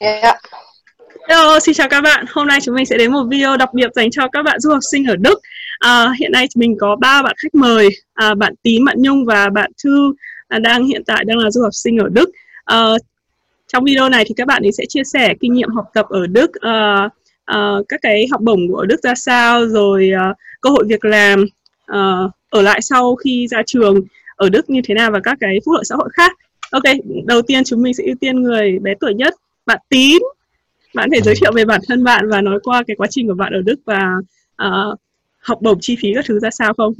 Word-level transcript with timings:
Yeah. 0.00 0.36
Hello, 1.28 1.60
xin 1.60 1.74
chào 1.74 1.88
các 1.88 2.00
bạn. 2.00 2.24
Hôm 2.28 2.46
nay 2.46 2.58
chúng 2.62 2.74
mình 2.74 2.86
sẽ 2.86 2.98
đến 2.98 3.12
một 3.12 3.24
video 3.30 3.56
đặc 3.56 3.74
biệt 3.74 3.90
dành 3.94 4.10
cho 4.10 4.28
các 4.28 4.42
bạn 4.42 4.60
du 4.60 4.70
học 4.70 4.78
sinh 4.90 5.06
ở 5.06 5.16
Đức. 5.16 5.40
À, 5.78 6.12
hiện 6.18 6.32
nay 6.32 6.46
mình 6.54 6.76
có 6.80 6.96
ba 6.96 7.22
bạn 7.22 7.34
khách 7.42 7.54
mời, 7.54 7.88
à, 8.14 8.34
bạn 8.34 8.54
Tím, 8.62 8.84
bạn 8.84 8.96
Nhung 9.02 9.24
và 9.24 9.48
bạn 9.48 9.70
Thư 9.84 10.14
à, 10.48 10.58
đang 10.58 10.84
hiện 10.84 11.02
tại 11.06 11.24
đang 11.24 11.38
là 11.38 11.50
du 11.50 11.62
học 11.62 11.74
sinh 11.74 11.98
ở 11.98 12.08
Đức. 12.12 12.30
À, 12.64 12.84
trong 13.72 13.84
video 13.84 14.08
này 14.08 14.24
thì 14.26 14.34
các 14.36 14.46
bạn 14.46 14.62
ấy 14.62 14.72
sẽ 14.72 14.84
chia 14.88 15.04
sẻ 15.04 15.34
kinh 15.40 15.52
nghiệm 15.52 15.68
học 15.70 15.84
tập 15.94 16.06
ở 16.08 16.26
Đức, 16.26 16.50
à, 16.60 17.08
à, 17.44 17.70
các 17.88 18.00
cái 18.02 18.26
học 18.30 18.40
bổng 18.40 18.60
của 18.72 18.84
Đức 18.84 19.02
ra 19.02 19.14
sao, 19.14 19.66
rồi 19.66 20.10
à, 20.18 20.34
cơ 20.60 20.70
hội 20.70 20.84
việc 20.88 21.04
làm, 21.04 21.44
à, 21.86 22.00
ở 22.50 22.62
lại 22.62 22.82
sau 22.82 23.16
khi 23.16 23.46
ra 23.50 23.62
trường 23.66 24.00
ở 24.36 24.48
Đức 24.48 24.70
như 24.70 24.80
thế 24.84 24.94
nào 24.94 25.10
và 25.10 25.20
các 25.24 25.38
cái 25.40 25.58
phúc 25.66 25.74
lợi 25.74 25.84
xã 25.84 25.94
hội 25.94 26.08
khác. 26.12 26.32
Ok, 26.70 26.84
đầu 27.26 27.42
tiên 27.42 27.64
chúng 27.64 27.82
mình 27.82 27.94
sẽ 27.94 28.04
ưu 28.04 28.14
tiên 28.20 28.42
người 28.42 28.78
bé 28.82 28.94
tuổi 29.00 29.14
nhất, 29.14 29.34
bạn 29.70 29.80
Tím 29.88 30.22
bạn 30.94 31.10
thể 31.12 31.20
giới 31.20 31.34
thiệu 31.40 31.52
về 31.54 31.64
bản 31.64 31.80
thân 31.88 32.04
bạn 32.04 32.28
và 32.28 32.40
nói 32.40 32.58
qua 32.62 32.82
cái 32.86 32.96
quá 32.96 33.06
trình 33.10 33.28
của 33.28 33.34
bạn 33.34 33.52
ở 33.52 33.60
Đức 33.62 33.80
và 33.84 34.14
uh, 34.66 34.98
học 35.38 35.58
bổng 35.62 35.78
chi 35.80 35.96
phí 36.02 36.12
các 36.14 36.24
thứ 36.28 36.38
ra 36.40 36.50
sao 36.50 36.74
không? 36.74 36.92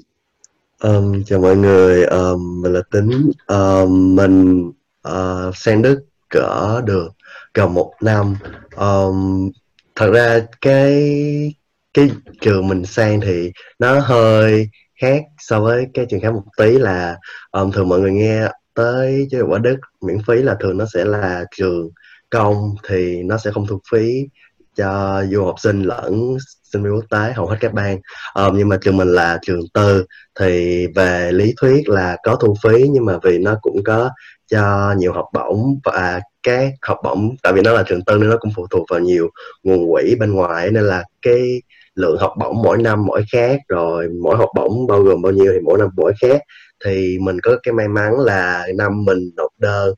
Um, 0.81 1.23
chào 1.27 1.41
mọi 1.41 1.57
người, 1.57 2.05
um, 2.05 2.63
mình 2.63 2.73
là 2.73 2.81
Tính. 2.91 3.31
Um, 3.47 4.17
mình 4.17 4.69
uh, 5.09 5.57
sang 5.57 5.83
Đức 5.83 6.01
cỡ 6.29 6.81
được 6.87 7.09
gần 7.55 7.75
một 7.75 7.93
năm. 8.03 8.37
Um, 8.77 9.51
thật 9.95 10.11
ra 10.11 10.41
cái 10.61 11.55
cái 11.95 12.11
trường 12.41 12.69
mình 12.69 12.85
sang 12.85 13.21
thì 13.21 13.53
nó 13.79 14.01
hơi 14.01 14.69
khác 15.01 15.23
so 15.39 15.61
với 15.61 15.87
cái 15.95 16.07
trường 16.11 16.21
khác 16.21 16.33
một 16.33 16.45
tí 16.57 16.79
là 16.79 17.17
um, 17.51 17.73
thường 17.73 17.89
mọi 17.89 18.01
người 18.01 18.13
nghe 18.13 18.49
tới 18.75 19.29
dục 19.31 19.51
ở 19.51 19.59
Đức 19.59 19.77
miễn 20.01 20.17
phí 20.27 20.35
là 20.35 20.57
thường 20.61 20.79
nó 20.79 20.85
sẽ 20.95 21.05
là 21.05 21.45
trường 21.57 21.89
công 22.31 22.75
thì 22.89 23.23
nó 23.23 23.39
sẽ 23.39 23.51
không 23.51 23.67
thu 23.67 23.81
phí 23.93 24.27
cho 24.77 25.23
du 25.31 25.45
học 25.45 25.55
sinh 25.59 25.83
lẫn 25.83 26.37
sinh 26.73 26.83
viên 26.83 26.95
quốc 26.95 27.05
tế 27.11 27.33
hầu 27.33 27.47
hết 27.47 27.57
các 27.61 27.73
bang. 27.73 28.01
Um, 28.35 28.59
nhưng 28.59 28.69
mà 28.69 28.77
trường 28.81 28.97
mình 28.97 29.09
là 29.09 29.39
trường 29.43 29.61
tư 29.75 30.05
thì 30.41 30.87
về 30.95 31.33
lý 31.33 31.55
thuyết 31.61 31.89
là 31.89 32.17
có 32.23 32.37
thu 32.37 32.55
phí 32.63 32.89
nhưng 32.89 33.05
mà 33.05 33.19
vì 33.23 33.39
nó 33.39 33.59
cũng 33.63 33.85
có 33.85 34.11
cho 34.47 34.95
nhiều 34.99 35.13
học 35.13 35.27
bổng 35.33 35.81
và 35.85 36.21
các 36.43 36.73
học 36.83 36.99
bổng 37.05 37.37
tại 37.43 37.53
vì 37.53 37.61
nó 37.63 37.73
là 37.73 37.83
trường 37.87 38.05
tư 38.05 38.19
nên 38.19 38.31
nó 38.31 38.37
cũng 38.41 38.53
phụ 38.57 38.67
thuộc 38.71 38.87
vào 38.91 39.01
nhiều 39.01 39.31
nguồn 39.63 39.93
quỹ 39.93 40.15
bên 40.21 40.33
ngoài 40.33 40.71
nên 40.71 40.85
là 40.85 41.05
cái 41.23 41.63
lượng 41.95 42.19
học 42.21 42.35
bổng 42.39 42.63
mỗi 42.63 42.79
năm 42.79 43.07
mỗi 43.07 43.23
khác 43.33 43.61
rồi 43.69 44.09
mỗi 44.23 44.37
học 44.37 44.49
bổng 44.57 44.87
bao 44.87 45.03
gồm 45.03 45.23
bao 45.23 45.33
nhiêu 45.33 45.53
thì 45.53 45.61
mỗi 45.65 45.79
năm 45.79 45.89
mỗi 45.97 46.13
khác. 46.21 46.43
Thì 46.85 47.19
mình 47.21 47.39
có 47.43 47.57
cái 47.63 47.75
may 47.75 47.89
mắn 47.89 48.13
là 48.19 48.67
năm 48.77 49.05
mình 49.05 49.31
nộp 49.37 49.51
đơn 49.59 49.95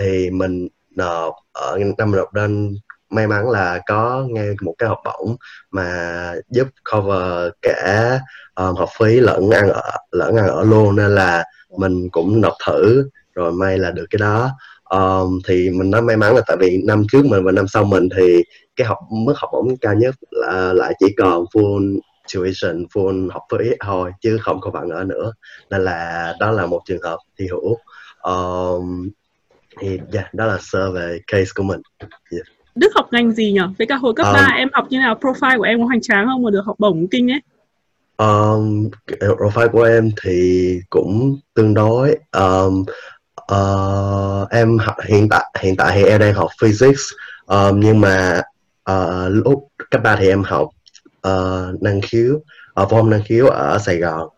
thì 0.00 0.30
mình 0.30 0.68
nộp 0.90 1.34
ở 1.58 1.78
năm 1.98 2.12
nộp 2.12 2.32
đơn 2.32 2.74
may 3.10 3.26
mắn 3.26 3.50
là 3.50 3.80
có 3.86 4.26
nghe 4.30 4.44
một 4.60 4.74
cái 4.78 4.88
học 4.88 4.98
bổng 5.04 5.36
mà 5.70 6.34
giúp 6.50 6.68
cover 6.92 7.52
cả 7.62 8.20
um, 8.54 8.74
học 8.74 8.88
phí 8.98 9.20
lẫn 9.20 9.50
ăn 9.50 9.68
ở 9.68 9.90
lẫn 10.10 10.36
ăn 10.36 10.48
ở 10.48 10.64
luôn 10.64 10.96
nên 10.96 11.14
là 11.14 11.44
mình 11.78 12.08
cũng 12.10 12.40
nộp 12.40 12.54
thử 12.66 13.08
rồi 13.34 13.52
may 13.52 13.78
là 13.78 13.90
được 13.90 14.06
cái 14.10 14.18
đó. 14.18 14.50
Um, 14.84 15.38
thì 15.48 15.70
mình 15.70 15.90
nói 15.90 16.02
may 16.02 16.16
mắn 16.16 16.34
là 16.34 16.42
tại 16.46 16.56
vì 16.60 16.82
năm 16.86 17.02
trước 17.12 17.24
mình 17.26 17.44
và 17.44 17.52
năm 17.52 17.68
sau 17.68 17.84
mình 17.84 18.08
thì 18.16 18.42
cái 18.76 18.86
học 18.86 18.98
mức 19.10 19.34
học 19.36 19.50
bổng 19.52 19.76
cao 19.76 19.94
nhất 19.94 20.14
là 20.30 20.72
lại 20.72 20.94
chỉ 20.98 21.06
còn 21.18 21.44
full 21.44 21.98
tuition 22.34 22.86
full 22.94 23.30
học 23.30 23.42
phí 23.52 23.70
thôi 23.80 24.12
chứ 24.20 24.38
không 24.40 24.60
có 24.60 24.70
bạn 24.70 24.88
ở 24.88 25.04
nữa. 25.04 25.32
Nên 25.70 25.84
là 25.84 26.34
đó 26.40 26.50
là 26.50 26.66
một 26.66 26.80
trường 26.86 27.02
hợp 27.02 27.18
thì 27.38 27.46
hữu. 27.46 27.76
Um, 28.22 29.08
thì 29.80 29.88
yeah, 29.88 30.08
dạ, 30.12 30.24
đó 30.32 30.46
là 30.46 30.58
sơ 30.60 30.92
về 30.92 31.18
case 31.26 31.50
của 31.54 31.62
mình 31.62 31.80
yeah. 32.32 32.46
Đức 32.74 32.92
học 32.94 33.08
ngành 33.12 33.32
gì 33.32 33.52
nhỉ? 33.52 33.60
Với 33.78 33.86
cả 33.86 33.96
hồi 33.96 34.12
cấp 34.16 34.26
um, 34.26 34.32
3 34.32 34.52
em 34.56 34.68
học 34.72 34.86
như 34.90 34.98
nào? 34.98 35.18
Profile 35.20 35.58
của 35.58 35.64
em 35.64 35.78
có 35.78 35.84
hoành 35.84 36.00
tráng 36.00 36.26
không 36.26 36.42
mà 36.42 36.50
được 36.50 36.62
học 36.66 36.76
bổng 36.78 37.06
kinh 37.10 37.30
ấy? 37.30 37.40
Um, 38.16 38.90
profile 39.18 39.68
của 39.68 39.82
em 39.82 40.10
thì 40.22 40.80
cũng 40.90 41.38
tương 41.54 41.74
đối 41.74 42.16
um, 42.32 42.84
uh, 43.52 44.50
em 44.50 44.78
học 44.78 44.96
hiện 45.04 45.28
tại 45.28 45.44
hiện 45.60 45.76
tại 45.76 45.96
thì 45.96 46.04
em 46.04 46.20
đang 46.20 46.34
học 46.34 46.50
physics 46.60 47.02
um, 47.46 47.80
nhưng 47.80 48.00
mà 48.00 48.42
uh, 48.90 49.30
lúc 49.30 49.68
cấp 49.90 50.02
3 50.02 50.16
thì 50.16 50.28
em 50.28 50.42
học 50.42 50.68
uh, 51.28 51.82
năng 51.82 52.00
khiếu 52.02 52.34
uh, 52.82 52.90
phổ 52.90 53.02
năng 53.02 53.22
khiếu 53.24 53.46
ở 53.46 53.78
Sài 53.78 53.96
Gòn 53.96 54.28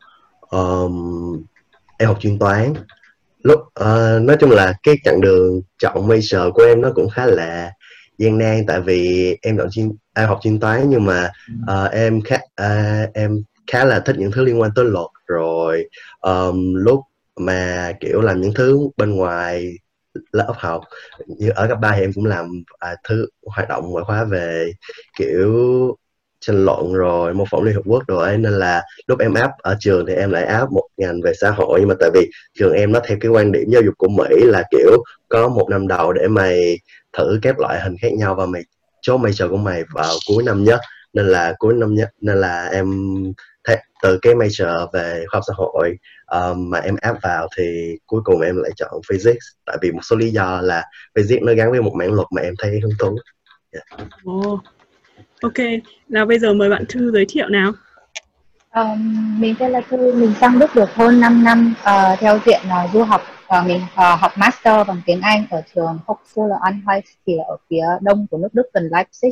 um, 0.50 1.44
em 1.98 2.08
học 2.08 2.18
chuyên 2.20 2.38
toán 2.38 2.74
lúc 3.42 3.60
uh, 3.60 4.22
nói 4.22 4.36
chung 4.40 4.50
là 4.50 4.74
cái 4.82 4.94
chặng 5.04 5.20
đường 5.20 5.60
chọn 5.78 6.08
major 6.08 6.52
của 6.54 6.62
em 6.62 6.80
nó 6.80 6.92
cũng 6.94 7.08
khá 7.08 7.26
là 7.26 7.72
gian 8.18 8.38
nan 8.38 8.66
tại 8.66 8.80
vì 8.80 9.36
em 9.42 9.58
chọn 9.58 9.68
chuyên 9.70 9.92
em 10.14 10.28
học 10.28 10.40
chuyên 10.42 10.60
toán 10.60 10.90
nhưng 10.90 11.04
mà 11.04 11.30
uh, 11.62 11.90
em 11.92 12.20
khá 12.20 12.36
uh, 12.36 13.14
em 13.14 13.42
khá 13.66 13.84
là 13.84 14.00
thích 14.00 14.16
những 14.18 14.30
thứ 14.32 14.44
liên 14.44 14.60
quan 14.60 14.70
tới 14.74 14.84
luật. 14.84 15.06
Rồi 15.26 15.88
um, 16.20 16.74
lúc 16.74 17.00
mà 17.36 17.92
kiểu 18.00 18.20
làm 18.20 18.40
những 18.40 18.54
thứ 18.54 18.88
bên 18.96 19.10
ngoài 19.10 19.72
lớp 20.32 20.54
học 20.56 20.82
như 21.26 21.50
ở 21.54 21.68
cấp 21.68 21.78
ba 21.80 21.92
thì 21.96 22.00
em 22.00 22.12
cũng 22.12 22.24
làm 22.24 22.62
à, 22.78 22.96
thứ 23.08 23.26
hoạt 23.46 23.68
động 23.68 23.90
ngoại 23.90 24.04
khóa 24.04 24.24
về 24.24 24.72
kiểu 25.18 25.96
tranh 26.40 26.64
luận 26.64 26.92
rồi 26.92 27.34
mô 27.34 27.44
phỏng 27.50 27.62
liên 27.62 27.74
hợp 27.74 27.82
quốc 27.84 28.02
rồi 28.06 28.24
ấy 28.24 28.38
nên 28.38 28.52
là 28.52 28.82
lúc 29.06 29.18
em 29.18 29.34
áp 29.34 29.50
ở 29.58 29.76
trường 29.80 30.06
thì 30.06 30.14
em 30.14 30.30
lại 30.30 30.44
áp 30.44 30.72
một 30.72 30.88
ngành 30.96 31.20
về 31.24 31.32
xã 31.40 31.50
hội. 31.50 31.80
Nhưng 31.80 31.88
mà 31.88 31.94
tại 32.00 32.10
vì 32.14 32.30
trường 32.58 32.72
em 32.72 32.92
nó 32.92 33.00
theo 33.08 33.18
cái 33.20 33.30
quan 33.30 33.52
điểm 33.52 33.70
giáo 33.70 33.82
dục 33.82 33.94
của 33.98 34.08
mỹ 34.08 34.44
là 34.44 34.62
kiểu 34.70 35.04
có 35.28 35.48
một 35.48 35.66
năm 35.70 35.88
đầu 35.88 36.12
để 36.12 36.28
mày 36.28 36.78
thử 37.18 37.38
các 37.42 37.60
loại 37.60 37.80
hình 37.80 37.96
khác 38.02 38.12
nhau 38.12 38.34
và 38.34 38.46
mày 38.46 38.62
chốt 39.02 39.18
major 39.18 39.50
của 39.50 39.56
mày 39.56 39.84
vào 39.94 40.14
cuối 40.28 40.42
năm 40.42 40.64
nhất. 40.64 40.80
Nên 41.12 41.26
là 41.26 41.54
cuối 41.58 41.74
năm 41.74 41.94
nhất 41.94 42.08
nên 42.20 42.40
là 42.40 42.68
em 42.72 42.94
từ 44.02 44.18
cái 44.22 44.34
major 44.34 44.86
về 44.92 45.24
khoa 45.30 45.36
học 45.36 45.44
xã 45.46 45.52
hội 45.56 45.98
um, 46.26 46.70
mà 46.70 46.78
em 46.78 46.96
áp 47.00 47.16
vào 47.22 47.48
thì 47.56 47.96
cuối 48.06 48.20
cùng 48.24 48.40
em 48.40 48.56
lại 48.56 48.70
chọn 48.76 49.00
physics. 49.08 49.46
Tại 49.66 49.76
vì 49.82 49.92
một 49.92 50.00
số 50.02 50.16
lý 50.16 50.30
do 50.30 50.60
là 50.60 50.84
physics 51.14 51.42
nó 51.42 51.52
gắn 51.54 51.70
với 51.70 51.82
một 51.82 51.92
mảng 51.94 52.12
luật 52.12 52.26
mà 52.36 52.42
em 52.42 52.54
thấy 52.58 52.80
hứng 52.82 52.92
thú. 52.98 53.18
Dạ. 53.72 53.80
Yeah. 53.98 54.08
oh 54.30 54.60
Ok, 55.42 55.54
nào 56.08 56.26
bây 56.26 56.38
giờ 56.38 56.54
mời 56.54 56.70
bạn 56.70 56.84
Thư 56.88 57.12
giới 57.12 57.26
thiệu 57.28 57.48
nào. 57.48 57.72
Um, 58.74 59.40
mình 59.40 59.54
tên 59.58 59.70
là 59.70 59.80
Thư, 59.80 60.14
mình 60.14 60.32
sang 60.40 60.58
Đức 60.58 60.74
được 60.74 60.94
hơn 60.94 61.20
5 61.20 61.44
năm 61.44 61.74
uh, 61.80 62.18
theo 62.18 62.38
diện 62.46 62.60
uh, 62.84 62.90
du 62.92 63.02
học 63.02 63.22
và 63.48 63.62
mình 63.62 63.76
uh, 63.76 64.20
học 64.20 64.32
master 64.36 64.86
bằng 64.86 65.00
tiếng 65.06 65.20
Anh 65.20 65.44
ở 65.50 65.62
trường 65.74 65.98
Hochschule 66.06 66.54
Anhalt 66.60 67.04
thì 67.26 67.34
là 67.36 67.44
ở 67.48 67.56
phía 67.70 67.84
đông 68.00 68.26
của 68.30 68.38
nước 68.38 68.48
Đức 68.52 68.62
gần 68.74 68.88
Leipzig. 68.88 69.30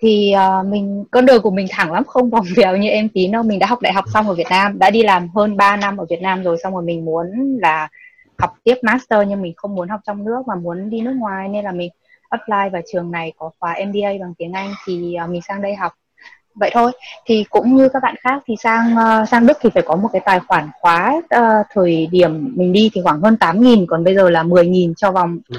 Thì 0.00 0.34
uh, 0.60 0.66
mình 0.66 1.04
con 1.10 1.26
đường 1.26 1.42
của 1.42 1.50
mình 1.50 1.66
thẳng 1.70 1.92
lắm 1.92 2.04
không 2.04 2.30
vòng 2.30 2.46
vèo 2.56 2.76
như 2.76 2.88
em 2.88 3.08
tí 3.08 3.26
đâu. 3.26 3.42
Mình 3.42 3.58
đã 3.58 3.66
học 3.66 3.80
đại 3.82 3.92
học 3.92 4.04
xong 4.12 4.28
ở 4.28 4.34
Việt 4.34 4.46
Nam, 4.50 4.78
đã 4.78 4.90
đi 4.90 5.02
làm 5.02 5.28
hơn 5.34 5.56
3 5.56 5.76
năm 5.76 5.96
ở 5.96 6.06
Việt 6.10 6.22
Nam 6.22 6.42
rồi 6.42 6.56
xong 6.62 6.74
rồi 6.74 6.82
mình 6.82 7.04
muốn 7.04 7.26
là 7.62 7.88
học 8.38 8.54
tiếp 8.64 8.74
master 8.82 9.28
nhưng 9.28 9.42
mình 9.42 9.52
không 9.56 9.74
muốn 9.74 9.88
học 9.88 10.00
trong 10.06 10.24
nước 10.24 10.42
mà 10.46 10.54
muốn 10.54 10.90
đi 10.90 11.00
nước 11.00 11.14
ngoài 11.16 11.48
nên 11.48 11.64
là 11.64 11.72
mình 11.72 11.90
apply 12.38 12.72
vào 12.72 12.82
trường 12.92 13.10
này 13.10 13.32
có 13.38 13.50
khóa 13.60 13.76
MBA 13.86 14.08
bằng 14.20 14.34
tiếng 14.38 14.52
Anh 14.52 14.72
thì 14.86 15.16
uh, 15.24 15.30
mình 15.30 15.42
sang 15.42 15.62
đây 15.62 15.74
học. 15.74 15.92
Vậy 16.54 16.70
thôi 16.74 16.92
thì 17.26 17.44
cũng 17.50 17.76
như 17.76 17.88
các 17.88 18.02
bạn 18.02 18.14
khác 18.20 18.42
thì 18.46 18.54
sang 18.62 18.94
uh, 18.94 19.28
sang 19.28 19.46
Đức 19.46 19.58
thì 19.60 19.70
phải 19.74 19.82
có 19.86 19.96
một 19.96 20.08
cái 20.12 20.22
tài 20.24 20.40
khoản 20.40 20.68
khóa 20.80 21.14
uh, 21.16 21.66
thời 21.70 22.06
điểm 22.06 22.52
mình 22.56 22.72
đi 22.72 22.90
thì 22.94 23.00
khoảng 23.04 23.20
hơn 23.20 23.36
8.000 23.40 23.86
còn 23.88 24.04
bây 24.04 24.14
giờ 24.14 24.30
là 24.30 24.42
10.000 24.42 24.94
cho 24.96 25.12
vòng 25.12 25.38
ừ. 25.48 25.58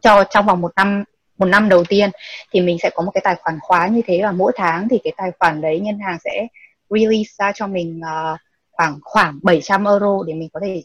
cho 0.00 0.24
trong 0.30 0.46
vòng 0.46 0.60
một 0.60 0.72
năm 0.76 1.04
một 1.38 1.46
năm 1.46 1.68
đầu 1.68 1.84
tiên. 1.84 2.10
Thì 2.52 2.60
mình 2.60 2.76
sẽ 2.82 2.90
có 2.94 3.02
một 3.02 3.10
cái 3.14 3.20
tài 3.24 3.34
khoản 3.34 3.58
khóa 3.60 3.86
như 3.86 4.02
thế 4.06 4.20
và 4.22 4.32
mỗi 4.32 4.52
tháng 4.56 4.88
thì 4.88 4.98
cái 5.04 5.12
tài 5.16 5.30
khoản 5.38 5.60
đấy 5.60 5.80
ngân 5.80 5.98
hàng 5.98 6.18
sẽ 6.24 6.46
release 6.90 7.30
ra 7.38 7.52
cho 7.54 7.66
mình 7.66 8.00
uh, 8.00 8.38
khoảng 8.72 8.98
khoảng 9.02 9.38
700 9.42 9.84
euro 9.84 10.22
để 10.26 10.34
mình 10.34 10.48
có 10.52 10.60
thể 10.60 10.82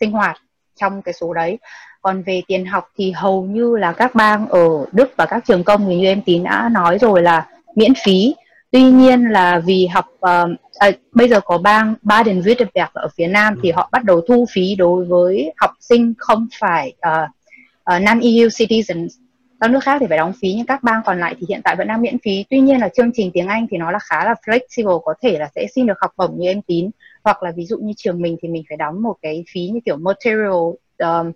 sinh 0.00 0.12
hoạt 0.12 0.36
trong 0.76 1.02
cái 1.02 1.12
số 1.12 1.34
đấy 1.34 1.58
còn 2.04 2.22
về 2.22 2.42
tiền 2.48 2.66
học 2.66 2.90
thì 2.96 3.10
hầu 3.10 3.44
như 3.44 3.76
là 3.76 3.92
các 3.92 4.14
bang 4.14 4.48
ở 4.48 4.86
Đức 4.92 5.12
và 5.16 5.26
các 5.26 5.44
trường 5.46 5.64
công 5.64 5.86
thì 5.88 5.96
như 5.96 6.06
em 6.06 6.22
tín 6.22 6.42
đã 6.42 6.68
nói 6.72 6.98
rồi 6.98 7.22
là 7.22 7.46
miễn 7.74 7.92
phí. 8.04 8.34
Tuy 8.70 8.82
nhiên 8.82 9.28
là 9.28 9.58
vì 9.58 9.86
học 9.86 10.06
uh, 10.14 10.50
à, 10.78 10.90
bây 11.12 11.28
giờ 11.28 11.40
có 11.40 11.58
bang 11.58 11.94
Baden-Württemberg 12.02 12.88
ở 12.92 13.08
phía 13.16 13.26
Nam 13.26 13.54
thì 13.62 13.70
họ 13.70 13.88
bắt 13.92 14.04
đầu 14.04 14.20
thu 14.28 14.46
phí 14.52 14.74
đối 14.74 15.04
với 15.04 15.52
học 15.56 15.70
sinh 15.80 16.14
không 16.18 16.46
phải 16.60 16.92
uh, 17.08 17.28
uh, 17.96 18.02
non-EU 18.02 18.48
citizens. 18.48 19.08
Các 19.60 19.70
nước 19.70 19.80
khác 19.82 19.96
thì 20.00 20.06
phải 20.08 20.18
đóng 20.18 20.32
phí 20.40 20.54
nhưng 20.56 20.66
các 20.66 20.82
bang 20.82 21.00
còn 21.04 21.20
lại 21.20 21.34
thì 21.40 21.46
hiện 21.48 21.60
tại 21.64 21.76
vẫn 21.76 21.88
đang 21.88 22.02
miễn 22.02 22.18
phí. 22.18 22.44
Tuy 22.50 22.60
nhiên 22.60 22.80
là 22.80 22.88
chương 22.88 23.10
trình 23.14 23.30
tiếng 23.34 23.48
Anh 23.48 23.66
thì 23.70 23.76
nó 23.76 23.90
là 23.90 23.98
khá 23.98 24.24
là 24.24 24.34
flexible 24.46 25.00
có 25.00 25.14
thể 25.22 25.38
là 25.38 25.50
sẽ 25.54 25.66
xin 25.74 25.86
được 25.86 25.98
học 26.00 26.10
bổng 26.16 26.38
như 26.38 26.48
em 26.48 26.62
tín. 26.62 26.90
Hoặc 27.24 27.42
là 27.42 27.52
ví 27.56 27.64
dụ 27.66 27.78
như 27.78 27.92
trường 27.96 28.22
mình 28.22 28.36
thì 28.42 28.48
mình 28.48 28.62
phải 28.68 28.76
đóng 28.76 29.02
một 29.02 29.14
cái 29.22 29.44
phí 29.52 29.60
như 29.68 29.80
kiểu 29.84 29.96
material 29.96 30.52
um, 30.98 31.32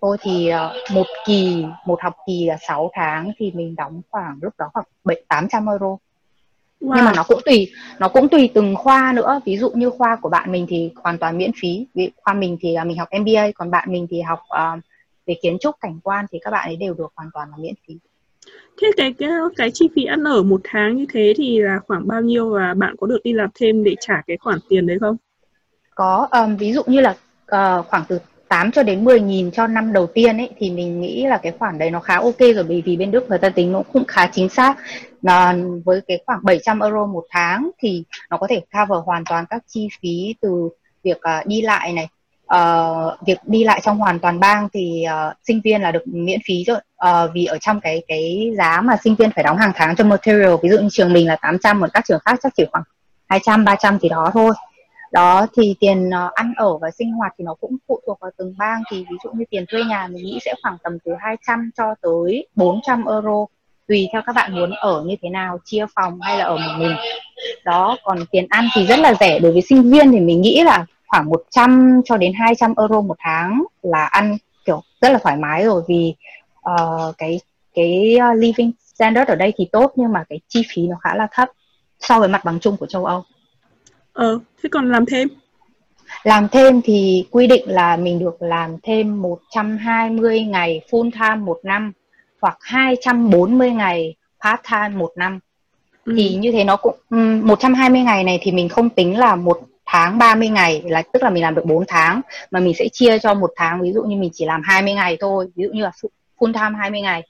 Tôi 0.00 0.16
thì 0.20 0.50
uh, 0.54 0.92
một 0.94 1.06
kỳ, 1.26 1.64
một 1.86 2.02
học 2.02 2.14
kỳ 2.26 2.46
là 2.46 2.56
6 2.68 2.90
tháng 2.94 3.32
thì 3.38 3.52
mình 3.54 3.74
đóng 3.76 4.02
khoảng 4.10 4.38
lúc 4.42 4.54
đó 4.58 4.70
khoảng 4.72 4.86
7 5.04 5.22
800 5.28 5.66
euro. 5.66 5.86
Wow. 5.86 5.96
Nhưng 6.80 7.04
mà 7.04 7.12
nó 7.16 7.22
cũng 7.22 7.40
tùy, 7.44 7.72
nó 7.98 8.08
cũng 8.08 8.28
tùy 8.28 8.50
từng 8.54 8.74
khoa 8.76 9.12
nữa. 9.16 9.40
Ví 9.44 9.56
dụ 9.56 9.70
như 9.70 9.90
khoa 9.90 10.16
của 10.16 10.28
bạn 10.28 10.52
mình 10.52 10.66
thì 10.68 10.90
hoàn 10.96 11.18
toàn 11.18 11.38
miễn 11.38 11.50
phí. 11.60 11.86
Vì 11.94 12.10
khoa 12.24 12.34
mình 12.34 12.58
thì 12.60 12.76
uh, 12.80 12.86
mình 12.86 12.98
học 12.98 13.08
MBA, 13.20 13.50
còn 13.54 13.70
bạn 13.70 13.92
mình 13.92 14.06
thì 14.10 14.20
học 14.20 14.40
uh, 14.42 14.84
về 15.26 15.34
kiến 15.42 15.56
trúc 15.60 15.74
cảnh 15.80 15.98
quan 16.02 16.26
thì 16.32 16.38
các 16.42 16.50
bạn 16.50 16.68
ấy 16.68 16.76
đều 16.76 16.94
được 16.94 17.12
hoàn 17.16 17.30
toàn 17.34 17.50
là 17.50 17.56
miễn 17.56 17.74
phí. 17.86 17.98
thế 18.82 18.90
cái 18.96 19.14
cái 19.18 19.28
cái 19.56 19.70
chi 19.70 19.88
phí 19.96 20.04
ăn 20.04 20.24
ở 20.24 20.42
một 20.42 20.60
tháng 20.64 20.96
như 20.96 21.06
thế 21.12 21.32
thì 21.36 21.60
là 21.60 21.80
khoảng 21.86 22.08
bao 22.08 22.20
nhiêu 22.20 22.50
và 22.50 22.74
bạn 22.74 22.96
có 23.00 23.06
được 23.06 23.18
đi 23.24 23.32
làm 23.32 23.50
thêm 23.54 23.84
để 23.84 23.94
trả 24.00 24.22
cái 24.26 24.36
khoản 24.36 24.58
tiền 24.68 24.86
đấy 24.86 24.98
không? 25.00 25.16
Có, 25.94 26.28
um, 26.30 26.56
ví 26.56 26.72
dụ 26.72 26.82
như 26.86 27.00
là 27.00 27.10
uh, 27.10 27.86
khoảng 27.86 28.04
từ 28.08 28.18
8 28.48 28.72
cho 28.72 28.82
đến 28.82 29.04
10 29.04 29.20
nghìn 29.20 29.50
cho 29.50 29.66
năm 29.66 29.92
đầu 29.92 30.06
tiên 30.06 30.36
ấy 30.36 30.50
thì 30.58 30.70
mình 30.70 31.00
nghĩ 31.00 31.26
là 31.26 31.38
cái 31.38 31.52
khoản 31.58 31.78
đấy 31.78 31.90
nó 31.90 32.00
khá 32.00 32.16
ok 32.16 32.38
rồi 32.38 32.64
bởi 32.68 32.82
vì 32.86 32.96
bên 32.96 33.10
Đức 33.10 33.28
người 33.28 33.38
ta 33.38 33.48
tính 33.48 33.72
nó 33.72 33.82
cũng 33.92 34.04
khá 34.04 34.26
chính 34.32 34.48
xác. 34.48 34.74
Nó 35.22 35.52
với 35.84 36.00
cái 36.08 36.18
khoảng 36.26 36.40
700 36.42 36.80
euro 36.80 37.06
một 37.06 37.24
tháng 37.30 37.70
thì 37.78 38.04
nó 38.30 38.36
có 38.36 38.46
thể 38.46 38.60
cover 38.60 39.04
hoàn 39.04 39.24
toàn 39.24 39.44
các 39.50 39.62
chi 39.66 39.88
phí 40.00 40.34
từ 40.40 40.68
việc 41.04 41.16
uh, 41.16 41.46
đi 41.46 41.62
lại 41.62 41.92
này 41.92 42.08
uh, 42.54 43.26
việc 43.26 43.38
đi 43.46 43.64
lại 43.64 43.80
trong 43.84 43.98
hoàn 43.98 44.18
toàn 44.18 44.40
bang 44.40 44.68
thì 44.72 45.04
uh, 45.06 45.36
sinh 45.46 45.60
viên 45.64 45.82
là 45.82 45.92
được 45.92 46.02
miễn 46.06 46.40
phí 46.46 46.64
rồi. 46.64 46.78
Uh, 47.08 47.30
vì 47.34 47.44
ở 47.44 47.58
trong 47.58 47.80
cái 47.80 48.02
cái 48.08 48.50
giá 48.58 48.80
mà 48.80 48.96
sinh 49.04 49.14
viên 49.14 49.30
phải 49.30 49.44
đóng 49.44 49.56
hàng 49.56 49.72
tháng 49.74 49.96
cho 49.96 50.04
material 50.04 50.54
ví 50.62 50.68
dụ 50.68 50.78
như 50.78 50.88
trường 50.92 51.12
mình 51.12 51.26
là 51.26 51.36
800 51.36 51.80
còn 51.80 51.90
các 51.92 52.04
trường 52.08 52.20
khác 52.24 52.38
chắc 52.42 52.52
chỉ 52.56 52.64
khoảng 52.72 52.84
200 53.28 53.64
300 53.64 53.98
thì 53.98 54.08
đó 54.08 54.30
thôi 54.32 54.52
đó 55.12 55.46
thì 55.56 55.74
tiền 55.80 56.10
ờ, 56.10 56.30
ăn 56.34 56.52
ở 56.56 56.78
và 56.78 56.90
sinh 56.90 57.12
hoạt 57.12 57.32
thì 57.38 57.44
nó 57.44 57.54
cũng 57.54 57.76
phụ 57.88 58.00
thuộc 58.06 58.20
vào 58.20 58.30
từng 58.36 58.54
bang. 58.58 58.82
Thì 58.90 59.04
ví 59.10 59.16
dụ 59.24 59.30
như 59.32 59.44
tiền 59.50 59.64
thuê 59.68 59.84
nhà 59.84 60.06
mình 60.06 60.24
nghĩ 60.24 60.38
sẽ 60.44 60.54
khoảng 60.62 60.76
tầm 60.82 60.98
từ 61.04 61.12
200 61.20 61.70
cho 61.76 61.94
tới 62.02 62.46
400 62.56 63.04
euro 63.04 63.46
tùy 63.88 64.08
theo 64.12 64.22
các 64.26 64.32
bạn 64.32 64.54
muốn 64.54 64.70
ở 64.70 65.02
như 65.06 65.16
thế 65.22 65.28
nào 65.28 65.58
chia 65.64 65.86
phòng 65.94 66.20
hay 66.20 66.38
là 66.38 66.44
ở 66.44 66.56
một 66.56 66.72
mình. 66.78 66.96
Đó 67.64 67.96
còn 68.04 68.18
tiền 68.30 68.46
ăn 68.50 68.68
thì 68.74 68.86
rất 68.86 68.98
là 68.98 69.14
rẻ. 69.14 69.38
Đối 69.38 69.52
với 69.52 69.62
sinh 69.62 69.90
viên 69.90 70.12
thì 70.12 70.20
mình 70.20 70.40
nghĩ 70.40 70.62
là 70.64 70.86
khoảng 71.06 71.30
100 71.30 72.00
cho 72.04 72.16
đến 72.16 72.32
200 72.38 72.74
euro 72.78 73.00
một 73.00 73.16
tháng 73.18 73.64
là 73.82 74.04
ăn 74.04 74.36
kiểu 74.64 74.82
rất 75.00 75.12
là 75.12 75.18
thoải 75.18 75.36
mái 75.36 75.64
rồi. 75.64 75.82
Vì 75.88 76.14
uh, 76.70 77.14
cái 77.18 77.40
cái 77.74 78.16
ờ, 78.20 78.34
living 78.34 78.72
standard 78.94 79.30
ở 79.30 79.34
đây 79.34 79.52
thì 79.56 79.68
tốt 79.72 79.92
nhưng 79.96 80.12
mà 80.12 80.24
cái 80.28 80.40
chi 80.48 80.62
phí 80.68 80.82
nó 80.82 80.96
khá 81.00 81.14
là 81.14 81.26
thấp 81.32 81.48
so 82.00 82.18
với 82.18 82.28
mặt 82.28 82.44
bằng 82.44 82.58
chung 82.60 82.76
của 82.76 82.86
châu 82.86 83.04
Âu. 83.04 83.24
Ờ, 84.18 84.38
thế 84.62 84.68
còn 84.72 84.92
làm 84.92 85.06
thêm? 85.06 85.28
Làm 86.24 86.48
thêm 86.48 86.80
thì 86.84 87.26
quy 87.30 87.46
định 87.46 87.62
là 87.66 87.96
mình 87.96 88.18
được 88.18 88.42
làm 88.42 88.76
thêm 88.82 89.22
120 89.22 90.40
ngày 90.40 90.80
full 90.90 91.10
time 91.10 91.36
một 91.36 91.60
năm 91.62 91.92
hoặc 92.40 92.58
240 92.60 93.70
ngày 93.70 94.14
part 94.44 94.60
time 94.70 94.88
một 94.88 95.12
năm. 95.16 95.38
Ừ. 96.04 96.14
Thì 96.16 96.34
như 96.34 96.52
thế 96.52 96.64
nó 96.64 96.76
cũng 96.76 96.96
um, 97.10 97.46
120 97.46 98.00
ngày 98.00 98.24
này 98.24 98.38
thì 98.42 98.52
mình 98.52 98.68
không 98.68 98.90
tính 98.90 99.18
là 99.18 99.36
một 99.36 99.60
tháng 99.86 100.18
30 100.18 100.48
ngày 100.48 100.82
là 100.86 101.02
tức 101.12 101.22
là 101.22 101.30
mình 101.30 101.42
làm 101.42 101.54
được 101.54 101.64
4 101.64 101.84
tháng 101.88 102.20
mà 102.50 102.60
mình 102.60 102.74
sẽ 102.78 102.88
chia 102.92 103.18
cho 103.18 103.34
một 103.34 103.50
tháng 103.56 103.82
ví 103.82 103.92
dụ 103.92 104.02
như 104.02 104.16
mình 104.16 104.30
chỉ 104.32 104.44
làm 104.44 104.62
20 104.64 104.92
ngày 104.92 105.16
thôi 105.20 105.48
ví 105.56 105.64
dụ 105.64 105.70
như 105.72 105.82
là 105.82 105.90
full 106.38 106.52
time 106.52 106.78
20 106.78 107.00
ngày 107.00 107.22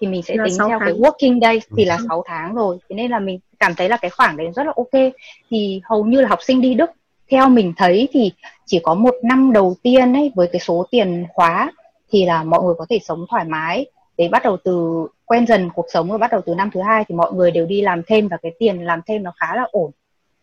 thì 0.00 0.06
mình 0.06 0.22
sẽ 0.22 0.36
là 0.36 0.44
tính 0.44 0.54
theo 0.58 0.78
tháng. 0.78 0.80
cái 0.80 0.92
working 0.92 1.40
day 1.40 1.60
thì 1.76 1.84
là 1.84 1.98
6 2.08 2.24
tháng 2.26 2.54
rồi 2.54 2.78
thế 2.88 2.96
nên 2.96 3.10
là 3.10 3.18
mình 3.18 3.38
cảm 3.62 3.74
thấy 3.74 3.88
là 3.88 3.96
cái 3.96 4.10
khoảng 4.10 4.36
đấy 4.36 4.46
rất 4.56 4.66
là 4.66 4.72
ok. 4.76 5.12
Thì 5.50 5.80
hầu 5.84 6.04
như 6.04 6.20
là 6.20 6.28
học 6.28 6.38
sinh 6.42 6.60
đi 6.60 6.74
Đức 6.74 6.90
theo 7.30 7.48
mình 7.48 7.72
thấy 7.76 8.08
thì 8.12 8.32
chỉ 8.66 8.80
có 8.82 8.94
một 8.94 9.14
năm 9.22 9.52
đầu 9.52 9.76
tiên 9.82 10.12
ấy 10.12 10.32
với 10.34 10.48
cái 10.52 10.60
số 10.60 10.86
tiền 10.90 11.26
khóa 11.34 11.72
thì 12.10 12.24
là 12.24 12.44
mọi 12.44 12.62
người 12.62 12.74
có 12.78 12.86
thể 12.90 12.98
sống 13.02 13.26
thoải 13.30 13.44
mái. 13.44 13.86
Để 14.16 14.28
bắt 14.28 14.42
đầu 14.44 14.56
từ 14.64 15.06
quen 15.24 15.46
dần 15.46 15.70
cuộc 15.74 15.86
sống 15.92 16.08
rồi 16.08 16.18
bắt 16.18 16.30
đầu 16.32 16.40
từ 16.46 16.54
năm 16.54 16.70
thứ 16.74 16.80
hai 16.80 17.04
thì 17.08 17.14
mọi 17.14 17.32
người 17.32 17.50
đều 17.50 17.66
đi 17.66 17.80
làm 17.80 18.02
thêm 18.06 18.28
và 18.28 18.36
cái 18.36 18.52
tiền 18.58 18.84
làm 18.84 19.00
thêm 19.06 19.22
nó 19.22 19.32
khá 19.36 19.56
là 19.56 19.64
ổn. 19.72 19.90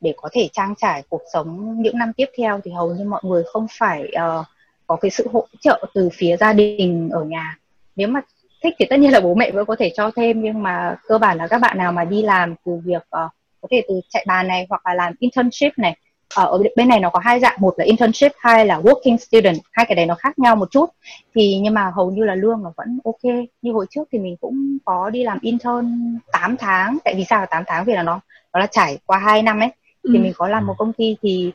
Để 0.01 0.13
có 0.17 0.29
thể 0.31 0.49
trang 0.53 0.73
trải 0.77 1.03
cuộc 1.09 1.21
sống 1.33 1.81
những 1.81 1.97
năm 1.97 2.13
tiếp 2.13 2.29
theo 2.37 2.59
thì 2.63 2.71
hầu 2.71 2.93
như 2.93 3.03
mọi 3.03 3.21
người 3.23 3.43
không 3.53 3.67
phải 3.79 4.11
uh, 4.15 4.45
có 4.87 4.95
cái 4.95 5.11
sự 5.11 5.27
hỗ 5.33 5.47
trợ 5.61 5.85
từ 5.93 6.09
phía 6.13 6.37
gia 6.37 6.53
đình 6.53 7.09
ở 7.09 7.23
nhà. 7.23 7.57
Nếu 7.95 8.07
mà 8.07 8.21
thích 8.63 8.75
thì 8.79 8.85
tất 8.89 8.99
nhiên 8.99 9.11
là 9.11 9.19
bố 9.19 9.33
mẹ 9.33 9.51
vẫn 9.51 9.65
có 9.65 9.75
thể 9.79 9.91
cho 9.95 10.11
thêm 10.15 10.41
nhưng 10.41 10.63
mà 10.63 10.95
cơ 11.07 11.17
bản 11.17 11.37
là 11.37 11.47
các 11.47 11.61
bạn 11.61 11.77
nào 11.77 11.91
mà 11.91 12.03
đi 12.03 12.21
làm 12.21 12.55
từ 12.65 12.71
việc 12.85 13.01
uh, 13.01 13.31
có 13.61 13.67
thể 13.71 13.83
từ 13.87 14.01
chạy 14.09 14.25
bàn 14.27 14.47
này 14.47 14.65
hoặc 14.69 14.81
là 14.85 14.93
làm 14.93 15.13
internship 15.19 15.77
này 15.77 15.97
ờ, 16.35 16.45
ở 16.45 16.63
bên 16.75 16.87
này 16.87 16.99
nó 16.99 17.09
có 17.09 17.19
hai 17.19 17.39
dạng 17.39 17.57
một 17.59 17.73
là 17.77 17.85
internship 17.85 18.31
hai 18.37 18.65
là 18.65 18.79
working 18.79 19.17
student 19.17 19.57
hai 19.71 19.85
cái 19.85 19.95
đấy 19.95 20.05
nó 20.05 20.15
khác 20.15 20.39
nhau 20.39 20.55
một 20.55 20.71
chút. 20.71 20.89
Thì 21.35 21.59
nhưng 21.63 21.73
mà 21.73 21.91
hầu 21.95 22.11
như 22.11 22.23
là 22.23 22.35
lương 22.35 22.63
nó 22.63 22.73
vẫn 22.77 22.99
ok. 23.03 23.33
Như 23.61 23.71
hồi 23.71 23.85
trước 23.89 24.07
thì 24.11 24.19
mình 24.19 24.35
cũng 24.41 24.77
có 24.85 25.09
đi 25.09 25.23
làm 25.23 25.37
intern 25.41 26.17
8 26.31 26.57
tháng 26.57 26.97
tại 27.05 27.13
vì 27.17 27.25
sao 27.29 27.39
là 27.39 27.45
8 27.45 27.63
tháng? 27.67 27.85
Vì 27.85 27.93
là 27.93 28.03
nó 28.03 28.19
nó 28.53 28.59
là 28.59 28.65
trải 28.65 28.97
qua 29.05 29.17
hai 29.17 29.41
năm 29.41 29.59
ấy. 29.59 29.69
Thì 30.03 30.17
ừ. 30.17 30.19
mình 30.19 30.33
có 30.35 30.47
làm 30.47 30.65
một 30.65 30.75
công 30.77 30.93
ty 30.93 31.15
thì 31.21 31.51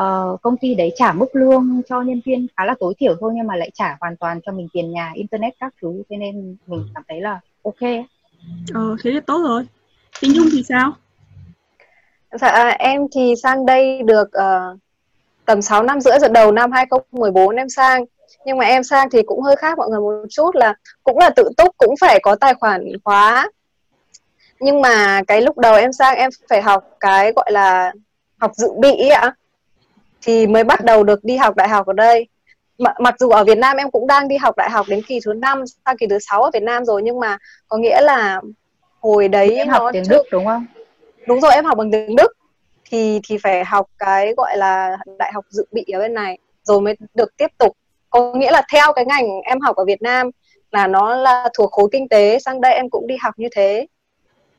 uh, 0.00 0.42
công 0.42 0.56
ty 0.56 0.74
đấy 0.74 0.92
trả 0.96 1.12
mức 1.12 1.26
lương 1.32 1.82
cho 1.88 2.02
nhân 2.02 2.20
viên 2.24 2.46
khá 2.56 2.64
là 2.64 2.74
tối 2.80 2.94
thiểu 2.98 3.16
thôi 3.20 3.32
nhưng 3.36 3.46
mà 3.46 3.56
lại 3.56 3.70
trả 3.74 3.96
hoàn 4.00 4.16
toàn 4.16 4.40
cho 4.46 4.52
mình 4.52 4.68
tiền 4.72 4.90
nhà 4.90 5.12
internet 5.14 5.54
các 5.60 5.74
thứ. 5.82 6.02
Cho 6.10 6.16
nên 6.16 6.56
mình 6.66 6.86
cảm 6.94 7.02
thấy 7.08 7.20
là 7.20 7.40
ok. 7.62 8.06
Ờ 8.74 8.96
thế 9.04 9.10
là 9.10 9.20
tốt 9.26 9.42
rồi. 9.48 9.66
Thế 10.20 10.28
Nhung 10.34 10.46
thì 10.52 10.62
sao? 10.68 10.92
Dạ 12.32 12.68
em 12.78 13.00
thì 13.14 13.34
sang 13.42 13.66
đây 13.66 14.02
được 14.02 14.28
uh, 14.28 14.78
tầm 15.44 15.62
6 15.62 15.82
năm 15.82 16.00
rưỡi 16.00 16.18
rồi 16.18 16.30
đầu 16.30 16.52
năm 16.52 16.72
2014 16.72 17.56
em 17.56 17.68
sang. 17.68 18.04
Nhưng 18.46 18.58
mà 18.58 18.64
em 18.64 18.84
sang 18.84 19.10
thì 19.10 19.22
cũng 19.22 19.42
hơi 19.42 19.56
khác 19.56 19.78
mọi 19.78 19.88
người 19.90 20.00
một 20.00 20.26
chút 20.30 20.56
là 20.56 20.74
cũng 21.04 21.18
là 21.18 21.30
tự 21.30 21.50
túc 21.56 21.76
cũng 21.76 21.94
phải 22.00 22.20
có 22.22 22.36
tài 22.36 22.54
khoản 22.54 22.84
khóa. 23.04 23.50
Nhưng 24.60 24.80
mà 24.80 25.22
cái 25.26 25.42
lúc 25.42 25.58
đầu 25.58 25.74
em 25.74 25.92
sang 25.92 26.16
em 26.16 26.30
phải 26.48 26.62
học 26.62 26.84
cái 27.00 27.32
gọi 27.32 27.52
là 27.52 27.92
học 28.38 28.50
dự 28.54 28.68
bị 28.80 29.08
ạ 29.08 29.34
thì 30.26 30.46
mới 30.46 30.64
bắt 30.64 30.84
đầu 30.84 31.04
được 31.04 31.24
đi 31.24 31.36
học 31.36 31.56
đại 31.56 31.68
học 31.68 31.86
ở 31.86 31.92
đây. 31.92 32.26
Mặc 32.78 33.14
dù 33.18 33.28
ở 33.28 33.44
Việt 33.44 33.58
Nam 33.58 33.76
em 33.76 33.90
cũng 33.90 34.06
đang 34.06 34.28
đi 34.28 34.36
học 34.36 34.56
đại 34.56 34.70
học 34.70 34.86
đến 34.88 35.00
kỳ 35.08 35.20
thứ 35.24 35.32
năm 35.32 35.64
sang 35.86 35.96
kỳ 35.96 36.06
thứ 36.06 36.18
sáu 36.18 36.42
ở 36.42 36.50
Việt 36.52 36.62
Nam 36.62 36.84
rồi 36.84 37.02
nhưng 37.02 37.20
mà 37.20 37.38
có 37.68 37.76
nghĩa 37.76 38.00
là 38.00 38.40
hồi 39.00 39.28
đấy 39.28 39.56
em 39.56 39.68
học 39.68 39.82
tiếng 39.92 40.04
Đức 40.08 40.22
đúng 40.30 40.44
không? 40.44 40.66
Đúng 41.26 41.40
rồi 41.40 41.52
em 41.54 41.64
học 41.64 41.78
bằng 41.78 41.90
tiếng 41.90 42.16
Đức. 42.16 42.32
Thì 42.90 43.20
thì 43.28 43.38
phải 43.42 43.64
học 43.64 43.86
cái 43.98 44.34
gọi 44.36 44.56
là 44.56 44.96
đại 45.18 45.32
học 45.34 45.44
dự 45.48 45.64
bị 45.72 45.84
ở 45.92 45.98
bên 45.98 46.14
này 46.14 46.38
rồi 46.62 46.80
mới 46.80 46.94
được 47.14 47.36
tiếp 47.36 47.50
tục. 47.58 47.76
Có 48.10 48.32
nghĩa 48.32 48.50
là 48.50 48.62
theo 48.72 48.92
cái 48.92 49.04
ngành 49.04 49.26
em 49.44 49.60
học 49.60 49.76
ở 49.76 49.84
Việt 49.84 50.02
Nam 50.02 50.30
là 50.72 50.86
nó 50.86 51.16
là 51.16 51.48
thuộc 51.58 51.72
khối 51.72 51.88
kinh 51.92 52.08
tế 52.08 52.38
sang 52.38 52.60
đây 52.60 52.74
em 52.74 52.90
cũng 52.90 53.06
đi 53.06 53.16
học 53.22 53.34
như 53.36 53.48
thế. 53.52 53.86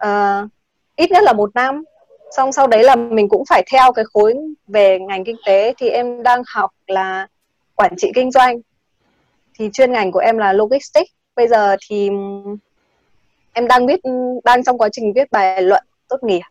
Uh, 0.05 0.49
ít 0.95 1.11
nhất 1.11 1.23
là 1.23 1.33
một 1.33 1.55
năm 1.55 1.83
xong 2.31 2.51
sau 2.51 2.67
đấy 2.67 2.83
là 2.83 2.95
mình 2.95 3.29
cũng 3.29 3.43
phải 3.49 3.63
theo 3.71 3.91
cái 3.91 4.05
khối 4.13 4.35
về 4.67 4.99
ngành 4.99 5.23
kinh 5.23 5.37
tế. 5.45 5.73
Thì 5.77 5.89
em 5.89 6.23
đang 6.23 6.41
học 6.47 6.71
là 6.87 7.27
quản 7.75 7.95
trị 7.97 8.11
kinh 8.15 8.31
doanh. 8.31 8.57
Thì 9.59 9.69
chuyên 9.73 9.91
ngành 9.91 10.11
của 10.11 10.19
em 10.19 10.37
là 10.37 10.53
logistics. 10.53 11.11
Bây 11.35 11.47
giờ 11.47 11.75
thì 11.89 12.09
em 13.53 13.67
đang 13.67 13.87
viết 13.87 13.99
đang 14.43 14.63
trong 14.63 14.77
quá 14.77 14.89
trình 14.91 15.13
viết 15.15 15.31
bài 15.31 15.61
luận 15.61 15.83
tốt 16.07 16.23
nghiệp. 16.23 16.41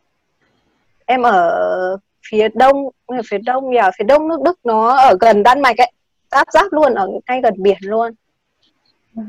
Em 1.06 1.22
ở 1.22 1.96
phía 2.30 2.48
đông 2.54 2.76
ở 3.06 3.22
phía 3.30 3.38
đông 3.38 3.70
nhà 3.70 3.90
phía 3.98 4.04
đông 4.04 4.28
nước 4.28 4.40
đức, 4.42 4.58
nó 4.64 4.96
ở 4.96 5.16
gần 5.20 5.42
đan 5.42 5.60
mạch 5.62 5.78
ấy. 5.78 5.92
Giáp 6.30 6.46
giáp 6.52 6.72
luôn, 6.72 6.94
ở 6.94 7.08
ngay 7.28 7.40
gần 7.42 7.54
biển 7.56 7.78
luôn. 7.80 8.12
Ừ. 9.16 9.22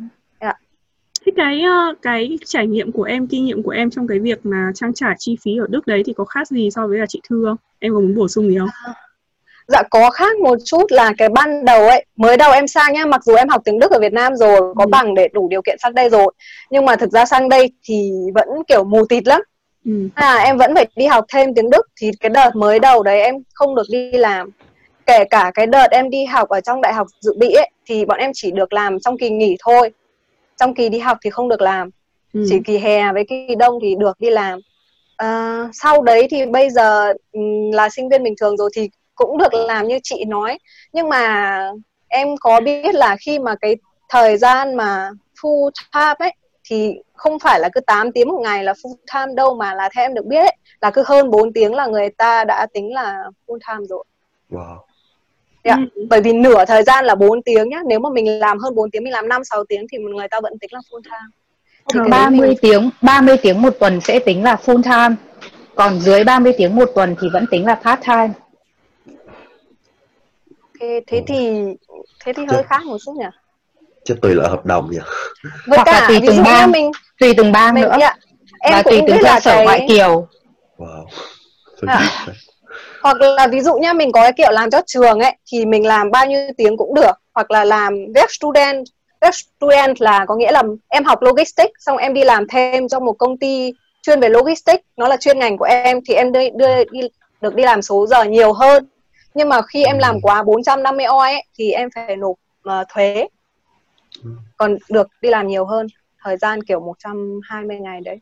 Thế 1.27 1.33
cái 1.35 1.61
ờ, 1.61 1.93
cái 2.01 2.37
trải 2.45 2.67
nghiệm 2.67 2.91
của 2.91 3.03
em, 3.03 3.27
kinh 3.27 3.45
nghiệm 3.45 3.63
của 3.63 3.71
em 3.71 3.89
trong 3.89 4.07
cái 4.07 4.19
việc 4.19 4.45
mà 4.45 4.71
trang 4.75 4.93
trải 4.93 5.15
chi 5.17 5.37
phí 5.43 5.57
ở 5.57 5.65
Đức 5.69 5.87
đấy 5.87 6.03
thì 6.05 6.13
có 6.13 6.25
khác 6.25 6.47
gì 6.47 6.69
so 6.71 6.87
với 6.87 6.99
là 6.99 7.05
chị 7.09 7.21
Thư 7.29 7.45
không? 7.45 7.57
Em 7.79 7.93
có 7.93 7.99
muốn 7.99 8.15
bổ 8.15 8.27
sung 8.27 8.49
gì 8.49 8.57
không? 8.57 8.69
À, 8.85 8.93
dạ 9.67 9.83
có 9.89 10.09
khác 10.09 10.37
một 10.37 10.57
chút 10.65 10.91
là 10.91 11.13
cái 11.17 11.29
ban 11.29 11.65
đầu 11.65 11.87
ấy, 11.87 12.05
mới 12.15 12.37
đầu 12.37 12.51
em 12.51 12.67
sang 12.67 12.93
nhá, 12.93 13.05
mặc 13.05 13.23
dù 13.23 13.35
em 13.35 13.49
học 13.49 13.61
tiếng 13.65 13.79
Đức 13.79 13.91
ở 13.91 13.99
Việt 13.99 14.13
Nam 14.13 14.35
rồi, 14.35 14.73
có 14.75 14.83
ừ. 14.83 14.89
bằng 14.89 15.15
để 15.15 15.27
đủ 15.33 15.47
điều 15.49 15.61
kiện 15.61 15.77
sang 15.83 15.93
đây 15.93 16.09
rồi, 16.09 16.33
nhưng 16.69 16.85
mà 16.85 16.95
thực 16.95 17.11
ra 17.11 17.25
sang 17.25 17.49
đây 17.49 17.71
thì 17.83 18.11
vẫn 18.35 18.47
kiểu 18.67 18.83
mù 18.83 19.05
tịt 19.05 19.27
lắm. 19.27 19.41
Ừ. 19.85 20.09
À, 20.15 20.35
em 20.35 20.57
vẫn 20.57 20.75
phải 20.75 20.87
đi 20.95 21.05
học 21.05 21.25
thêm 21.33 21.53
tiếng 21.55 21.69
Đức 21.69 21.87
thì 22.01 22.11
cái 22.19 22.29
đợt 22.29 22.55
mới 22.55 22.79
đầu 22.79 23.03
đấy 23.03 23.21
em 23.21 23.35
không 23.53 23.75
được 23.75 23.85
đi 23.91 24.11
làm 24.11 24.49
kể 25.05 25.23
cả 25.29 25.51
cái 25.53 25.67
đợt 25.67 25.87
em 25.91 26.09
đi 26.09 26.25
học 26.25 26.49
ở 26.49 26.61
trong 26.61 26.81
đại 26.81 26.93
học 26.93 27.07
dự 27.21 27.33
bị 27.37 27.53
ấy 27.53 27.69
thì 27.85 28.05
bọn 28.05 28.17
em 28.17 28.31
chỉ 28.33 28.51
được 28.51 28.73
làm 28.73 28.99
trong 28.99 29.17
kỳ 29.17 29.29
nghỉ 29.29 29.57
thôi 29.65 29.91
trong 30.57 30.75
kỳ 30.75 30.89
đi 30.89 30.99
học 30.99 31.17
thì 31.23 31.29
không 31.29 31.49
được 31.49 31.61
làm 31.61 31.89
ừ. 32.33 32.45
chỉ 32.49 32.59
kỳ 32.65 32.77
hè 32.77 33.13
với 33.13 33.25
kỳ 33.29 33.55
đông 33.55 33.79
thì 33.81 33.95
được 33.99 34.19
đi 34.19 34.29
làm 34.29 34.59
à, 35.17 35.63
sau 35.73 36.01
đấy 36.01 36.27
thì 36.31 36.45
bây 36.45 36.69
giờ 36.69 37.13
ừ, 37.31 37.39
là 37.73 37.89
sinh 37.89 38.09
viên 38.09 38.23
bình 38.23 38.33
thường 38.41 38.57
rồi 38.57 38.69
thì 38.73 38.89
cũng 39.15 39.37
được 39.37 39.53
làm 39.53 39.87
như 39.87 39.99
chị 40.03 40.25
nói 40.25 40.57
nhưng 40.93 41.09
mà 41.09 41.59
em 42.07 42.27
có 42.39 42.61
biết 42.61 42.95
là 42.95 43.15
khi 43.25 43.39
mà 43.39 43.55
cái 43.61 43.75
thời 44.09 44.37
gian 44.37 44.75
mà 44.75 45.09
full 45.41 45.69
time 45.93 46.15
ấy 46.19 46.33
thì 46.69 46.93
không 47.13 47.39
phải 47.39 47.59
là 47.59 47.69
cứ 47.73 47.79
8 47.79 48.11
tiếng 48.11 48.29
một 48.29 48.39
ngày 48.41 48.63
là 48.63 48.73
full 48.73 48.95
time 49.13 49.33
đâu 49.35 49.55
mà 49.55 49.73
là 49.73 49.89
theo 49.95 50.05
em 50.05 50.13
được 50.13 50.25
biết 50.25 50.39
ấy, 50.39 50.55
là 50.81 50.91
cứ 50.91 51.03
hơn 51.05 51.29
4 51.29 51.53
tiếng 51.53 51.75
là 51.75 51.87
người 51.87 52.09
ta 52.09 52.43
đã 52.43 52.67
tính 52.73 52.93
là 52.93 53.23
full 53.47 53.59
time 53.67 53.85
rồi. 53.89 54.03
Wow. 54.49 54.77
Dạ, 55.63 55.75
ừ. 55.95 56.05
bởi 56.09 56.21
vì 56.21 56.33
nửa 56.33 56.65
thời 56.65 56.83
gian 56.83 57.05
là 57.05 57.15
4 57.15 57.41
tiếng 57.41 57.69
nhá, 57.69 57.81
nếu 57.87 57.99
mà 57.99 58.09
mình 58.09 58.39
làm 58.39 58.59
hơn 58.59 58.75
4 58.75 58.91
tiếng 58.91 59.03
mình 59.03 59.13
làm 59.13 59.29
5 59.29 59.43
6 59.43 59.63
tiếng 59.63 59.85
thì 59.91 59.97
người 59.97 60.27
ta 60.27 60.39
vẫn 60.41 60.59
tính 60.59 60.69
là 60.73 60.79
full 60.91 61.01
time. 61.03 61.31
Thì 61.93 62.09
30 62.09 62.47
mình... 62.47 62.57
tiếng 62.61 62.89
30 63.01 63.37
tiếng 63.41 63.61
một 63.61 63.73
tuần 63.79 64.01
sẽ 64.01 64.19
tính 64.19 64.43
là 64.43 64.57
full 64.65 64.83
time. 64.83 65.15
Còn 65.75 65.99
dưới 65.99 66.23
30 66.23 66.53
tiếng 66.57 66.75
một 66.75 66.89
tuần 66.95 67.15
thì 67.21 67.27
vẫn 67.33 67.45
tính 67.51 67.65
là 67.65 67.75
part 67.75 68.01
time. 68.05 68.29
Ok, 70.61 70.89
thế 71.07 71.23
thì 71.27 71.51
thế 72.25 72.33
thì 72.33 72.43
hơi 72.49 72.63
khác 72.63 72.83
một 72.85 72.97
chút 73.05 73.13
nhỉ? 73.17 73.25
chứ 74.07 74.15
tùy 74.21 74.35
loại 74.35 74.49
hợp 74.49 74.65
đồng 74.65 74.91
nhỉ 74.91 74.97
với 75.67 75.77
Hoặc 75.77 75.83
cả 75.85 75.91
là 76.01 76.07
tùy 76.07 76.19
từng 76.27 76.43
bang. 76.43 76.71
mình 76.71 76.91
tùy 77.19 77.33
từng 77.37 77.51
bang 77.51 77.73
mình 77.73 77.83
nữa 77.83 77.95
dạ, 77.99 78.15
em 78.59 78.73
và 78.73 78.83
cũng 78.83 78.91
tùy 78.91 79.01
từng 79.07 79.15
biết 79.15 79.21
cơ 79.23 79.29
là 79.29 79.39
sở 79.39 79.51
cái 79.51 79.65
ngoại 79.65 79.85
kiều 79.89 80.27
wow 80.77 81.05
À. 81.87 82.09
hoặc 83.01 83.17
là 83.21 83.47
ví 83.47 83.61
dụ 83.61 83.73
như 83.77 83.93
mình 83.93 84.11
có 84.11 84.21
cái 84.21 84.33
kiểu 84.33 84.51
làm 84.51 84.69
cho 84.69 84.81
trường 84.85 85.19
ấy 85.19 85.35
thì 85.51 85.65
mình 85.65 85.85
làm 85.87 86.11
bao 86.11 86.25
nhiêu 86.25 86.39
tiếng 86.57 86.77
cũng 86.77 86.93
được. 86.93 87.11
Hoặc 87.33 87.51
là 87.51 87.63
làm 87.63 87.93
work 87.93 88.27
student. 88.29 88.85
Work 89.21 89.31
student 89.31 90.01
là 90.01 90.25
có 90.25 90.35
nghĩa 90.35 90.51
là 90.51 90.63
em 90.87 91.03
học 91.03 91.21
logistics 91.21 91.71
xong 91.79 91.97
em 91.97 92.13
đi 92.13 92.23
làm 92.23 92.47
thêm 92.47 92.87
trong 92.87 93.05
một 93.05 93.13
công 93.13 93.37
ty 93.37 93.73
chuyên 94.01 94.19
về 94.19 94.29
logistics. 94.29 94.83
Nó 94.97 95.07
là 95.07 95.17
chuyên 95.17 95.39
ngành 95.39 95.57
của 95.57 95.65
em 95.65 95.99
thì 96.07 96.13
em 96.13 96.31
đưa, 96.31 96.49
đưa 96.49 96.83
đi 96.91 96.99
được 97.41 97.55
đi 97.55 97.63
làm 97.63 97.81
số 97.81 98.07
giờ 98.07 98.23
nhiều 98.23 98.53
hơn. 98.53 98.87
Nhưng 99.33 99.49
mà 99.49 99.61
khi 99.61 99.83
em 99.83 99.97
làm 99.97 100.21
quá 100.21 100.43
450 100.43 101.05
oi 101.05 101.31
ấy, 101.31 101.43
thì 101.55 101.71
em 101.71 101.89
phải 101.95 102.15
nộp 102.15 102.35
uh, 102.69 102.87
thuế. 102.93 103.27
Còn 104.57 104.77
được 104.89 105.07
đi 105.21 105.29
làm 105.29 105.47
nhiều 105.47 105.65
hơn 105.65 105.87
thời 106.23 106.37
gian 106.37 106.63
kiểu 106.63 106.79
120 106.79 107.77
ngày 107.77 108.01
đấy. 108.01 108.19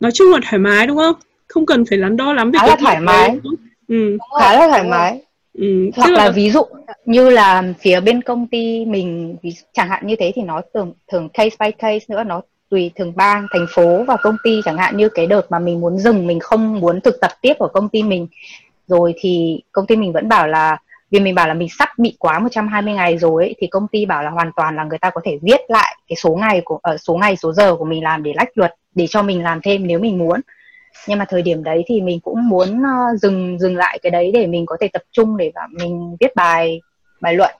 Nói 0.00 0.10
chung 0.14 0.32
là 0.32 0.38
thoải 0.42 0.58
mái 0.58 0.86
đúng 0.86 0.96
không? 0.96 1.14
Không 1.48 1.66
cần 1.66 1.84
phải 1.84 1.98
lắng 1.98 2.16
đo 2.16 2.32
lắm 2.32 2.50
về 2.50 2.58
Khá 2.58 2.66
cái 2.66 2.68
là 2.68 2.76
việc 2.76 2.82
thoải 2.84 2.96
đấy, 2.96 3.04
mái. 3.04 3.30
đúng 3.30 3.42
không? 3.42 3.65
Ừ, 3.88 4.10
Đúng 4.10 4.18
rồi, 4.32 4.40
khá 4.40 4.52
là 4.58 4.68
thoải 4.68 4.84
mái. 4.84 5.20
ừ. 5.54 5.90
hoặc 5.96 6.10
là 6.10 6.30
ví 6.30 6.50
dụ 6.50 6.62
như 7.04 7.30
là 7.30 7.62
phía 7.80 8.00
bên 8.00 8.22
công 8.22 8.46
ty 8.46 8.84
mình 8.84 9.36
ví, 9.42 9.54
chẳng 9.72 9.88
hạn 9.88 10.06
như 10.06 10.16
thế 10.16 10.32
thì 10.34 10.42
nó 10.42 10.60
thường 10.74 10.92
thường 11.12 11.28
case 11.28 11.56
by 11.60 11.70
case 11.70 12.04
nữa 12.08 12.24
nó 12.24 12.40
tùy 12.70 12.90
thường 12.96 13.12
bang 13.16 13.46
thành 13.52 13.66
phố 13.70 14.04
và 14.08 14.16
công 14.16 14.36
ty. 14.44 14.60
Chẳng 14.64 14.78
hạn 14.78 14.96
như 14.96 15.08
cái 15.08 15.26
đợt 15.26 15.42
mà 15.50 15.58
mình 15.58 15.80
muốn 15.80 15.98
dừng 15.98 16.26
mình 16.26 16.40
không 16.40 16.80
muốn 16.80 17.00
thực 17.00 17.20
tập 17.20 17.30
tiếp 17.40 17.54
ở 17.58 17.68
công 17.68 17.88
ty 17.88 18.02
mình 18.02 18.26
rồi 18.86 19.14
thì 19.18 19.62
công 19.72 19.86
ty 19.86 19.96
mình 19.96 20.12
vẫn 20.12 20.28
bảo 20.28 20.48
là 20.48 20.76
vì 21.10 21.20
mình 21.20 21.34
bảo 21.34 21.48
là 21.48 21.54
mình 21.54 21.68
sắp 21.78 21.88
bị 21.98 22.16
quá 22.18 22.38
120 22.38 22.94
ngày 22.94 23.18
rồi 23.18 23.44
ấy, 23.44 23.54
thì 23.58 23.66
công 23.66 23.88
ty 23.88 24.06
bảo 24.06 24.22
là 24.22 24.30
hoàn 24.30 24.50
toàn 24.56 24.76
là 24.76 24.84
người 24.84 24.98
ta 24.98 25.10
có 25.10 25.20
thể 25.24 25.38
viết 25.42 25.60
lại 25.68 25.96
cái 26.08 26.16
số 26.16 26.34
ngày 26.34 26.60
của 26.64 26.78
ở 26.82 26.96
số 26.96 27.14
ngày 27.16 27.36
số 27.36 27.52
giờ 27.52 27.76
của 27.76 27.84
mình 27.84 28.02
làm 28.04 28.22
để 28.22 28.32
lách 28.36 28.48
luật 28.58 28.74
để 28.94 29.06
cho 29.06 29.22
mình 29.22 29.42
làm 29.42 29.60
thêm 29.62 29.86
nếu 29.86 29.98
mình 29.98 30.18
muốn 30.18 30.40
nhưng 31.08 31.18
mà 31.18 31.24
thời 31.28 31.42
điểm 31.42 31.64
đấy 31.64 31.84
thì 31.86 32.00
mình 32.00 32.20
cũng 32.20 32.48
muốn 32.48 32.80
uh, 32.80 33.20
dừng 33.20 33.58
dừng 33.58 33.76
lại 33.76 33.98
cái 34.02 34.10
đấy 34.10 34.30
để 34.34 34.46
mình 34.46 34.66
có 34.66 34.76
thể 34.80 34.88
tập 34.88 35.02
trung 35.12 35.36
để 35.36 35.52
mà 35.54 35.60
mình 35.70 36.16
viết 36.20 36.36
bài 36.36 36.80
bài 37.20 37.34
luận. 37.34 37.54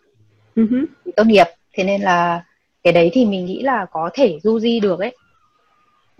Để 1.04 1.12
tốt 1.16 1.24
nghiệp. 1.26 1.46
Thế 1.74 1.84
nên 1.84 2.00
là 2.00 2.44
cái 2.82 2.92
đấy 2.92 3.10
thì 3.12 3.24
mình 3.24 3.46
nghĩ 3.46 3.62
là 3.62 3.86
có 3.92 4.10
thể 4.14 4.38
du 4.42 4.60
di 4.60 4.80
được 4.80 5.00
ấy. 5.00 5.16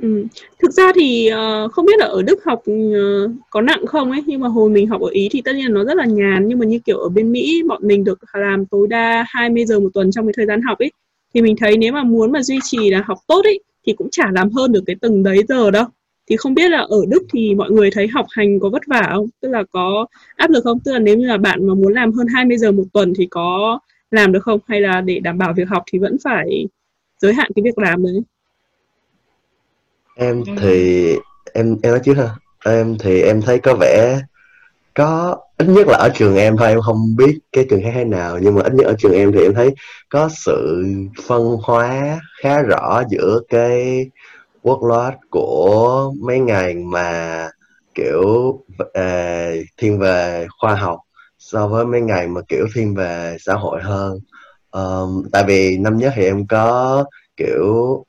Ừ. 0.03 0.27
Thực 0.63 0.71
ra 0.71 0.93
thì 0.95 1.27
ờ, 1.27 1.69
không 1.69 1.87
biết 1.87 1.99
là 1.99 2.07
ở 2.07 2.23
Đức 2.23 2.45
học 2.45 2.63
ờ, 2.95 3.29
có 3.51 3.61
nặng 3.61 3.87
không 3.87 4.11
ấy 4.11 4.23
nhưng 4.27 4.41
mà 4.41 4.49
hồi 4.49 4.71
mình 4.71 4.87
học 4.87 5.01
ở 5.01 5.09
Ý 5.09 5.29
thì 5.33 5.43
tất 5.43 5.53
nhiên 5.55 5.75
nó 5.75 5.85
rất 5.85 5.97
là 5.97 6.05
nhàn. 6.05 6.49
Nhưng 6.49 6.59
mà 6.59 6.67
như 6.67 6.79
kiểu 6.79 6.99
ở 6.99 7.09
bên 7.09 7.33
Mỹ 7.33 7.63
bọn 7.69 7.87
mình 7.87 8.05
được 8.05 8.19
làm 8.33 8.67
tối 8.67 8.87
đa 8.91 9.25
20 9.29 9.67
giờ 9.67 9.81
một 9.81 9.89
tuần 9.95 10.11
trong 10.11 10.27
cái 10.27 10.33
thời 10.37 10.47
gian 10.47 10.63
học 10.63 10.79
ấy. 10.79 10.93
Thì 11.35 11.43
mình 11.43 11.57
thấy 11.61 11.77
nếu 11.77 11.93
mà 11.93 12.05
muốn 12.05 12.33
mà 12.33 12.43
duy 12.43 12.59
trì 12.63 12.91
là 12.91 13.03
học 13.07 13.19
tốt 13.27 13.45
ấy 13.45 13.61
thì 13.87 13.93
cũng 13.93 14.09
chả 14.11 14.31
làm 14.35 14.51
hơn 14.51 14.73
được 14.73 14.83
cái 14.87 14.97
từng 15.01 15.23
đấy 15.23 15.45
giờ 15.49 15.71
đâu 15.71 15.85
thì 16.29 16.37
không 16.37 16.55
biết 16.55 16.71
là 16.71 16.79
ở 16.79 16.99
Đức 17.09 17.23
thì 17.33 17.55
mọi 17.55 17.71
người 17.71 17.91
thấy 17.91 18.09
học 18.09 18.27
hành 18.31 18.61
có 18.61 18.69
vất 18.69 18.83
vả 18.87 19.11
không? 19.15 19.27
Tức 19.41 19.49
là 19.49 19.63
có 19.71 20.07
áp 20.37 20.51
lực 20.51 20.65
không? 20.65 20.81
Tức 20.81 20.93
là 20.93 20.99
nếu 20.99 21.17
như 21.17 21.27
là 21.27 21.37
bạn 21.37 21.67
mà 21.67 21.75
muốn 21.75 21.93
làm 21.93 22.13
hơn 22.13 22.27
20 22.35 22.59
giờ 22.59 22.73
một 22.73 22.85
tuần 22.93 23.13
thì 23.17 23.27
có 23.31 23.79
làm 24.11 24.33
được 24.33 24.43
không? 24.43 24.61
Hay 24.67 24.81
là 24.81 25.01
để 25.01 25.19
đảm 25.19 25.39
bảo 25.39 25.53
việc 25.57 25.69
học 25.69 25.83
thì 25.93 25.99
vẫn 25.99 26.17
phải 26.25 26.67
giới 27.19 27.33
hạn 27.33 27.51
cái 27.57 27.63
việc 27.63 27.79
làm 27.79 28.03
đấy 28.05 28.23
em 30.17 30.43
thì 30.61 31.09
em 31.55 31.77
em 31.83 31.93
nói 31.93 32.01
trước 32.05 32.15
ha. 32.15 32.29
Em 32.65 32.97
thì 32.99 33.23
em 33.23 33.43
thấy 33.43 33.59
có 33.59 33.77
vẻ 33.81 34.21
có, 34.95 35.37
ít 35.59 35.67
nhất 35.69 35.87
là 35.89 35.97
ở 35.97 36.11
trường 36.15 36.37
em 36.37 36.57
thôi, 36.57 36.69
em 36.69 36.81
không 36.81 37.17
biết 37.17 37.39
cái 37.53 37.67
trường 37.71 37.83
khác 37.83 37.91
thế 37.95 38.05
nào. 38.05 38.39
Nhưng 38.43 38.55
mà 38.55 38.63
ít 38.63 38.73
nhất 38.75 38.87
ở 38.87 38.95
trường 38.99 39.13
em 39.13 39.33
thì 39.33 39.43
em 39.43 39.55
thấy 39.55 39.75
có 40.09 40.29
sự 40.33 40.85
phân 41.27 41.43
hóa 41.63 42.21
khá 42.43 42.63
rõ 42.63 43.03
giữa 43.11 43.41
cái 43.49 44.07
workload 44.67 45.13
của 45.31 46.13
mấy 46.21 46.39
ngành 46.39 46.91
mà 46.91 47.49
kiểu 47.95 48.59
ờ, 48.93 49.03
thiên 49.77 49.99
về 49.99 50.47
khoa 50.59 50.75
học 50.75 50.99
so 51.39 51.69
với 51.69 51.85
mấy 51.85 52.01
ngành 52.01 52.35
mà 52.35 52.41
kiểu 52.49 52.67
thiên 52.75 52.95
về 52.95 53.37
xã 53.41 53.55
hội 53.55 53.83
hơn. 53.83 54.19
Um, 54.71 55.25
tại 55.33 55.45
vì 55.47 55.79
năm 55.79 55.99
nhất 55.99 56.13
thì 56.17 56.25
em 56.25 56.47
có 56.47 57.05
kiểu 57.37 58.05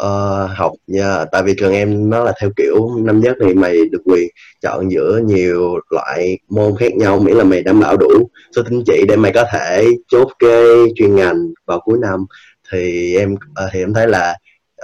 uh, 0.00 0.50
học 0.56 0.72
nha 0.86 1.24
tại 1.32 1.42
vì 1.42 1.54
trường 1.58 1.72
em 1.72 2.10
nó 2.10 2.24
là 2.24 2.32
theo 2.40 2.50
kiểu 2.56 2.90
năm 2.98 3.20
nhất 3.20 3.36
thì 3.40 3.54
mày 3.54 3.76
được 3.92 4.02
quyền 4.04 4.28
chọn 4.62 4.90
giữa 4.90 5.20
nhiều 5.24 5.78
loại 5.90 6.38
môn 6.48 6.76
khác 6.78 6.94
nhau 6.96 7.18
miễn 7.18 7.36
là 7.36 7.44
mày 7.44 7.62
đảm 7.62 7.80
bảo 7.80 7.96
đủ 7.96 8.30
số 8.56 8.62
tín 8.70 8.82
chỉ 8.86 9.04
để 9.08 9.16
mày 9.16 9.32
có 9.32 9.44
thể 9.52 9.86
chốt 10.08 10.28
cái 10.38 10.64
chuyên 10.94 11.16
ngành 11.16 11.52
vào 11.66 11.80
cuối 11.80 11.98
năm. 12.00 12.26
Thì 12.70 13.16
em 13.16 13.34
uh, 13.34 13.70
thì 13.72 13.80
em 13.80 13.94
thấy 13.94 14.08
là 14.08 14.36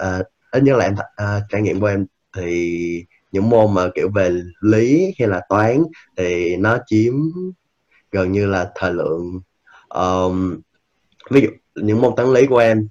uh, 0.02 0.26
ít 0.50 0.62
nhất 0.62 0.76
là 0.76 0.84
em 0.84 0.94
uh, 0.94 1.42
trải 1.48 1.62
nghiệm 1.62 1.80
của 1.80 1.86
em 1.86 2.06
thì 2.36 3.04
những 3.32 3.50
môn 3.50 3.74
mà 3.74 3.88
kiểu 3.94 4.08
về 4.14 4.30
lý 4.60 5.14
hay 5.18 5.28
là 5.28 5.40
toán 5.48 5.82
thì 6.16 6.56
nó 6.56 6.78
chiếm 6.86 7.14
gần 8.12 8.32
như 8.32 8.46
là 8.46 8.70
thời 8.74 8.92
lượng. 8.92 9.40
Um, 9.88 10.60
ví 11.30 11.40
dụ 11.40 11.48
những 11.74 12.00
môn 12.00 12.12
toán 12.16 12.32
lý 12.32 12.46
của 12.46 12.58
em 12.58 12.88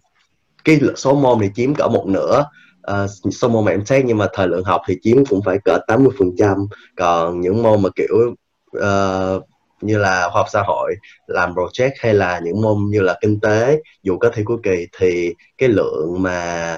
cái 0.63 0.79
số 0.95 1.15
môn 1.15 1.39
thì 1.41 1.49
chiếm 1.55 1.75
cỡ 1.75 1.87
một 1.87 2.05
nửa. 2.07 2.45
Uh, 2.91 3.33
số 3.33 3.49
môn 3.49 3.65
mà 3.65 3.71
em 3.71 3.85
xét 3.85 4.05
nhưng 4.05 4.17
mà 4.17 4.27
thời 4.33 4.47
lượng 4.47 4.63
học 4.63 4.81
thì 4.87 4.97
chiếm 5.01 5.25
cũng 5.25 5.41
phải 5.45 5.57
cỡ 5.65 5.77
80 5.87 6.11
phần 6.19 6.31
trăm. 6.37 6.57
Còn 6.95 7.41
những 7.41 7.63
môn 7.63 7.81
mà 7.81 7.89
kiểu 7.95 8.35
uh, 8.77 9.43
như 9.81 9.97
là 9.97 10.29
khoa 10.31 10.41
học 10.41 10.47
xã 10.51 10.61
hội 10.61 10.95
làm 11.27 11.53
project 11.53 11.91
hay 11.99 12.13
là 12.13 12.39
những 12.39 12.61
môn 12.61 12.77
như 12.89 13.01
là 13.01 13.17
kinh 13.21 13.39
tế 13.39 13.81
dù 14.03 14.17
có 14.17 14.29
thi 14.33 14.43
cuối 14.43 14.57
kỳ 14.63 14.87
thì 14.99 15.33
cái 15.57 15.69
lượng 15.69 16.15
mà 16.19 16.77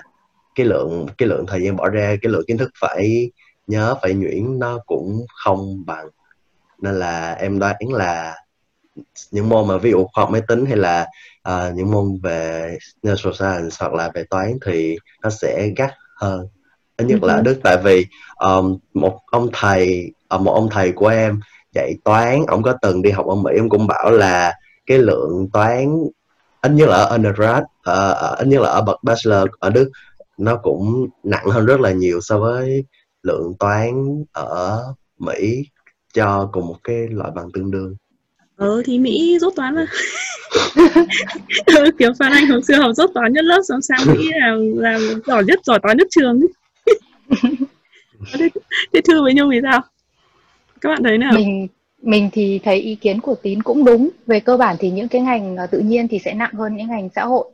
cái 0.60 0.66
lượng 0.66 1.08
cái 1.18 1.30
lượng 1.30 1.46
thời 1.48 1.64
gian 1.64 1.76
bỏ 1.76 1.90
ra 1.90 2.16
cái 2.22 2.32
lượng 2.32 2.44
kiến 2.48 2.58
thức 2.58 2.70
phải 2.80 3.32
nhớ 3.68 3.96
phải 4.02 4.14
nhuyễn 4.14 4.60
nó 4.60 4.80
cũng 4.86 5.26
không 5.44 5.86
bằng 5.86 6.08
nên 6.82 7.00
là 7.00 7.34
em 7.34 7.60
đoán 7.60 7.76
là 7.90 8.36
những 9.32 9.50
môn 9.50 9.68
mà 9.68 9.78
ví 9.78 9.92
dụ 9.92 10.08
khoa 10.14 10.24
học 10.24 10.32
máy 10.32 10.42
tính 10.48 10.66
hay 10.66 10.78
là 10.78 11.08
ờ, 11.42 11.72
những 11.76 11.92
môn 11.92 12.20
về 12.24 12.78
natural 13.04 13.34
science 13.34 13.76
hoặc 13.80 13.94
là 13.94 14.12
về 14.14 14.24
toán 14.30 14.58
thì 14.66 14.98
nó 15.24 15.30
sẽ 15.30 15.70
gắt 15.78 15.94
hơn 16.16 16.48
ít 16.98 17.06
nhất 17.06 17.24
là 17.24 17.34
ở 17.34 17.38
Ừ. 17.38 17.44
Đức 17.44 17.60
tại 17.64 17.78
vì 17.84 18.06
um, 18.38 18.78
một 18.94 19.20
ông 19.32 19.50
thầy 19.54 20.12
ờ, 20.28 20.38
một 20.38 20.52
ông 20.54 20.70
thầy 20.72 20.92
của 20.92 21.08
em 21.08 21.40
dạy 21.74 21.94
toán 22.04 22.46
ông 22.48 22.64
có 22.64 22.74
từng 22.82 23.02
đi 23.02 23.12
học 23.12 23.26
ở 23.26 23.36
Mỹ 23.36 23.52
ông 23.58 23.70
cũng 23.70 23.88
bảo 23.88 24.12
là 24.12 24.54
cái 24.86 24.98
lượng 24.98 25.50
toán 25.54 25.98
ít 26.62 26.72
nhất 26.72 26.90
là 26.90 26.96
ở 26.96 27.06
undergrad 27.06 27.64
ờ, 27.84 28.12
ờ, 28.12 28.36
ít 28.40 28.48
nhất 28.48 28.62
là 28.62 28.70
ở 28.70 28.82
bậc 28.82 29.04
bachelor 29.04 29.48
ở 29.60 29.70
Đức 29.70 29.92
nó 30.40 30.56
cũng 30.64 31.08
nặng 31.24 31.46
hơn 31.46 31.66
rất 31.66 31.80
là 31.80 31.92
nhiều 31.92 32.22
so 32.22 32.40
với 32.40 32.86
lượng 33.24 33.54
toán 33.60 34.24
ở 34.32 34.84
Mỹ 35.20 35.64
cho 36.14 36.50
cùng 36.52 36.68
một 36.68 36.78
cái 36.84 37.08
loại 37.10 37.32
bằng 37.36 37.52
tương 37.54 37.72
đương. 37.72 37.96
Ờ 38.56 38.82
thì 38.86 39.00
Mỹ 39.00 39.38
dốt 39.42 39.54
toán 39.56 39.76
mà. 39.76 39.86
Ừ, 41.66 41.92
kiểu 42.00 42.12
Phan 42.20 42.32
Anh 42.32 42.46
hồi 42.48 42.62
xưa 42.64 42.76
học 42.76 42.92
dốt 42.96 43.12
toán 43.14 43.34
nhất 43.34 43.46
lớp 43.46 43.62
xong 43.68 43.82
sang 43.82 44.00
Mỹ 44.08 44.30
làm 44.42 44.78
làm 44.78 45.02
giỏi 45.26 45.44
nhất 45.44 45.60
giỏi 45.64 45.80
toán 45.84 45.98
nhất 45.98 46.08
trường. 46.12 46.42
Thế, 48.34 48.50
thế 48.94 49.02
Thư 49.02 49.24
với 49.24 49.34
Nhung 49.34 49.50
thì 49.52 49.60
sao? 49.64 49.82
Các 50.82 50.90
bạn 50.90 51.04
thấy 51.04 51.18
nào? 51.18 51.32
Mình 51.36 51.68
mình 52.02 52.30
thì 52.34 52.60
thấy 52.64 52.76
ý 52.76 52.96
kiến 52.96 53.22
của 53.22 53.36
tín 53.36 53.64
cũng 53.64 53.86
đúng. 53.86 54.10
Về 54.28 54.40
cơ 54.40 54.58
bản 54.58 54.76
thì 54.80 54.92
những 54.92 55.08
cái 55.08 55.22
ngành 55.22 55.58
ờ, 55.58 55.68
tự 55.68 55.80
nhiên 55.80 56.08
thì 56.08 56.20
sẽ 56.20 56.34
nặng 56.34 56.54
hơn 56.54 56.76
những 56.76 56.88
ngành 56.88 57.10
xã 57.16 57.26
hội 57.26 57.46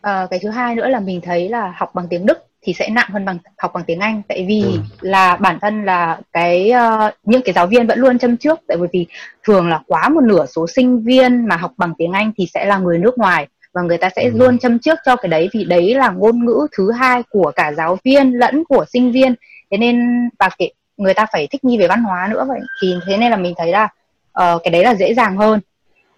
Ờ, 0.00 0.26
cái 0.30 0.38
thứ 0.42 0.50
hai 0.50 0.74
nữa 0.74 0.88
là 0.88 1.00
mình 1.00 1.20
thấy 1.20 1.48
là 1.48 1.72
học 1.76 1.94
bằng 1.94 2.06
tiếng 2.10 2.26
Đức 2.26 2.44
thì 2.62 2.72
sẽ 2.72 2.88
nặng 2.88 3.08
hơn 3.12 3.24
bằng 3.24 3.38
học 3.58 3.70
bằng 3.74 3.84
tiếng 3.84 4.00
Anh. 4.00 4.22
Tại 4.28 4.44
vì 4.48 4.62
Ừ. 4.62 4.78
là 5.00 5.36
bản 5.36 5.58
thân 5.60 5.84
là 5.84 6.18
cái 6.32 6.70
ờ, 6.70 7.10
những 7.24 7.42
cái 7.44 7.52
giáo 7.52 7.66
viên 7.66 7.86
vẫn 7.86 7.98
luôn 7.98 8.18
châm 8.18 8.36
trước. 8.36 8.58
Tại 8.68 8.76
bởi 8.76 8.88
vì 8.92 9.06
thường 9.46 9.68
là 9.68 9.80
quá 9.86 10.08
một 10.08 10.20
nửa 10.24 10.46
số 10.46 10.66
sinh 10.66 11.02
viên 11.04 11.46
mà 11.48 11.56
học 11.56 11.72
bằng 11.76 11.92
tiếng 11.98 12.12
Anh 12.12 12.32
thì 12.38 12.46
sẽ 12.54 12.64
là 12.64 12.78
người 12.78 12.98
nước 12.98 13.18
ngoài 13.18 13.46
và 13.74 13.82
người 13.82 13.98
ta 13.98 14.08
sẽ 14.16 14.22
Ừ. 14.24 14.30
luôn 14.34 14.58
châm 14.58 14.78
trước 14.78 14.98
cho 15.04 15.16
cái 15.16 15.28
đấy. 15.28 15.48
Vì 15.52 15.64
đấy 15.64 15.94
là 15.94 16.10
ngôn 16.10 16.44
ngữ 16.44 16.66
thứ 16.76 16.92
hai 16.92 17.22
của 17.30 17.52
cả 17.56 17.72
giáo 17.72 17.98
viên 18.04 18.32
lẫn 18.32 18.64
của 18.64 18.84
sinh 18.92 19.12
viên. 19.12 19.34
Thế 19.70 19.78
nên 19.78 20.28
và 20.38 20.48
cái 20.58 20.72
người 20.96 21.14
ta 21.14 21.26
phải 21.32 21.46
thích 21.50 21.64
nghi 21.64 21.78
về 21.78 21.88
văn 21.88 22.02
hóa 22.02 22.28
nữa 22.30 22.44
vậy. 22.48 22.60
Thì 22.82 22.94
thế 23.06 23.16
nên 23.16 23.30
là 23.30 23.36
mình 23.36 23.54
thấy 23.58 23.70
là 23.72 23.88
ờ, 24.32 24.58
cái 24.64 24.70
đấy 24.72 24.84
là 24.84 24.94
dễ 24.94 25.14
dàng 25.14 25.36
hơn 25.36 25.60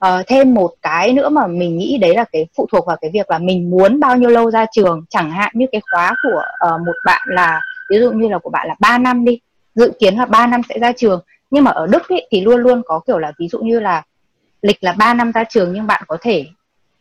Ờ, 0.00 0.22
thêm 0.26 0.54
một 0.54 0.74
cái 0.82 1.12
nữa 1.12 1.28
mà 1.28 1.46
mình 1.46 1.78
nghĩ 1.78 1.98
đấy 1.98 2.14
là 2.14 2.24
cái 2.32 2.46
phụ 2.56 2.66
thuộc 2.72 2.86
vào 2.86 2.96
cái 3.00 3.10
việc 3.14 3.30
là 3.30 3.38
mình 3.38 3.70
muốn 3.70 4.00
bao 4.00 4.16
nhiêu 4.16 4.30
lâu 4.30 4.50
ra 4.50 4.66
trường. 4.72 5.04
Chẳng 5.10 5.30
hạn 5.30 5.52
như 5.54 5.66
cái 5.72 5.80
khóa 5.90 6.14
của 6.22 6.42
ờ, 6.58 6.78
một 6.78 6.92
bạn 7.06 7.22
là 7.26 7.60
ví 7.90 7.98
dụ 7.98 8.10
như 8.12 8.28
là 8.28 8.38
của 8.38 8.50
bạn 8.50 8.68
là 8.68 8.74
3 8.80 8.98
năm 8.98 9.24
đi 9.24 9.40
dự 9.74 9.92
kiến 9.98 10.16
là 10.16 10.26
3 10.26 10.46
năm 10.46 10.60
sẽ 10.68 10.78
ra 10.78 10.92
trường. 10.92 11.22
Nhưng 11.50 11.64
mà 11.64 11.70
ở 11.70 11.86
Đức 11.86 12.08
ấy, 12.08 12.28
thì 12.30 12.40
luôn 12.40 12.60
luôn 12.60 12.82
có 12.86 13.00
kiểu 13.06 13.18
là 13.18 13.32
ví 13.38 13.48
dụ 13.48 13.58
như 13.58 13.80
là 13.80 14.02
lịch 14.62 14.84
là 14.84 14.92
3 14.92 15.14
năm 15.14 15.32
ra 15.32 15.44
trường 15.44 15.72
nhưng 15.72 15.86
bạn 15.86 16.02
có 16.06 16.16
thể 16.20 16.46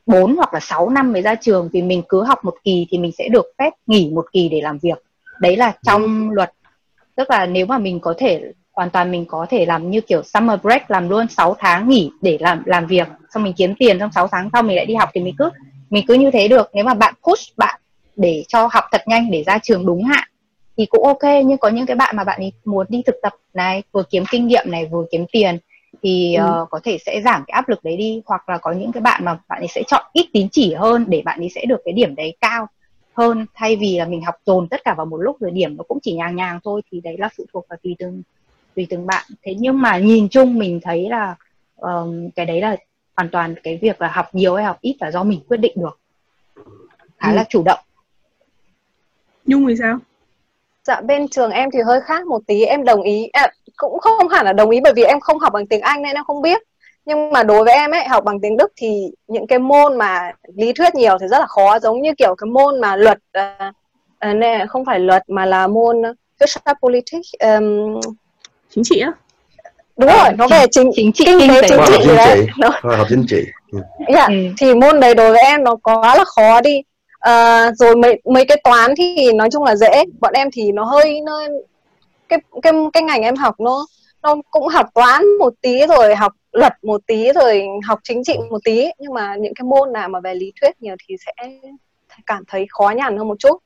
4 0.05 0.35
hoặc 0.35 0.53
là 0.53 0.59
6 0.59 0.89
năm 0.89 1.13
mới 1.13 1.21
ra 1.21 1.35
trường 1.35 1.69
vì 1.73 1.81
mình 1.81 2.01
cứ 2.09 2.23
học 2.23 2.45
một 2.45 2.55
kỳ 2.63 2.87
thì 2.89 2.97
mình 2.97 3.11
sẽ 3.17 3.27
được 3.29 3.45
phép 3.57 3.73
nghỉ 3.87 4.11
một 4.13 4.25
kỳ 4.31 4.49
để 4.49 4.61
làm 4.61 4.77
việc. 4.77 5.03
Đấy 5.39 5.57
là 5.57 5.73
trong 5.83 6.29
luật. 6.31 6.51
Tức 7.15 7.29
là 7.29 7.45
nếu 7.45 7.65
mà 7.65 7.77
mình 7.77 7.99
có 7.99 8.13
thể 8.17 8.51
hoàn 8.79 8.89
toàn 8.89 9.11
mình 9.11 9.25
có 9.25 9.45
thể 9.49 9.65
làm 9.65 9.91
như 9.91 10.01
kiểu 10.01 10.23
summer 10.23 10.59
break 10.61 10.91
làm 10.91 11.09
luôn 11.09 11.27
6 11.27 11.55
tháng 11.59 11.89
nghỉ 11.89 12.11
để 12.21 12.37
làm 12.41 12.63
làm 12.65 12.87
việc 12.87 13.07
xong 13.33 13.43
mình 13.43 13.53
kiếm 13.53 13.75
tiền 13.79 13.99
trong 13.99 14.11
6 14.11 14.27
tháng 14.27 14.49
sau 14.53 14.63
mình 14.63 14.75
lại 14.75 14.85
đi 14.85 14.95
học 14.95 15.09
thì 15.13 15.21
mình 15.21 15.35
cứ 15.37 15.49
mình 15.89 16.05
cứ 16.07 16.13
như 16.13 16.31
thế 16.31 16.47
được. 16.47 16.69
Nếu 16.73 16.85
mà 16.85 16.93
bạn 16.93 17.13
push 17.23 17.57
bạn 17.57 17.79
để 18.15 18.43
cho 18.47 18.69
học 18.71 18.83
thật 18.91 19.01
nhanh 19.07 19.31
để 19.31 19.43
ra 19.43 19.57
trường 19.63 19.85
đúng 19.85 20.03
hạn 20.03 20.27
thì 20.77 20.85
cũng 20.85 21.05
ok. 21.05 21.23
Nhưng 21.45 21.57
có 21.57 21.69
những 21.69 21.85
cái 21.85 21.95
bạn 21.95 22.15
mà 22.15 22.23
bạn 22.23 22.39
ấy 22.41 22.51
muốn 22.65 22.85
đi 22.89 23.01
thực 23.05 23.15
tập 23.21 23.33
này 23.53 23.83
vừa 23.91 24.03
kiếm 24.09 24.23
kinh 24.31 24.47
nghiệm 24.47 24.71
này 24.71 24.85
vừa 24.85 25.05
kiếm 25.11 25.25
tiền 25.31 25.57
thì 26.03 26.35
ừ. 26.35 26.61
uh, 26.61 26.69
có 26.69 26.79
thể 26.83 26.97
sẽ 27.05 27.21
giảm 27.25 27.43
cái 27.47 27.53
áp 27.53 27.69
lực 27.69 27.83
đấy 27.83 27.97
đi. 27.97 28.21
Hoặc 28.25 28.49
là 28.49 28.57
có 28.57 28.71
những 28.71 28.91
cái 28.91 29.01
bạn 29.01 29.25
mà 29.25 29.39
bạn 29.49 29.61
ấy 29.61 29.67
sẽ 29.67 29.83
chọn 29.87 30.03
ít 30.13 30.27
tín 30.33 30.47
chỉ 30.51 30.73
hơn 30.73 31.05
để 31.07 31.21
bạn 31.25 31.39
ấy 31.39 31.49
sẽ 31.55 31.65
được 31.65 31.81
cái 31.85 31.93
điểm 31.93 32.15
đấy 32.15 32.37
cao 32.41 32.67
hơn. 33.13 33.45
Thay 33.53 33.75
vì 33.75 33.97
là 33.97 34.05
mình 34.05 34.21
học 34.21 34.35
dồn 34.45 34.67
tất 34.67 34.81
cả 34.83 34.93
vào 34.97 35.05
một 35.05 35.17
lúc 35.17 35.39
rồi 35.39 35.51
điểm 35.51 35.77
nó 35.77 35.83
cũng 35.87 35.99
chỉ 36.01 36.13
nhàng 36.13 36.35
nhàng 36.35 36.59
thôi 36.63 36.81
thì 36.91 37.01
đấy 37.01 37.15
là 37.19 37.29
phụ 37.37 37.45
thuộc 37.53 37.65
vào 37.69 37.77
tùy 37.83 37.95
từng 37.99 38.21
tùy 38.79 38.87
từng 38.89 39.05
bạn. 39.05 39.25
Thế 39.43 39.55
nhưng 39.59 39.81
mà 39.81 39.97
nhìn 39.97 40.29
chung 40.29 40.59
mình 40.59 40.79
thấy 40.83 41.09
là 41.09 41.35
um, 41.75 42.29
cái 42.35 42.45
đấy 42.45 42.61
là 42.61 42.75
hoàn 43.17 43.29
toàn 43.29 43.55
cái 43.63 43.79
việc 43.81 44.01
là 44.01 44.07
học 44.07 44.25
nhiều 44.33 44.55
hay 44.55 44.65
học 44.65 44.77
ít 44.81 44.97
là 44.99 45.11
do 45.11 45.23
mình 45.23 45.41
quyết 45.47 45.57
định 45.57 45.73
được. 45.75 45.99
Khá 47.17 47.31
ừ. 47.31 47.35
là 47.35 47.43
chủ 47.49 47.63
động. 47.63 47.79
Nhung 49.45 49.67
thì 49.67 49.75
sao? 49.79 49.99
Dạ 50.83 51.01
bên 51.01 51.27
trường 51.27 51.51
em 51.51 51.69
thì 51.73 51.79
hơi 51.85 52.01
khác 52.01 52.27
một 52.27 52.41
tí 52.47 52.63
em 52.63 52.83
đồng 52.83 53.01
ý. 53.01 53.27
À, 53.33 53.51
cũng 53.77 53.99
không 53.99 54.27
hẳn 54.27 54.45
là 54.45 54.53
đồng 54.53 54.69
ý 54.69 54.79
bởi 54.83 54.93
vì 54.95 55.03
em 55.03 55.19
không 55.19 55.39
học 55.39 55.53
bằng 55.53 55.67
tiếng 55.67 55.81
anh 55.81 56.01
nên 56.01 56.15
em 56.15 56.23
không 56.23 56.41
biết. 56.41 56.61
Nhưng 57.05 57.31
mà 57.31 57.43
đối 57.43 57.63
với 57.63 57.73
em 57.73 57.91
ấy 57.91 58.07
học 58.07 58.23
bằng 58.23 58.39
tiếng 58.41 58.57
đức 58.57 58.71
thì 58.75 59.11
những 59.27 59.47
cái 59.47 59.59
môn 59.59 59.97
mà 59.97 60.31
lý 60.55 60.73
thuyết 60.73 60.95
nhiều 60.95 61.17
thì 61.21 61.27
rất 61.27 61.39
là 61.39 61.47
khó. 61.47 61.79
Giống 61.79 62.01
như 62.01 62.13
kiểu 62.17 62.35
cái 62.35 62.47
môn 62.47 62.81
mà 62.81 62.95
luật 62.95 63.17
uh, 63.39 63.75
uh, 64.29 64.69
không 64.69 64.85
phải 64.85 64.99
luật 64.99 65.23
mà 65.29 65.45
là 65.45 65.67
môn 65.67 66.01
Politics 66.81 67.29
um, 67.39 67.99
chính 68.69 68.83
trị 68.83 68.99
á. 68.99 69.11
Đúng 69.97 70.09
rồi 70.09 70.33
nó 70.37 70.47
về 70.47 70.65
chính 70.71 70.91
chính 70.95 71.11
trị 71.11 71.25
kinh 71.25 71.49
tế 71.49 71.67
chính 71.67 71.79
trị 71.87 72.07
đấy. 72.17 72.47
Khoa 72.81 72.97
học 72.97 73.07
chính 73.09 73.25
trị. 73.29 73.43
Ừ. 73.71 73.79
dạ 74.13 74.27
ừ. 74.27 74.35
thì 74.57 74.73
môn 74.73 74.99
đấy 74.99 75.15
đối 75.15 75.31
với 75.31 75.41
em 75.41 75.63
nó 75.63 75.75
quá 75.75 76.15
là 76.17 76.23
khó 76.23 76.61
đi. 76.61 76.81
À, 77.19 77.71
rồi 77.71 77.95
mấy 77.95 78.21
mấy 78.25 78.45
cái 78.45 78.61
toán 78.63 78.93
thì 78.97 79.33
nói 79.33 79.49
chung 79.51 79.63
là 79.63 79.75
dễ. 79.75 80.03
Bọn 80.19 80.33
em 80.33 80.49
thì 80.53 80.71
nó 80.71 80.83
hơi 80.83 81.21
nó 81.21 81.41
cái 82.29 82.39
cái 82.61 82.73
cái 82.93 83.03
ngành 83.03 83.21
em 83.21 83.35
học 83.35 83.59
nó 83.59 83.85
nó 84.21 84.35
cũng 84.51 84.67
học 84.67 84.85
toán 84.93 85.37
một 85.39 85.53
tí 85.61 85.87
rồi 85.87 86.15
học 86.15 86.33
luật 86.51 86.73
một 86.83 87.01
tí 87.07 87.31
rồi 87.35 87.63
học 87.87 87.99
chính 88.03 88.23
trị 88.23 88.33
một 88.49 88.59
tí. 88.63 88.85
Nhưng 88.99 89.13
mà 89.13 89.35
những 89.35 89.53
cái 89.53 89.63
môn 89.63 89.93
nào 89.93 90.09
mà 90.09 90.19
về 90.19 90.35
lý 90.35 90.53
thuyết 90.61 90.81
nhiều 90.81 90.95
thì 91.07 91.15
sẽ 91.25 91.49
cảm 92.25 92.43
thấy 92.47 92.65
khó 92.69 92.89
nhằn 92.89 93.17
hơn 93.17 93.27
một 93.27 93.39
chút. 93.39 93.57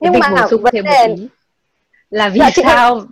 Nhưng 0.00 0.12
mà 0.20 0.46
vấn 0.50 0.74
đề 0.84 1.16
là 2.10 2.28
vì 2.28 2.38
dạ, 2.38 2.50
sao 2.62 3.02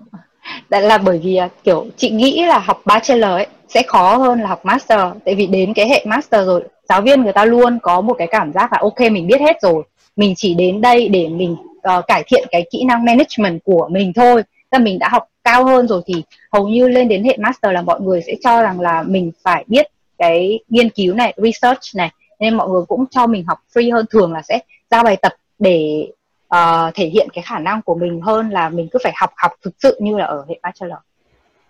Đấy 0.70 0.82
là 0.82 0.98
bởi 0.98 1.18
vì 1.18 1.36
à, 1.36 1.48
kiểu 1.64 1.86
chị 1.96 2.10
nghĩ 2.10 2.44
là 2.46 2.58
học 2.58 2.82
bachelor 2.84 3.30
ấy 3.30 3.46
sẽ 3.68 3.82
khó 3.86 4.16
hơn 4.16 4.40
là 4.40 4.46
học 4.46 4.64
master. 4.64 5.00
Tại 5.24 5.34
vì 5.34 5.46
đến 5.46 5.74
cái 5.74 5.88
hệ 5.88 6.04
master 6.06 6.46
rồi 6.46 6.62
giáo 6.88 7.02
viên 7.02 7.22
người 7.22 7.32
ta 7.32 7.44
luôn 7.44 7.78
có 7.82 8.00
một 8.00 8.14
cái 8.18 8.26
cảm 8.26 8.52
giác 8.52 8.72
là 8.72 8.78
ok 8.80 9.00
mình 9.00 9.26
biết 9.26 9.40
hết 9.40 9.56
rồi. 9.62 9.82
Mình 10.16 10.34
chỉ 10.36 10.54
đến 10.54 10.80
đây 10.80 11.08
để 11.08 11.28
mình 11.28 11.56
uh, 11.98 12.06
cải 12.06 12.22
thiện 12.26 12.48
cái 12.50 12.66
kỹ 12.70 12.84
năng 12.84 13.04
management 13.04 13.64
của 13.64 13.88
mình 13.90 14.12
thôi. 14.12 14.42
Là 14.70 14.78
mình 14.78 14.98
đã 14.98 15.08
học 15.08 15.28
cao 15.44 15.64
hơn 15.64 15.88
rồi 15.88 16.02
thì 16.06 16.22
hầu 16.52 16.68
như 16.68 16.88
lên 16.88 17.08
đến 17.08 17.24
hệ 17.24 17.36
master 17.36 17.72
là 17.72 17.82
mọi 17.82 18.00
người 18.00 18.22
sẽ 18.26 18.34
cho 18.44 18.62
rằng 18.62 18.80
là 18.80 19.02
mình 19.02 19.32
phải 19.44 19.64
biết 19.66 19.86
cái 20.18 20.58
nghiên 20.68 20.88
cứu 20.88 21.14
này 21.14 21.34
research 21.36 21.96
này. 21.96 22.10
Nên 22.40 22.54
mọi 22.54 22.68
người 22.68 22.82
cũng 22.88 23.04
cho 23.10 23.26
mình 23.26 23.44
học 23.46 23.58
free 23.74 23.94
hơn 23.94 24.06
thường 24.10 24.32
là 24.32 24.42
sẽ 24.42 24.58
giao 24.90 25.02
bài 25.04 25.16
tập 25.16 25.32
để 25.58 26.06
uh, 26.54 26.94
thể 26.94 27.06
hiện 27.06 27.28
cái 27.32 27.44
khả 27.46 27.58
năng 27.58 27.82
của 27.82 27.94
mình 27.94 28.20
hơn 28.20 28.50
là 28.50 28.68
mình 28.68 28.88
cứ 28.92 28.98
phải 29.02 29.12
học 29.16 29.30
học 29.36 29.52
thực 29.62 29.74
sự 29.78 29.98
như 30.00 30.16
là 30.18 30.24
ở 30.24 30.44
hệ 30.48 30.58
bachelor. 30.62 30.98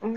Ừ. 0.01 0.09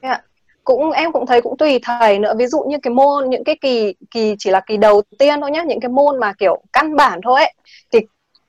Yeah. 0.00 0.24
cũng 0.64 0.90
em 0.90 1.12
cũng 1.12 1.26
thấy 1.26 1.40
cũng 1.40 1.56
tùy 1.56 1.78
thầy 1.82 2.18
nữa 2.18 2.34
ví 2.38 2.46
dụ 2.46 2.64
như 2.68 2.76
cái 2.82 2.94
môn 2.94 3.30
những 3.30 3.44
cái 3.44 3.56
kỳ 3.60 3.94
kỳ 4.10 4.34
chỉ 4.38 4.50
là 4.50 4.60
kỳ 4.60 4.76
đầu 4.76 5.02
tiên 5.18 5.40
thôi 5.40 5.50
nhá 5.50 5.62
những 5.62 5.80
cái 5.80 5.88
môn 5.88 6.20
mà 6.20 6.32
kiểu 6.38 6.62
căn 6.72 6.96
bản 6.96 7.20
thôi 7.22 7.40
ấy 7.40 7.54
thì 7.92 7.98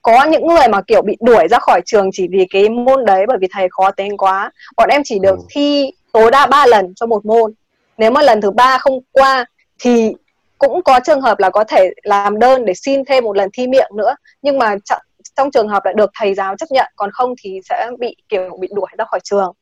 có 0.02 0.24
những 0.24 0.46
người 0.46 0.68
mà 0.68 0.80
kiểu 0.82 1.02
bị 1.02 1.16
đuổi 1.20 1.48
ra 1.50 1.58
khỏi 1.58 1.80
trường 1.86 2.10
chỉ 2.12 2.28
vì 2.30 2.46
cái 2.50 2.68
môn 2.68 3.04
đấy 3.04 3.24
bởi 3.28 3.38
vì 3.40 3.48
thầy 3.52 3.68
khó 3.70 3.90
tính 3.90 4.16
quá 4.16 4.50
bọn 4.76 4.88
em 4.88 5.02
chỉ 5.04 5.18
được 5.18 5.38
ừ. 5.38 5.44
thi 5.50 5.90
tối 6.12 6.30
đa 6.30 6.46
3 6.46 6.66
lần 6.66 6.92
cho 6.96 7.06
một 7.06 7.26
môn 7.26 7.52
nếu 7.98 8.10
mà 8.10 8.22
lần 8.22 8.40
thứ 8.40 8.50
ba 8.50 8.78
không 8.78 9.00
qua 9.12 9.44
thì 9.80 10.12
cũng 10.58 10.82
có 10.82 11.00
trường 11.04 11.20
hợp 11.20 11.38
là 11.38 11.50
có 11.50 11.64
thể 11.64 11.90
làm 12.02 12.38
đơn 12.38 12.64
để 12.64 12.74
xin 12.74 13.04
thêm 13.04 13.24
một 13.24 13.36
lần 13.36 13.48
thi 13.52 13.66
miệng 13.66 13.90
nữa 13.96 14.14
nhưng 14.42 14.58
mà 14.58 14.74
trong 15.36 15.50
trường 15.50 15.68
hợp 15.68 15.84
lại 15.84 15.94
được 15.96 16.10
thầy 16.18 16.34
giáo 16.34 16.56
chấp 16.56 16.66
nhận 16.70 16.92
còn 16.96 17.10
không 17.12 17.34
thì 17.42 17.60
sẽ 17.68 17.90
bị 17.98 18.16
kiểu 18.28 18.56
bị 18.60 18.68
đuổi 18.74 18.88
ra 18.98 19.04
khỏi 19.04 19.20
trường. 19.24 19.52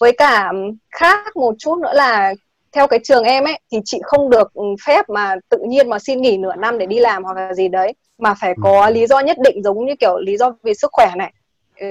Với 0.00 0.12
cả 0.12 0.52
khác 0.90 1.36
một 1.36 1.54
chút 1.58 1.78
nữa 1.78 1.92
là 1.94 2.34
theo 2.72 2.86
cái 2.86 3.00
trường 3.04 3.24
em 3.24 3.44
ấy 3.44 3.60
thì 3.72 3.78
chị 3.84 4.00
không 4.02 4.30
được 4.30 4.52
phép 4.86 5.08
mà 5.08 5.34
tự 5.48 5.58
nhiên 5.68 5.90
mà 5.90 5.98
xin 5.98 6.22
nghỉ 6.22 6.36
nửa 6.36 6.54
năm 6.58 6.78
để 6.78 6.86
đi 6.86 6.98
làm 6.98 7.24
hoặc 7.24 7.36
là 7.36 7.54
gì 7.54 7.68
đấy 7.68 7.92
mà 8.18 8.34
phải 8.40 8.54
có 8.62 8.86
ừ. 8.86 8.92
lý 8.92 9.06
do 9.06 9.20
nhất 9.20 9.36
định 9.44 9.62
giống 9.62 9.86
như 9.86 9.94
kiểu 10.00 10.18
lý 10.18 10.36
do 10.36 10.54
vì 10.62 10.74
sức 10.74 10.90
khỏe 10.92 11.10
này 11.16 11.32
ừ, 11.80 11.86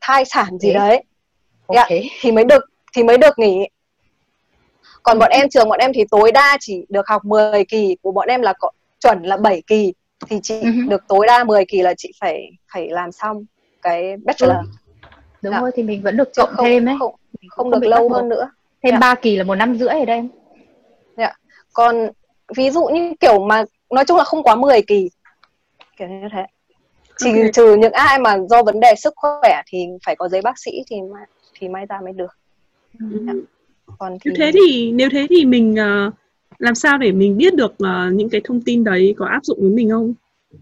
thai 0.00 0.24
sản 0.24 0.58
gì 0.58 0.72
đấy. 0.72 1.04
Dạ, 1.68 1.82
okay. 1.82 1.98
yeah, 1.98 2.12
thì 2.20 2.32
mới 2.32 2.44
được 2.44 2.64
thì 2.96 3.02
mới 3.02 3.18
được 3.18 3.38
nghỉ. 3.38 3.68
Còn 5.02 5.18
bọn 5.18 5.30
em 5.30 5.48
trường 5.48 5.68
bọn 5.68 5.78
em 5.78 5.90
thì 5.94 6.04
tối 6.10 6.32
đa 6.32 6.56
chỉ 6.60 6.86
được 6.88 7.08
học 7.08 7.24
10 7.24 7.64
kỳ 7.64 7.96
của 8.02 8.12
bọn 8.12 8.28
em 8.28 8.42
là 8.42 8.52
có, 8.58 8.70
chuẩn 9.00 9.22
là 9.22 9.36
7 9.36 9.62
kỳ 9.66 9.92
thì 10.28 10.40
chị 10.42 10.60
uh-huh. 10.60 10.88
được 10.88 11.04
tối 11.08 11.26
đa 11.26 11.44
10 11.44 11.64
kỳ 11.68 11.82
là 11.82 11.94
chị 11.94 12.12
phải 12.20 12.50
phải 12.72 12.88
làm 12.90 13.12
xong 13.12 13.44
cái 13.82 14.16
bachelor 14.24 14.56
đúng, 14.56 14.72
đúng 15.42 15.52
dạ. 15.52 15.60
rồi 15.60 15.70
thì 15.74 15.82
mình 15.82 16.02
vẫn 16.02 16.16
được 16.16 16.28
chọn 16.32 16.48
không, 16.52 16.64
thêm 16.64 16.88
ấy 16.88 16.96
không, 16.98 17.12
không, 17.12 17.48
không, 17.48 17.70
không 17.70 17.80
được 17.80 17.88
lâu 17.88 18.08
hơn 18.08 18.28
nữa 18.28 18.50
thêm 18.82 18.94
dạ. 18.94 18.98
3 18.98 19.14
kỳ 19.14 19.36
là 19.36 19.44
một 19.44 19.54
năm 19.54 19.76
rưỡi 19.76 19.88
ở 19.88 20.04
đây 20.04 20.28
dạ. 21.16 21.32
còn 21.72 22.08
ví 22.56 22.70
dụ 22.70 22.84
như 22.84 23.12
kiểu 23.20 23.46
mà 23.46 23.64
nói 23.90 24.04
chung 24.04 24.16
là 24.16 24.24
không 24.24 24.42
quá 24.42 24.54
10 24.54 24.82
kỳ 24.82 25.08
kiểu 25.96 26.08
như 26.08 26.28
thế 26.32 26.46
chỉ 27.16 27.30
okay. 27.30 27.50
trừ 27.52 27.76
những 27.76 27.92
ai 27.92 28.18
mà 28.18 28.38
do 28.50 28.62
vấn 28.62 28.80
đề 28.80 28.94
sức 28.96 29.12
khỏe 29.16 29.62
thì 29.66 29.86
phải 30.06 30.16
có 30.16 30.28
giấy 30.28 30.42
bác 30.42 30.58
sĩ 30.58 30.70
thì 30.90 30.96
thì 31.60 31.68
may 31.68 31.86
ra 31.86 32.00
mới 32.04 32.12
được 32.12 32.38
ừ. 33.00 33.06
dạ. 33.26 33.32
còn 33.98 34.18
thì... 34.20 34.30
nếu 34.30 34.34
thế 34.38 34.52
thì 34.54 34.92
nếu 34.92 35.08
thế 35.12 35.26
thì 35.30 35.44
mình 35.44 35.74
uh, 36.08 36.14
làm 36.58 36.74
sao 36.74 36.98
để 36.98 37.12
mình 37.12 37.36
biết 37.36 37.54
được 37.54 37.72
uh, 37.72 38.12
những 38.12 38.30
cái 38.30 38.40
thông 38.44 38.60
tin 38.60 38.84
đấy 38.84 39.14
có 39.18 39.26
áp 39.26 39.44
dụng 39.44 39.58
với 39.60 39.70
mình 39.70 39.90
không? 39.90 40.14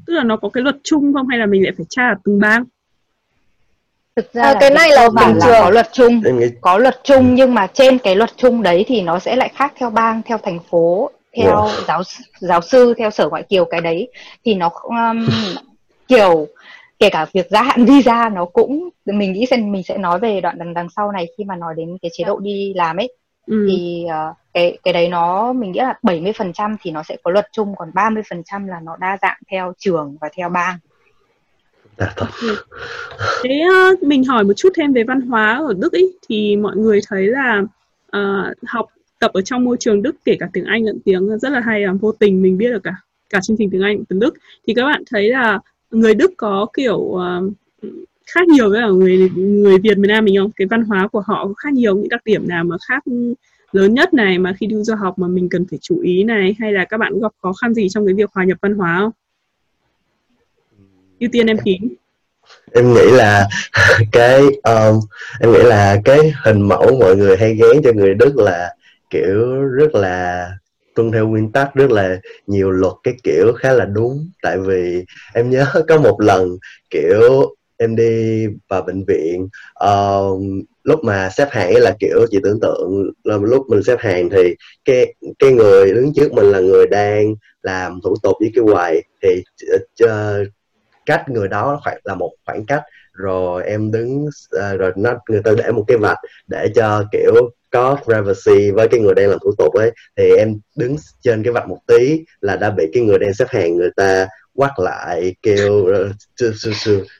Tức 0.07 0.15
là 0.15 0.25
nó 0.25 0.37
có 0.37 0.49
cái 0.49 0.63
luật 0.63 0.77
chung 0.85 1.13
không 1.15 1.29
hay 1.29 1.39
là 1.39 1.47
mình 1.47 1.63
lại 1.63 1.73
phải 1.77 1.87
tra 1.89 2.09
ở 2.09 2.15
từng 2.25 2.41
bang? 2.41 2.65
Thực 4.17 4.33
ra 4.33 4.43
à, 4.43 4.57
cái 4.61 4.71
này 4.71 4.91
là 4.91 5.09
bình 5.09 5.39
thường. 5.43 5.61
có 5.61 5.71
luật 5.71 5.89
chung. 5.93 6.23
Có 6.61 6.79
luật 6.79 7.01
chung 7.05 7.35
nhưng 7.35 7.55
mà 7.55 7.67
trên 7.67 7.99
cái 7.99 8.17
luật 8.17 8.31
chung 8.37 8.63
đấy 8.63 8.85
thì 8.89 9.01
nó 9.01 9.19
sẽ 9.19 9.37
lại 9.37 9.51
khác 9.55 9.73
theo 9.77 9.91
bang 9.91 10.23
theo 10.25 10.39
thành 10.39 10.59
phố 10.71 11.11
theo 11.37 11.53
wow. 11.53 11.85
giáo 11.87 12.03
giáo 12.39 12.61
sư 12.61 12.95
theo 12.99 13.11
sở 13.11 13.29
ngoại 13.29 13.43
kiều. 13.43 13.65
Cái 13.65 13.81
đấy 13.81 14.09
thì 14.45 14.55
nó 14.55 14.71
um, 14.83 15.29
kiểu 16.09 16.47
kể 16.99 17.11
cả 17.11 17.27
việc 17.33 17.47
gia 17.51 17.63
hạn 17.63 17.85
visa 17.85 18.29
nó 18.29 18.45
cũng 18.45 18.89
mình 19.07 19.33
nghĩ 19.33 19.47
xem 19.47 19.73
mình 19.73 19.83
sẽ 19.83 19.99
nói 19.99 20.19
về 20.19 20.41
đoạn 20.41 20.59
đằng 20.59 20.75
đằng 20.75 20.89
sau 20.97 21.13
này 21.13 21.27
khi 21.39 21.45
mà 21.45 21.57
nói 21.57 21.75
đến 21.77 21.99
cái 22.03 22.11
chế 22.15 22.25
độ 22.25 22.39
đi 22.39 22.73
làm 22.77 22.97
ấy 22.97 23.13
ừ. 23.49 23.67
thì 23.71 24.05
uh, 24.07 24.37
cái 24.55 24.79
cái 24.83 24.95
đấy 24.95 25.09
nó 25.09 25.53
mình 25.53 25.73
nghĩ 25.73 25.81
là 25.81 25.99
70% 26.03 26.77
thì 26.83 26.91
nó 26.91 27.03
sẽ 27.03 27.17
có 27.23 27.31
luật 27.31 27.49
chung 27.53 27.75
còn 27.77 27.91
30% 27.91 28.67
là 28.67 28.81
nó 28.81 28.97
đa 28.97 29.19
dạng 29.23 29.39
theo 29.51 29.73
trường 29.79 30.17
và 30.21 30.29
theo 30.37 30.49
bang. 30.49 30.77
Dạ, 31.99 32.15
ừ. 32.41 32.57
Thế 33.43 33.63
uh, 33.93 34.03
mình 34.03 34.25
hỏi 34.25 34.45
một 34.45 34.53
chút 34.57 34.69
thêm 34.77 34.93
về 34.93 35.05
văn 35.05 35.21
hóa 35.21 35.63
ở 35.69 35.75
Đức 35.79 35.93
ý 35.93 36.07
thì 36.29 36.57
mọi 36.57 36.77
người 36.77 37.01
thấy 37.09 37.27
là 37.27 37.63
uh, 38.17 38.57
học 38.67 38.87
tập 39.19 39.31
ở 39.35 39.41
trong 39.41 39.65
môi 39.65 39.77
trường 39.81 40.03
Đức 40.03 40.17
kể 40.25 40.37
cả 40.41 40.49
tiếng 40.53 40.65
Anh 40.65 40.85
lẫn 40.85 40.99
tiếng 41.05 41.39
rất 41.39 41.53
là 41.53 41.61
hay 41.61 41.81
là 41.81 41.93
vô 42.01 42.13
tình 42.13 42.43
mình 42.43 42.59
biết 42.59 42.69
được 42.69 42.83
cả 42.83 42.95
cả 43.31 43.41
chương 43.43 43.57
trình 43.57 43.71
tiếng 43.71 43.83
Anh 43.83 44.05
tiếng 44.05 44.21
Đức 44.21 44.35
thì 44.67 44.75
các 44.75 44.85
bạn 44.85 45.03
thấy 45.11 45.29
là 45.31 45.59
người 45.91 46.15
Đức 46.15 46.31
có 46.37 46.67
kiểu 46.77 46.97
uh, 46.97 47.53
khác 48.29 48.49
nhiều 48.49 48.71
với 48.71 48.83
ở 48.83 48.93
người 48.93 49.31
người 49.37 49.79
Việt 49.79 49.99
miền 49.99 50.09
Nam 50.09 50.25
mình 50.25 50.37
không? 50.39 50.51
Cái 50.57 50.67
văn 50.67 50.83
hóa 50.83 51.09
của 51.09 51.23
họ 51.27 51.47
có 51.47 51.55
khác 51.55 51.73
nhiều 51.73 51.97
những 51.97 52.09
đặc 52.09 52.21
điểm 52.25 52.49
nào 52.49 52.65
mà 52.65 52.77
khác 52.89 53.03
lớn 53.73 53.95
nhất 53.95 54.15
này 54.15 54.39
mà 54.39 54.53
khi 54.61 54.67
đi 54.67 54.77
du 54.77 54.95
học 54.95 55.19
mà 55.19 55.29
mình 55.29 55.49
cần 55.49 55.67
phải 55.71 55.79
chú 55.83 56.01
ý 56.01 56.25
này 56.25 56.57
hay 56.61 56.73
là 56.73 56.85
các 56.85 56.99
bạn 56.99 57.21
gặp 57.21 57.33
khó 57.43 57.53
khăn 57.53 57.75
gì 57.75 57.89
trong 57.89 58.07
cái 58.07 58.15
việc 58.15 58.31
hòa 58.35 58.45
nhập 58.45 58.59
văn 58.63 58.75
hóa 58.75 58.99
không? 59.01 59.11
ưu 61.21 61.31
tiên 61.33 61.47
em 61.47 61.59
kín 61.65 61.95
em 62.73 62.95
nghĩ 62.95 63.11
là 63.11 63.49
cái 64.13 64.41
um, 64.63 65.01
em 65.41 65.53
nghĩ 65.53 65.63
là 65.63 65.97
cái 66.05 66.33
hình 66.45 66.61
mẫu 66.61 66.99
mọi 67.01 67.17
người 67.17 67.37
hay 67.37 67.55
gán 67.55 67.83
cho 67.85 67.93
người 67.93 68.15
Đức 68.15 68.37
là 68.37 68.75
kiểu 69.11 69.63
rất 69.63 69.95
là 69.95 70.51
tuân 70.95 71.13
theo 71.13 71.29
nguyên 71.29 71.53
tắc 71.53 71.75
rất 71.75 71.91
là 71.91 72.17
nhiều 72.47 72.71
luật 72.71 72.93
cái 73.03 73.15
kiểu 73.23 73.53
khá 73.59 73.73
là 73.73 73.85
đúng 73.85 74.31
tại 74.43 74.59
vì 74.59 75.05
em 75.35 75.51
nhớ 75.51 75.67
có 75.89 75.99
một 75.99 76.21
lần 76.21 76.59
kiểu 76.91 77.55
em 77.79 77.97
đi 77.97 78.47
vào 78.69 78.83
bệnh 78.83 79.05
viện 79.05 79.49
uh, 79.85 80.41
lúc 80.85 81.05
mà 81.05 81.31
xếp 81.31 81.49
hàng 81.51 81.75
là 81.77 81.95
kiểu 82.01 82.27
chị 82.31 82.39
tưởng 82.43 82.61
tượng 82.61 83.11
là 83.25 83.39
lúc 83.43 83.67
mình 83.69 83.83
xếp 83.83 83.99
hàng 83.99 84.29
thì 84.31 84.55
cái 84.85 85.15
cái 85.39 85.53
người 85.53 85.95
đứng 85.95 86.13
trước 86.15 86.33
mình 86.33 86.51
là 86.51 86.61
người 86.61 86.87
đang 86.87 87.35
làm 87.63 88.01
thủ 88.05 88.15
tục 88.23 88.37
với 88.41 88.53
cái 88.55 88.65
quầy. 88.73 89.03
Thì 89.23 89.43
uh, 90.05 90.49
cách 91.07 91.29
người 91.29 91.49
đó 91.49 91.81
khoảng 91.85 91.99
là 92.05 92.15
một 92.15 92.33
khoảng 92.47 92.67
cách. 92.67 92.83
Rồi 93.13 93.65
em 93.65 93.91
đứng 93.91 94.25
uh, 94.27 94.79
rồi 94.79 94.93
nó 94.97 95.19
người 95.29 95.43
ta 95.43 95.53
để 95.59 95.71
một 95.73 95.85
cái 95.89 95.97
vạch 95.97 96.19
để 96.47 96.69
cho 96.75 97.05
kiểu 97.13 97.35
có 97.71 97.99
privacy 98.05 98.71
với 98.71 98.89
cái 98.89 99.01
người 99.01 99.15
đang 99.15 99.29
làm 99.31 99.39
thủ 99.39 99.51
tục 99.59 99.75
ấy. 99.75 99.91
Thì 100.17 100.31
em 100.37 100.61
đứng 100.77 100.97
trên 101.23 101.43
cái 101.43 101.53
vạch 101.53 101.69
một 101.69 101.79
tí 101.87 102.25
là 102.41 102.57
đã 102.57 102.71
bị 102.71 102.87
cái 102.93 103.03
người 103.03 103.19
đang 103.19 103.35
xếp 103.35 103.47
hàng 103.49 103.77
người 103.77 103.91
ta 103.97 104.29
quát 104.59 104.79
lại 104.79 105.35
kêu 105.43 105.87
ờ, 105.87 106.13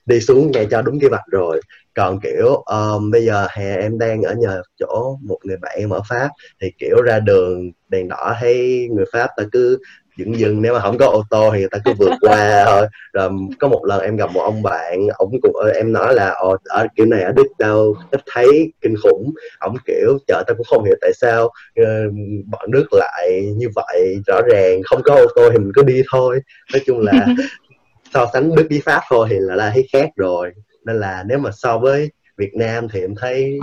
đi 0.07 0.21
xuống 0.21 0.51
nghe 0.51 0.65
cho 0.71 0.83
đúng 0.83 0.99
cái 1.01 1.11
vạch 1.11 1.27
rồi. 1.31 1.61
Còn 1.95 2.21
kiểu 2.23 2.55
um, 2.55 3.11
bây 3.11 3.25
giờ 3.27 3.47
hè 3.51 3.77
em 3.77 3.99
đang 3.99 4.23
ở 4.23 4.35
nhờ 4.35 4.63
chỗ 4.79 5.19
một 5.23 5.39
người 5.45 5.57
bạn 5.57 5.77
em 5.79 5.91
ở 5.91 6.01
pháp 6.09 6.29
thì 6.61 6.69
kiểu 6.79 7.03
ra 7.07 7.21
đường 7.21 7.71
đèn 7.89 8.09
đỏ 8.09 8.37
thấy 8.41 8.89
người 8.93 9.05
pháp 9.13 9.29
ta 9.37 9.45
cứ 9.53 9.79
dừng 10.19 10.39
dừng 10.39 10.63
nếu 10.63 10.75
mà 10.75 10.81
không 10.81 10.99
có 10.99 11.07
ô 11.07 11.23
tô 11.31 11.51
thì 11.53 11.59
người 11.59 11.69
ta 11.69 11.79
cứ 11.85 11.93
vượt 11.99 12.13
qua 12.21 12.65
thôi. 12.67 12.87
Rồi 13.13 13.31
có 13.59 13.69
một 13.69 13.85
lần 13.85 14.01
em 14.01 14.17
gặp 14.17 14.31
một 14.33 14.41
ông 14.41 14.63
bạn 14.63 15.09
ông 15.09 15.31
cũng 15.43 15.53
em 15.75 15.93
nói 15.93 16.15
là 16.15 16.29
ở, 16.29 16.57
ở 16.65 16.87
kiểu 16.97 17.07
này 17.07 17.23
ở 17.23 17.33
đức 17.33 17.47
đâu 17.59 17.97
ít 18.11 18.21
thấy 18.33 18.73
kinh 18.81 18.95
khủng. 19.03 19.33
Ông 19.59 19.77
kiểu 19.87 20.19
chợ 20.27 20.45
ta 20.47 20.55
cũng 20.55 20.67
không 20.71 20.85
hiểu 20.85 20.95
tại 21.01 21.13
sao 21.15 21.45
uh, 21.81 22.13
bọn 22.47 22.71
nước 22.71 22.87
lại 22.93 23.53
như 23.57 23.67
vậy. 23.75 24.21
Rõ 24.27 24.41
ràng 24.53 24.83
không 24.85 25.03
có 25.05 25.15
ô 25.15 25.27
tô 25.37 25.51
thì 25.53 25.59
mình 25.59 25.73
cứ 25.75 25.83
đi 25.83 26.03
thôi. 26.11 26.41
Nói 26.73 26.83
chung 26.87 27.01
là 27.01 27.27
so 28.15 28.27
sánh 28.33 28.55
đức 28.55 28.67
với 28.71 28.83
pháp 28.85 29.01
thôi 29.09 29.27
thì 29.31 29.37
là, 29.39 29.55
là 29.55 29.71
thấy 29.75 29.89
khác 29.93 30.11
rồi. 30.17 30.51
Nên 30.85 30.97
là 30.97 31.25
nếu 31.27 31.39
mà 31.39 31.51
so 31.53 31.79
với 31.79 32.11
Việt 32.37 32.55
Nam 32.55 32.89
thì 32.89 33.01
em 33.01 33.15
thấy 33.15 33.59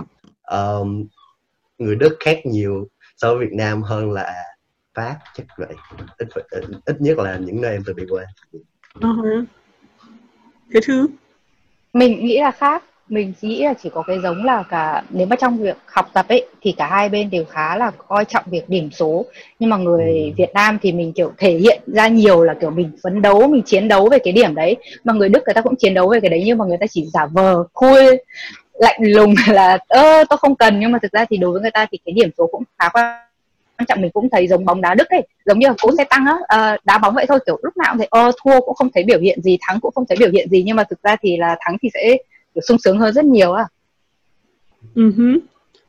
um, 0.52 1.06
người 1.78 1.96
Đức 1.96 2.18
khác 2.20 2.39
nhiều 2.46 2.88
so 3.18 3.36
với 3.36 3.46
Việt 3.46 3.54
Nam 3.54 3.82
hơn 3.82 4.12
là 4.12 4.34
Pháp 4.95 5.15
chắc 5.38 5.45
vậy. 5.58 5.73
Ít 6.17 6.27
ít 6.86 6.95
nhất 6.99 7.17
là 7.17 7.38
những 7.38 7.62
nơi 7.62 7.71
em 7.71 7.81
từng 7.86 7.95
đi 7.95 8.03
qua 8.10 8.23
uh-huh. 8.99 9.45
thế 10.73 10.79
thứ 10.86 11.08
mình 11.93 12.25
nghĩ 12.25 12.39
là 12.39 12.51
khác. 12.51 12.84
Mình 13.10 13.34
nghĩ 13.41 13.63
là 13.63 13.73
chỉ 13.73 13.89
có 13.93 14.01
cái 14.08 14.19
giống 14.23 14.43
là 14.43 14.63
cả 14.69 15.03
nếu 15.10 15.27
mà 15.27 15.36
trong 15.36 15.58
việc 15.58 15.77
học 15.86 16.10
tập 16.13 16.25
ấy 16.29 16.47
thì 16.62 16.71
cả 16.71 16.88
hai 16.88 17.10
bên 17.10 17.29
đều 17.29 17.45
khá 17.45 17.77
là 17.77 17.91
coi 18.08 18.25
trọng 18.25 18.43
việc 18.47 18.69
điểm 18.69 18.91
số. 18.91 19.25
Nhưng 19.60 19.69
mà 19.69 19.77
người 19.77 20.23
ừ. 20.25 20.34
Việt 20.38 20.53
Nam 20.53 20.77
thì 20.81 20.91
mình 20.91 21.13
kiểu 21.13 21.31
thể 21.38 21.51
hiện 21.51 21.81
ra 21.88 22.08
nhiều 22.08 22.43
là 22.43 22.53
kiểu 22.62 22.69
mình 22.69 22.91
phấn 23.03 23.21
đấu 23.21 23.47
mình 23.47 23.62
chiến 23.62 23.88
đấu 23.88 24.10
về 24.12 24.19
cái 24.19 24.34
điểm 24.34 24.55
đấy. 24.55 24.75
Mà 25.03 25.13
người 25.13 25.29
Đức 25.29 25.43
người 25.45 25.53
ta 25.53 25.62
cũng 25.62 25.75
chiến 25.75 25.93
đấu 25.93 26.10
về 26.10 26.19
cái 26.19 26.29
đấy 26.29 26.43
nhưng 26.45 26.58
mà 26.58 26.65
người 26.65 26.77
ta 26.77 26.88
chỉ 26.88 27.05
giả 27.13 27.25
vờ 27.25 27.63
khui 27.73 28.03
lạnh 28.73 29.01
lùng 29.01 29.34
là 29.47 29.77
ơ 29.88 30.23
tôi 30.29 30.38
không 30.38 30.55
cần. 30.55 30.79
Nhưng 30.79 30.91
mà 30.91 30.99
thực 31.01 31.12
ra 31.12 31.25
thì 31.29 31.38
đối 31.38 31.51
với 31.51 31.62
người 31.62 31.71
ta 31.71 31.86
thì 31.91 31.99
cái 32.05 32.13
điểm 32.13 32.29
số 32.38 32.47
cũng 32.51 32.63
khá 32.79 32.89
quan 32.89 33.25
trọng 33.88 34.02
mình 34.02 34.12
cũng 34.12 34.30
thấy 34.30 34.48
giống 34.48 34.66
bóng 34.66 34.82
đá 34.82 34.94
đức 34.94 35.10
ấy 35.10 35.28
giống 35.46 35.60
như 35.60 35.68
cố 35.82 35.92
xe 35.98 36.04
tăng 36.04 36.26
á 36.26 36.36
uh, 36.36 36.86
đá 36.86 36.98
bóng 36.98 37.16
vậy 37.16 37.26
thôi 37.28 37.40
kiểu 37.46 37.60
lúc 37.64 37.78
nào 37.78 37.94
cũng 37.94 37.98
thấy 37.98 38.08
ơ 38.12 38.32
thua 38.44 38.62
cũng 38.62 38.76
không 38.76 38.90
thấy 38.94 39.04
biểu 39.04 39.20
hiện 39.20 39.42
gì 39.42 39.58
thắng 39.62 39.80
cũng 39.80 39.92
không 39.96 40.06
thấy 40.10 40.18
biểu 40.20 40.30
hiện 40.32 40.50
gì 40.50 40.64
nhưng 40.64 40.76
mà 40.76 40.84
thực 40.84 41.04
ra 41.04 41.16
thì 41.22 41.38
là 41.38 41.58
thắng 41.60 41.78
thì 41.82 41.90
sẽ 41.94 42.18
kiểu 42.56 42.62
sung 42.68 42.78
sướng 42.78 43.00
hơn 43.00 43.14
rất 43.14 43.26
nhiều 43.26 43.54
à 43.54 43.66
uh-huh. 44.96 45.40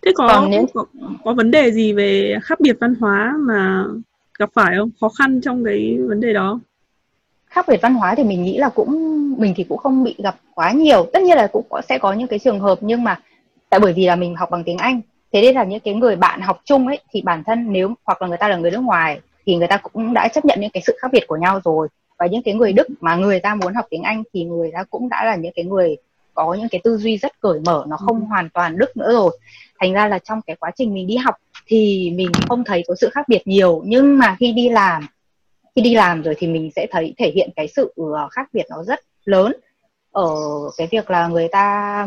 thế 0.05 0.13
có, 0.15 0.29
Còn 0.29 0.51
nếu... 0.51 0.67
có 0.75 0.85
có 1.25 1.35
vấn 1.35 1.51
đề 1.51 1.73
gì 1.73 1.93
về 1.93 2.37
khác 2.43 2.61
biệt 2.61 2.77
văn 2.81 2.95
hóa 2.95 3.35
mà 3.39 3.85
gặp 4.39 4.51
phải 4.55 4.75
không? 4.79 4.91
Khó 5.01 5.09
khăn 5.09 5.41
trong 5.41 5.65
cái 5.65 5.99
vấn 6.09 6.21
đề 6.21 6.33
đó? 6.33 6.61
Khác 7.47 7.67
biệt 7.69 7.79
văn 7.83 7.95
hóa 7.95 8.15
thì 8.15 8.25
mình 8.25 8.43
nghĩ 8.43 8.59
là 8.59 8.69
cũng 8.69 8.91
mình 9.39 9.55
thì 9.57 9.65
cũng 9.65 9.79
không 9.79 10.05
bị 10.05 10.15
gặp 10.19 10.37
quá 10.55 10.73
nhiều. 10.73 11.07
Tất 11.13 11.23
nhiên 11.23 11.37
là 11.37 11.47
cũng 11.47 11.67
có, 11.71 11.83
sẽ 11.89 11.99
có 11.99 12.13
những 12.13 12.29
cái 12.29 12.39
trường 12.39 12.61
hợp 12.61 12.79
nhưng 12.81 13.05
mà 13.05 13.21
tại 13.71 13.81
bởi 13.81 13.93
vì 13.93 14.07
là 14.07 14.17
mình 14.17 14.35
học 14.37 14.51
bằng 14.51 14.65
tiếng 14.65 14.79
Anh 14.79 15.01
thế 15.33 15.43
nên 15.43 15.55
là 15.55 15.65
những 15.65 15.81
cái 15.81 15.95
người 15.95 16.17
bạn 16.17 16.41
học 16.41 16.61
chung 16.65 16.87
ấy 16.87 16.99
thì 17.13 17.23
bản 17.23 17.43
thân 17.45 17.73
nếu 17.73 17.95
hoặc 18.05 18.23
là 18.23 18.29
người 18.29 18.39
ta 18.39 18.49
là 18.49 18.57
người 18.57 18.71
nước 18.71 18.81
ngoài 18.81 19.21
thì 19.47 19.57
người 19.57 19.69
ta 19.69 19.77
cũng 19.77 20.15
đã 20.15 20.29
chấp 20.29 20.45
nhận 20.45 20.61
những 20.61 20.71
cái 20.71 20.83
sự 20.87 20.97
khác 21.01 21.09
biệt 21.13 21.27
của 21.27 21.37
nhau 21.37 21.61
rồi. 21.65 21.89
Và 22.19 22.27
những 22.27 22.43
cái 22.43 22.55
người 22.55 22.73
Đức 22.73 22.87
mà 23.01 23.17
người 23.17 23.41
ta 23.41 23.55
muốn 23.55 23.75
học 23.75 23.87
tiếng 23.91 24.03
Anh 24.03 24.23
thì 24.33 24.45
người 24.45 24.71
ta 24.73 24.85
cũng 24.85 25.09
đã 25.09 25.25
là 25.25 25.37
những 25.37 25.53
cái 25.57 25.65
người 25.65 25.97
có 26.35 26.55
những 26.55 26.69
cái 26.69 26.81
tư 26.85 26.97
duy 26.97 27.19
rất 27.19 27.41
cởi 27.41 27.61
mở 27.67 27.85
nó 27.89 27.97
không 27.97 28.21
ừ. 28.21 28.25
hoàn 28.29 28.51
toàn 28.51 28.79
đức 28.79 28.97
nữa 28.97 29.13
rồi. 29.13 29.39
Thành 29.81 29.93
ra 29.93 30.09
là 30.09 30.19
trong 30.19 30.41
cái 30.47 30.57
quá 30.57 30.71
trình 30.77 30.95
mình 30.95 31.07
đi 31.07 31.17
học 31.17 31.35
thì 31.67 32.11
mình 32.15 32.29
không 32.49 32.65
thấy 32.65 32.83
có 32.89 32.95
sự 33.01 33.11
khác 33.13 33.29
biệt 33.29 33.43
nhiều. 33.47 33.83
Nhưng 33.85 34.19
mà 34.19 34.37
khi 34.41 34.53
đi 34.53 34.69
làm 34.69 35.07
khi 35.77 35.83
đi 35.83 35.95
làm 35.95 36.23
rồi 36.23 36.35
thì 36.39 36.47
mình 36.47 36.71
sẽ 36.77 36.87
thấy 36.91 37.15
thể 37.19 37.33
hiện 37.35 37.51
cái 37.57 37.69
sự 37.69 37.93
ờ, 37.97 38.29
khác 38.29 38.49
biệt 38.53 38.67
nó 38.71 38.83
rất 38.83 39.01
lớn. 39.25 39.53
Ở 40.13 40.31
cái 40.77 40.89
việc 40.91 41.11
là 41.11 41.29
người 41.29 41.49
ta 41.49 42.07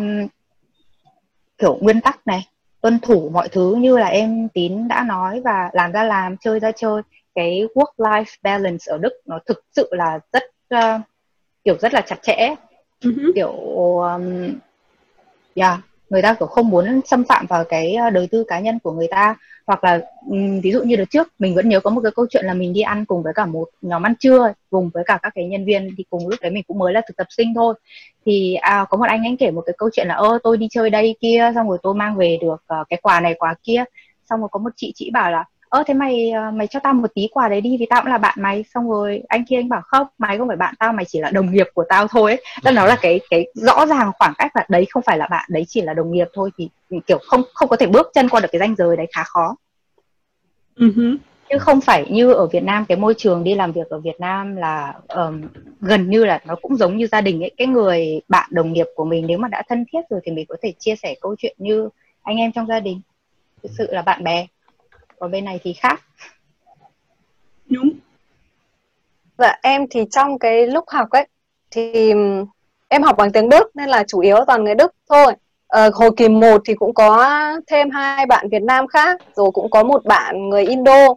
kiểu 1.58 1.77
nguyên 1.82 2.01
tắc 2.01 2.27
này 2.27 2.47
tuân 2.82 3.00
thủ 3.00 3.30
mọi 3.34 3.50
thứ 3.50 3.76
như 3.76 3.98
là 3.98 4.08
em 4.08 4.50
tín 4.54 4.88
đã 4.88 5.04
nói 5.08 5.42
và 5.42 5.70
làm 5.74 5.92
ra 5.92 6.04
làm 6.04 6.38
chơi 6.38 6.60
ra 6.60 6.72
chơi. 6.72 7.02
Cái 7.36 7.63
work 7.76 7.94
life 7.98 8.38
balance 8.42 8.84
ở 8.88 8.98
đức 8.98 9.13
nó 9.26 9.39
thực 9.46 9.63
sự 9.76 9.89
là 9.92 10.20
rất 10.34 10.44
uh, 10.76 11.02
kiểu 11.63 11.78
rất 11.82 11.94
là 11.94 12.02
chặt 12.02 12.20
chẽ. 12.22 12.56
Uh-huh. 13.02 13.32
kiểu 13.36 13.52
um, 14.00 14.60
yeah, 15.56 15.80
người 16.10 16.22
ta 16.22 16.34
kiểu 16.34 16.48
không 16.48 16.69
muốn 16.69 17.02
xâm 17.06 17.24
phạm 17.24 17.45
vào 17.45 17.63
cái 17.63 17.93
ờ, 17.93 18.10
đời 18.10 18.28
tư 18.32 18.43
cá 18.48 18.60
nhân 18.60 18.80
của 18.80 18.91
người 18.91 19.08
ta. 19.12 19.36
Hoặc 19.67 19.84
là 19.84 20.02
um, 20.30 20.60
ví 20.62 20.72
dụ 20.72 20.84
như 20.84 20.95
đợt 20.95 21.10
trước 21.10 21.34
mình 21.39 21.56
vẫn 21.56 21.69
nhớ 21.69 21.80
có 21.80 21.89
một 21.89 22.02
cái 22.04 22.12
câu 22.15 22.26
chuyện 22.30 22.45
là 22.45 22.54
mình 22.54 22.74
đi 22.74 22.82
ăn 22.82 23.06
cùng 23.06 23.24
với 23.24 23.34
cả 23.34 23.45
một 23.45 23.69
nhóm 23.82 24.06
ăn 24.06 24.13
trưa 24.19 24.54
cùng 24.69 24.89
với 24.93 25.04
cả 25.08 25.19
các 25.22 25.32
cái 25.36 25.45
nhân 25.45 25.65
viên 25.65 25.89
thì 25.98 26.06
cùng 26.10 26.28
lúc 26.28 26.39
đấy 26.41 26.52
mình 26.52 26.63
cũng 26.67 26.78
mới 26.78 26.93
là 26.93 27.02
thực 27.08 27.17
tập 27.17 27.28
sinh 27.30 27.54
thôi. 27.56 27.76
Thì 28.26 28.56
à, 28.56 28.86
có 28.89 28.98
một 28.98 29.06
anh 29.08 29.24
anh 29.24 29.38
kể 29.38 29.52
một 29.52 29.63
cái 29.65 29.76
câu 29.78 29.89
chuyện 29.93 30.08
là 30.08 30.13
ơ 30.13 30.39
tôi 30.43 30.58
đi 30.58 30.67
chơi 30.72 30.89
đây 30.89 31.15
kia 31.22 31.52
xong 31.56 31.69
rồi 31.69 31.78
tôi 31.84 31.93
mang 31.93 32.15
về 32.15 32.38
được 32.41 32.63
uh, 32.82 32.88
cái 32.89 33.00
quà 33.02 33.19
này 33.19 33.36
quà 33.39 33.56
kia. 33.63 33.84
Xong 34.30 34.39
rồi 34.39 34.50
có 34.52 34.60
một 34.60 34.69
chị 34.76 34.91
chị 34.95 35.10
bảo 35.13 35.32
là 35.32 35.45
ơ 35.69 35.84
thế 35.88 35.93
mày 35.93 36.32
ờ, 36.32 36.51
mày 36.51 36.67
cho 36.67 36.79
tao 36.79 36.93
một 36.93 37.12
tí 37.15 37.27
quà 37.32 37.49
đấy 37.49 37.62
đi 37.62 37.77
vì 37.79 37.86
tao 37.89 38.01
cũng 38.01 38.12
là 38.12 38.17
bạn 38.17 38.38
mày. 38.41 38.63
Xong 38.73 38.89
rồi 38.89 39.23
anh 39.27 39.45
kia 39.45 39.55
anh 39.55 39.69
bảo 39.69 39.82
không 39.82 40.08
mày 40.17 40.38
không 40.38 40.47
phải 40.47 40.58
bạn 40.58 40.75
tao 40.79 40.93
mày 40.93 41.05
chỉ 41.05 41.19
là 41.19 41.29
đồng 41.32 41.51
nghiệp 41.51 41.67
của 41.73 41.84
tao 41.89 42.08
thôi. 42.08 42.38
Ấy 42.63 42.73
nó 42.73 42.86
là 42.86 42.97
cái 43.01 43.19
cái 43.29 43.47
rõ 43.53 43.86
ràng 43.86 44.12
khoảng 44.19 44.34
cách 44.38 44.51
là 44.55 44.65
đấy 44.69 44.86
không 44.89 45.03
phải 45.03 45.17
là 45.17 45.27
bạn 45.27 45.45
đấy 45.49 45.65
chỉ 45.67 45.82
là 45.82 45.93
đồng 45.93 46.12
nghiệp 46.12 46.27
thôi. 46.34 46.51
Thì 46.58 46.69
kiểu 47.08 47.17
không 47.27 47.43
không 47.53 47.69
có 47.69 47.75
thể 47.75 47.88
bước 47.88 48.12
chân 48.13 48.29
qua 48.29 48.39
được 48.39 48.49
cái 48.51 48.60
ranh 48.60 48.75
giới 48.75 48.97
đấy 48.97 49.08
khá 49.15 49.23
khó. 49.23 49.55
Uh-huh. 50.77 51.17
chứ 51.49 51.58
không 51.60 51.82
phải 51.82 52.05
như 52.10 52.34
ở 52.34 52.47
Việt 52.47 52.63
Nam 52.63 52.86
cái 52.86 52.97
môi 52.97 53.13
trường 53.17 53.43
đi 53.43 53.55
làm 53.55 53.71
việc 53.71 53.89
ở 53.89 53.99
Việt 53.99 54.19
Nam 54.19 54.55
là 54.55 54.93
um, 55.08 55.41
gần 55.82 56.10
như 56.10 56.25
là 56.25 56.41
nó 56.45 56.55
cũng 56.62 56.75
giống 56.75 56.97
như 56.97 57.08
gia 57.08 57.21
đình 57.21 57.43
ấy. 57.43 57.51
Cái 57.58 57.67
người 57.67 58.21
bạn 58.27 58.49
đồng 58.51 58.73
nghiệp 58.73 58.88
của 58.95 59.05
mình 59.05 59.27
nếu 59.27 59.38
mà 59.38 59.47
đã 59.47 59.63
thân 59.69 59.86
thiết 59.91 60.01
rồi 60.10 60.19
thì 60.23 60.32
mình 60.32 60.45
có 60.49 60.55
thể 60.62 60.73
chia 60.79 60.95
sẻ 60.95 61.15
câu 61.21 61.36
chuyện 61.38 61.55
như 61.60 61.89
anh 62.23 62.38
em 62.38 62.51
trong 62.51 62.67
gia 62.67 62.79
đình. 62.79 63.01
Thực 63.63 63.71
sự 63.77 63.88
là 63.91 64.01
bạn 64.01 64.23
bè 64.23 64.47
còn 65.19 65.32
bên 65.32 65.45
này 65.45 65.60
thì 65.63 65.73
khác. 65.73 66.01
Đúng. 67.65 67.89
Dạ 69.38 69.58
em 69.62 69.88
thì 69.89 70.05
trong 70.12 70.39
cái 70.39 70.67
lúc 70.67 70.84
học 70.88 71.10
ấy 71.10 71.27
thì 71.71 72.13
em 72.88 73.03
học 73.03 73.17
bằng 73.17 73.32
tiếng 73.32 73.49
Đức 73.49 73.75
nên 73.75 73.89
là 73.89 74.03
chủ 74.08 74.19
yếu 74.19 74.38
toàn 74.47 74.63
người 74.63 74.75
Đức 74.75 74.93
thôi. 75.10 75.34
Ờ, 75.67 75.89
hồi 75.93 76.12
kỳ 76.17 76.29
1 76.29 76.62
thì 76.65 76.73
cũng 76.75 76.93
có 76.93 77.36
thêm 77.67 77.89
hai 77.89 78.25
bạn 78.25 78.49
Việt 78.49 78.62
Nam 78.62 78.88
khác 78.88 79.21
rồi 79.36 79.51
cũng 79.53 79.69
có 79.69 79.84
một 79.84 80.05
bạn 80.05 80.49
người 80.49 80.65
Indo. 80.65 81.08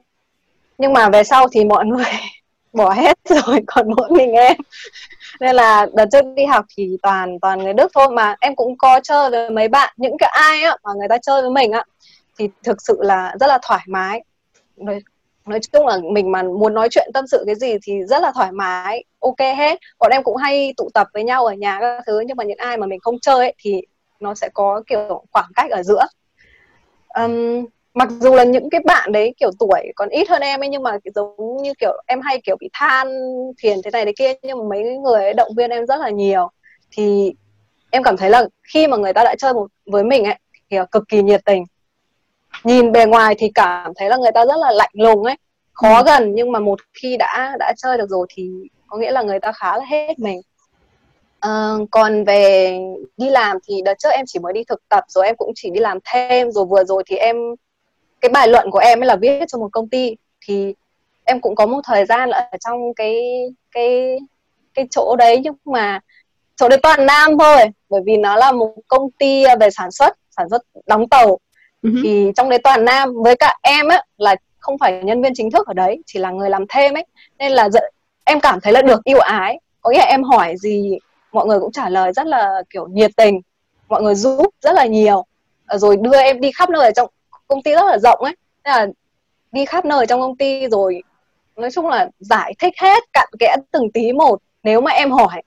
Nhưng 0.78 0.92
mà 0.92 1.08
về 1.08 1.24
sau 1.24 1.48
thì 1.48 1.64
mọi 1.64 1.86
người 1.86 2.04
bỏ 2.72 2.90
hết 2.90 3.18
rồi 3.24 3.60
còn 3.66 3.86
mỗi 3.96 4.10
mình 4.10 4.32
em. 4.32 4.56
Nên 5.40 5.56
là 5.56 5.86
đợt 5.94 6.06
trước 6.12 6.24
đi 6.36 6.44
học 6.44 6.64
thì 6.76 6.96
toàn 7.02 7.40
toàn 7.40 7.58
người 7.58 7.72
Đức 7.72 7.90
thôi. 7.94 8.06
Mà 8.12 8.36
em 8.40 8.56
cũng 8.56 8.78
có 8.78 9.00
chơi 9.02 9.30
với 9.30 9.50
mấy 9.50 9.68
bạn 9.68 9.94
những 9.96 10.16
cái 10.18 10.30
ai 10.32 10.62
á 10.62 10.76
mà 10.82 10.90
người 10.98 11.08
ta 11.08 11.18
chơi 11.18 11.42
với 11.42 11.50
mình 11.50 11.72
á 11.72 11.84
thì 12.38 12.48
thực 12.62 12.82
sự 12.82 12.98
là 13.00 13.34
rất 13.40 13.46
là 13.46 13.58
thoải 13.62 13.84
mái. 13.86 14.24
Nói, 14.76 14.98
nói 15.46 15.60
chung 15.72 15.86
là 15.86 15.98
mình 16.12 16.32
mà 16.32 16.42
muốn 16.42 16.74
nói 16.74 16.88
chuyện 16.90 17.10
tâm 17.14 17.26
sự 17.26 17.42
cái 17.46 17.54
gì 17.54 17.76
thì 17.82 18.02
rất 18.08 18.22
là 18.22 18.32
thoải 18.34 18.52
mái 18.52 19.04
ok 19.20 19.38
hết. 19.38 19.78
Bọn 19.98 20.10
em 20.10 20.22
cũng 20.22 20.36
hay 20.36 20.74
tụ 20.76 20.88
tập 20.94 21.06
với 21.14 21.24
nhau 21.24 21.46
ở 21.46 21.52
nhà 21.52 21.78
các 21.80 22.02
thứ 22.06 22.20
nhưng 22.20 22.36
mà 22.36 22.44
những 22.44 22.58
ai 22.58 22.76
mà 22.76 22.86
mình 22.86 23.00
không 23.00 23.18
chơi 23.22 23.38
ấy, 23.38 23.54
thì 23.58 23.82
nó 24.20 24.34
sẽ 24.34 24.48
có 24.54 24.82
kiểu 24.86 25.24
khoảng 25.32 25.50
cách 25.54 25.70
ở 25.70 25.82
giữa. 25.82 26.06
Um, 27.14 27.66
mặc 27.94 28.08
dù 28.20 28.34
là 28.34 28.44
những 28.44 28.70
cái 28.70 28.80
bạn 28.84 29.12
đấy 29.12 29.34
kiểu 29.40 29.50
tuổi 29.58 29.92
còn 29.96 30.08
ít 30.08 30.28
hơn 30.28 30.42
em 30.42 30.62
ấy 30.62 30.68
nhưng 30.68 30.82
mà 30.82 30.98
giống 31.14 31.62
như 31.62 31.72
kiểu 31.78 32.02
em 32.06 32.20
hay 32.20 32.40
kiểu 32.44 32.56
bị 32.60 32.68
than 32.72 33.08
phiền 33.62 33.78
thế 33.84 33.90
này 33.90 34.04
thế 34.04 34.12
kia 34.18 34.32
nhưng 34.42 34.58
mà 34.58 34.64
mấy 34.70 34.82
người 34.82 35.22
ấy 35.22 35.34
động 35.34 35.54
viên 35.56 35.70
em 35.70 35.86
rất 35.86 36.00
là 36.00 36.10
nhiều. 36.10 36.48
Thì 36.90 37.32
em 37.90 38.02
cảm 38.02 38.16
thấy 38.16 38.30
là 38.30 38.46
khi 38.72 38.86
mà 38.86 38.96
người 38.96 39.12
ta 39.12 39.24
đã 39.24 39.34
chơi 39.38 39.54
một 39.54 39.66
với 39.86 40.04
mình 40.04 40.24
ấy 40.24 40.38
thì 40.70 40.76
cực 40.90 41.02
kỳ 41.08 41.22
nhiệt 41.22 41.44
tình 41.44 41.64
nhìn 42.64 42.92
bề 42.92 43.06
ngoài 43.06 43.34
thì 43.38 43.50
cảm 43.54 43.92
thấy 43.96 44.08
là 44.08 44.16
người 44.16 44.32
ta 44.34 44.46
rất 44.46 44.56
là 44.56 44.70
lạnh 44.70 44.90
lùng 44.92 45.24
ấy. 45.24 45.36
Khó 45.72 45.96
ừ. 45.96 46.02
gần 46.06 46.34
nhưng 46.34 46.52
mà 46.52 46.58
một 46.58 46.80
khi 46.94 47.16
đã 47.16 47.56
đã 47.58 47.72
chơi 47.76 47.98
được 47.98 48.08
rồi 48.08 48.26
thì 48.34 48.50
có 48.86 48.98
nghĩa 48.98 49.10
là 49.10 49.22
người 49.22 49.40
ta 49.40 49.52
khá 49.52 49.76
là 49.76 49.84
hết 49.84 50.18
mình. 50.18 50.40
À, 51.40 51.70
còn 51.90 52.24
về 52.24 52.78
đi 53.16 53.30
làm 53.30 53.56
thì 53.68 53.82
đợt 53.84 53.94
trước 53.98 54.08
em 54.12 54.24
chỉ 54.26 54.38
mới 54.38 54.52
đi 54.52 54.64
thực 54.64 54.88
tập 54.88 55.04
rồi 55.08 55.26
em 55.26 55.36
cũng 55.36 55.52
chỉ 55.54 55.70
đi 55.70 55.80
làm 55.80 55.98
thêm. 56.04 56.50
Rồi 56.50 56.64
vừa 56.64 56.84
rồi 56.84 57.02
thì 57.06 57.16
em 57.16 57.36
cái 58.20 58.28
bài 58.28 58.48
luận 58.48 58.70
của 58.70 58.78
em 58.78 59.02
ấy 59.02 59.06
là 59.06 59.16
viết 59.16 59.44
cho 59.48 59.58
một 59.58 59.68
công 59.72 59.88
ty. 59.88 60.16
Thì 60.46 60.74
em 61.24 61.40
cũng 61.40 61.54
có 61.54 61.66
một 61.66 61.80
thời 61.84 62.04
gian 62.06 62.30
ở 62.30 62.42
trong 62.64 62.94
cái 62.94 63.20
cái 63.70 64.18
cái 64.74 64.86
chỗ 64.90 65.16
đấy 65.16 65.40
nhưng 65.44 65.54
mà 65.64 66.00
chỗ 66.56 66.68
đấy 66.68 66.78
toàn 66.82 67.06
nam 67.06 67.38
thôi. 67.38 67.56
Bởi 67.88 68.00
vì 68.06 68.16
nó 68.16 68.36
là 68.36 68.52
một 68.52 68.74
công 68.88 69.10
ty 69.10 69.44
về 69.60 69.70
sản 69.70 69.90
xuất 69.90 70.18
sản 70.36 70.48
xuất 70.50 70.62
đóng 70.86 71.08
tàu 71.08 71.38
uh-huh. 71.82 72.00
thì 72.02 72.32
trong 72.36 72.48
đấy 72.48 72.58
toàn 72.58 72.84
nam, 72.84 73.22
với 73.22 73.36
cả 73.36 73.58
em 73.62 73.88
á, 73.88 74.02
là 74.16 74.36
không 74.58 74.78
phải 74.78 75.02
nhân 75.04 75.22
viên 75.22 75.32
chính 75.34 75.50
thức 75.50 75.66
ở 75.66 75.74
đấy, 75.74 76.02
chỉ 76.06 76.18
là 76.18 76.30
người 76.30 76.50
làm 76.50 76.64
thêm 76.68 76.94
ấy. 76.94 77.06
Nên 77.38 77.52
là 77.52 77.68
em 78.24 78.40
cảm 78.40 78.60
thấy 78.60 78.72
là 78.72 78.82
được 78.82 79.04
yêu 79.04 79.18
ái. 79.18 79.60
Có 79.80 79.90
nghĩa 79.90 79.98
là 79.98 80.04
em 80.04 80.22
hỏi 80.22 80.54
gì, 80.56 80.98
mọi 81.32 81.46
người 81.46 81.60
cũng 81.60 81.72
trả 81.72 81.88
lời 81.88 82.12
rất 82.12 82.26
là, 82.26 82.62
kiểu, 82.70 82.86
nhiệt 82.86 83.10
tình. 83.16 83.40
Mọi 83.88 84.02
người 84.02 84.14
giúp 84.14 84.46
rất 84.60 84.74
là 84.74 84.86
nhiều. 84.86 85.24
Ờ, 85.66 85.78
rồi 85.78 85.96
đưa 85.96 86.20
em 86.20 86.40
đi 86.40 86.50
khắp 86.52 86.70
nơi 86.70 86.84
ở 86.84 86.90
trong 86.96 87.08
công 87.48 87.62
ty 87.62 87.74
rất 87.74 87.86
là 87.86 87.98
rộng 87.98 88.20
ấy. 88.20 88.36
Thế 88.64 88.70
là 88.70 88.86
đi 89.52 89.64
khắp 89.64 89.84
nơi 89.84 90.06
trong 90.06 90.20
công 90.20 90.36
ty 90.36 90.68
rồi, 90.68 91.02
nói 91.56 91.70
chung 91.70 91.88
là 91.88 92.08
giải 92.18 92.54
thích 92.58 92.74
hết 92.80 93.02
cặn 93.12 93.28
kẽ 93.38 93.56
từng 93.70 93.90
tí 93.90 94.12
một, 94.12 94.38
nếu 94.62 94.80
mà 94.80 94.90
em 94.90 95.10
hỏi. 95.10 95.42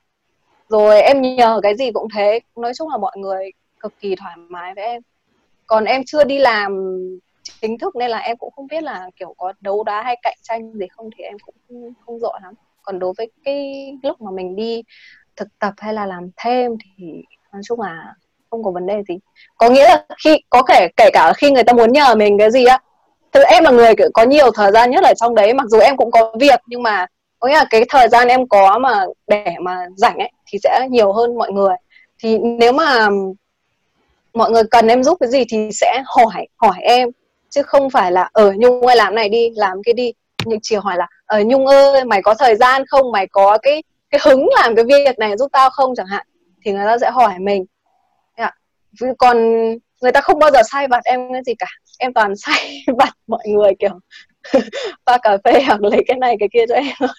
Rồi 0.69 1.01
em 1.01 1.21
nhờ 1.21 1.59
cái 1.63 1.75
gì 1.75 1.91
cũng 1.91 2.07
thế. 2.15 2.39
Nói 2.55 2.73
chung 2.77 2.89
là 2.89 2.97
mọi 2.97 3.17
người 3.17 3.51
cực 3.79 3.93
kỳ 3.99 4.15
thoải 4.15 4.35
mái 4.37 4.73
với 4.75 4.83
em 4.83 5.01
còn 5.67 5.86
em 5.86 6.01
chưa 6.06 6.23
đi 6.23 6.38
làm 6.38 6.97
chính 7.62 7.78
thức 7.78 7.95
nên 7.95 8.10
là 8.10 8.17
em 8.17 8.38
cũng 8.38 8.54
không 8.56 8.67
biết 8.67 8.84
là 8.84 9.10
kiểu 9.15 9.34
có 9.38 9.54
đấu 9.62 9.84
đá 9.84 10.04
hay 10.04 10.15
cạnh 10.21 10.38
tranh 10.41 10.73
gì 10.73 10.86
không 10.91 11.10
thì 11.17 11.23
em 11.23 11.38
cũng 11.45 11.56
không, 11.67 11.93
không 12.06 12.19
rõ 12.19 12.32
lắm. 12.43 12.54
Còn 12.82 12.99
đối 12.99 13.13
với 13.17 13.32
cái 13.43 13.91
lúc 14.04 14.21
mà 14.21 14.32
mình 14.32 14.56
đi 14.56 14.84
thực 15.36 15.47
tập 15.60 15.73
hay 15.78 15.93
là 15.93 16.06
làm 16.06 16.30
thêm 16.38 16.71
thì 16.84 17.06
nói 17.54 17.62
chung 17.65 17.82
là 17.82 18.13
không 18.49 18.63
có 18.63 18.71
vấn 18.71 18.86
đề 18.86 19.04
gì. 19.08 19.15
Có 19.58 19.69
nghĩa 19.69 19.88
là 19.88 20.06
khi 20.23 20.38
có 20.49 20.63
thể 20.69 20.88
kể 20.97 21.10
cả 21.13 21.34
khi 21.38 21.51
người 21.51 21.63
ta 21.63 21.73
muốn 21.73 21.91
nhờ 21.93 22.15
mình 22.15 22.38
cái 22.38 22.51
gì 22.51 22.65
á 22.65 22.80
thực 23.36 23.43
em 23.43 23.63
là 23.63 23.71
người 23.71 23.93
có 24.13 24.23
nhiều 24.23 24.51
thời 24.51 24.71
gian 24.71 24.91
nhất 24.91 25.04
ở 25.04 25.13
trong 25.13 25.36
đấy 25.36 25.54
mặc 25.54 25.67
dù 25.67 25.80
em 25.80 25.97
cũng 25.97 26.12
có 26.12 26.34
việc 26.39 26.60
nhưng 26.67 26.84
mà 26.84 27.06
có 27.39 27.47
nghĩa 27.47 27.56
là 27.56 27.65
cái 27.69 27.84
thời 27.89 28.10
gian 28.10 28.28
em 28.28 28.47
có 28.47 28.80
mà 28.80 29.06
để 29.28 29.45
mà 29.62 29.86
rảnh 29.95 30.17
ấy 30.17 30.32
thì 30.47 30.60
sẽ 30.63 30.88
nhiều 30.89 31.13
hơn 31.13 31.38
mọi 31.38 31.51
người. 31.51 31.75
Thì 32.23 32.38
nếu 32.38 32.71
mà 32.71 33.08
mọi 34.35 34.51
người 34.51 34.63
cần 34.71 34.87
em 34.87 35.03
giúp 35.03 35.17
cái 35.19 35.29
gì 35.29 35.43
thì 35.49 35.69
sẽ 35.71 36.03
hỏi 36.05 36.47
hỏi 36.57 36.75
em. 36.81 37.09
Chứ 37.49 37.63
không 37.63 37.89
phải 37.89 38.11
là 38.11 38.29
ở 38.33 38.53
nhung 38.57 38.87
ơi 38.87 38.95
làm 38.95 39.15
này 39.15 39.29
đi 39.29 39.49
làm 39.55 39.83
cái 39.83 39.93
đi. 39.93 40.13
Nhưng 40.45 40.59
chỉ 40.61 40.75
hỏi 40.75 40.97
là 40.97 41.07
ở 41.25 41.43
nhung 41.43 41.67
ơi 41.67 42.05
mày 42.05 42.21
có 42.21 42.33
thời 42.33 42.55
gian 42.55 42.85
không? 42.87 43.11
Mày 43.11 43.27
có 43.27 43.57
cái 43.61 43.83
cái 44.09 44.21
hứng 44.23 44.49
làm 44.61 44.75
cái 44.75 44.85
việc 44.85 45.19
này 45.19 45.37
giúp 45.37 45.47
tao 45.51 45.69
không? 45.69 45.95
Chẳng 45.95 46.07
hạn. 46.07 46.27
Thì 46.65 46.71
người 46.71 46.85
ta 46.85 46.97
sẽ 46.97 47.11
hỏi 47.11 47.33
mình. 47.39 47.65
Còn 49.17 49.37
người 50.01 50.11
ta 50.11 50.21
không 50.21 50.39
bao 50.39 50.51
giờ 50.51 50.59
sai 50.71 50.87
vặt 50.87 51.03
em 51.03 51.33
cái 51.33 51.41
gì 51.45 51.53
cả. 51.59 51.67
Em 51.99 52.13
toàn 52.13 52.35
sai 52.37 52.83
vặt 52.97 53.13
mọi 53.27 53.47
người 53.47 53.71
kiểu 53.79 53.99
pha 55.05 55.17
cà 55.17 55.37
phê 55.45 55.61
hoặc 55.67 55.81
lấy 55.81 56.03
cái 56.07 56.17
này 56.17 56.35
cái 56.39 56.49
kia 56.53 56.65
cho 56.69 56.75
em 56.75 57.09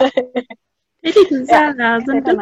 thế 1.02 1.12
thì 1.14 1.20
thực 1.30 1.44
ra 1.44 1.58
yeah, 1.58 1.76
là 1.76 1.98
dân 2.06 2.24
đức 2.24 2.36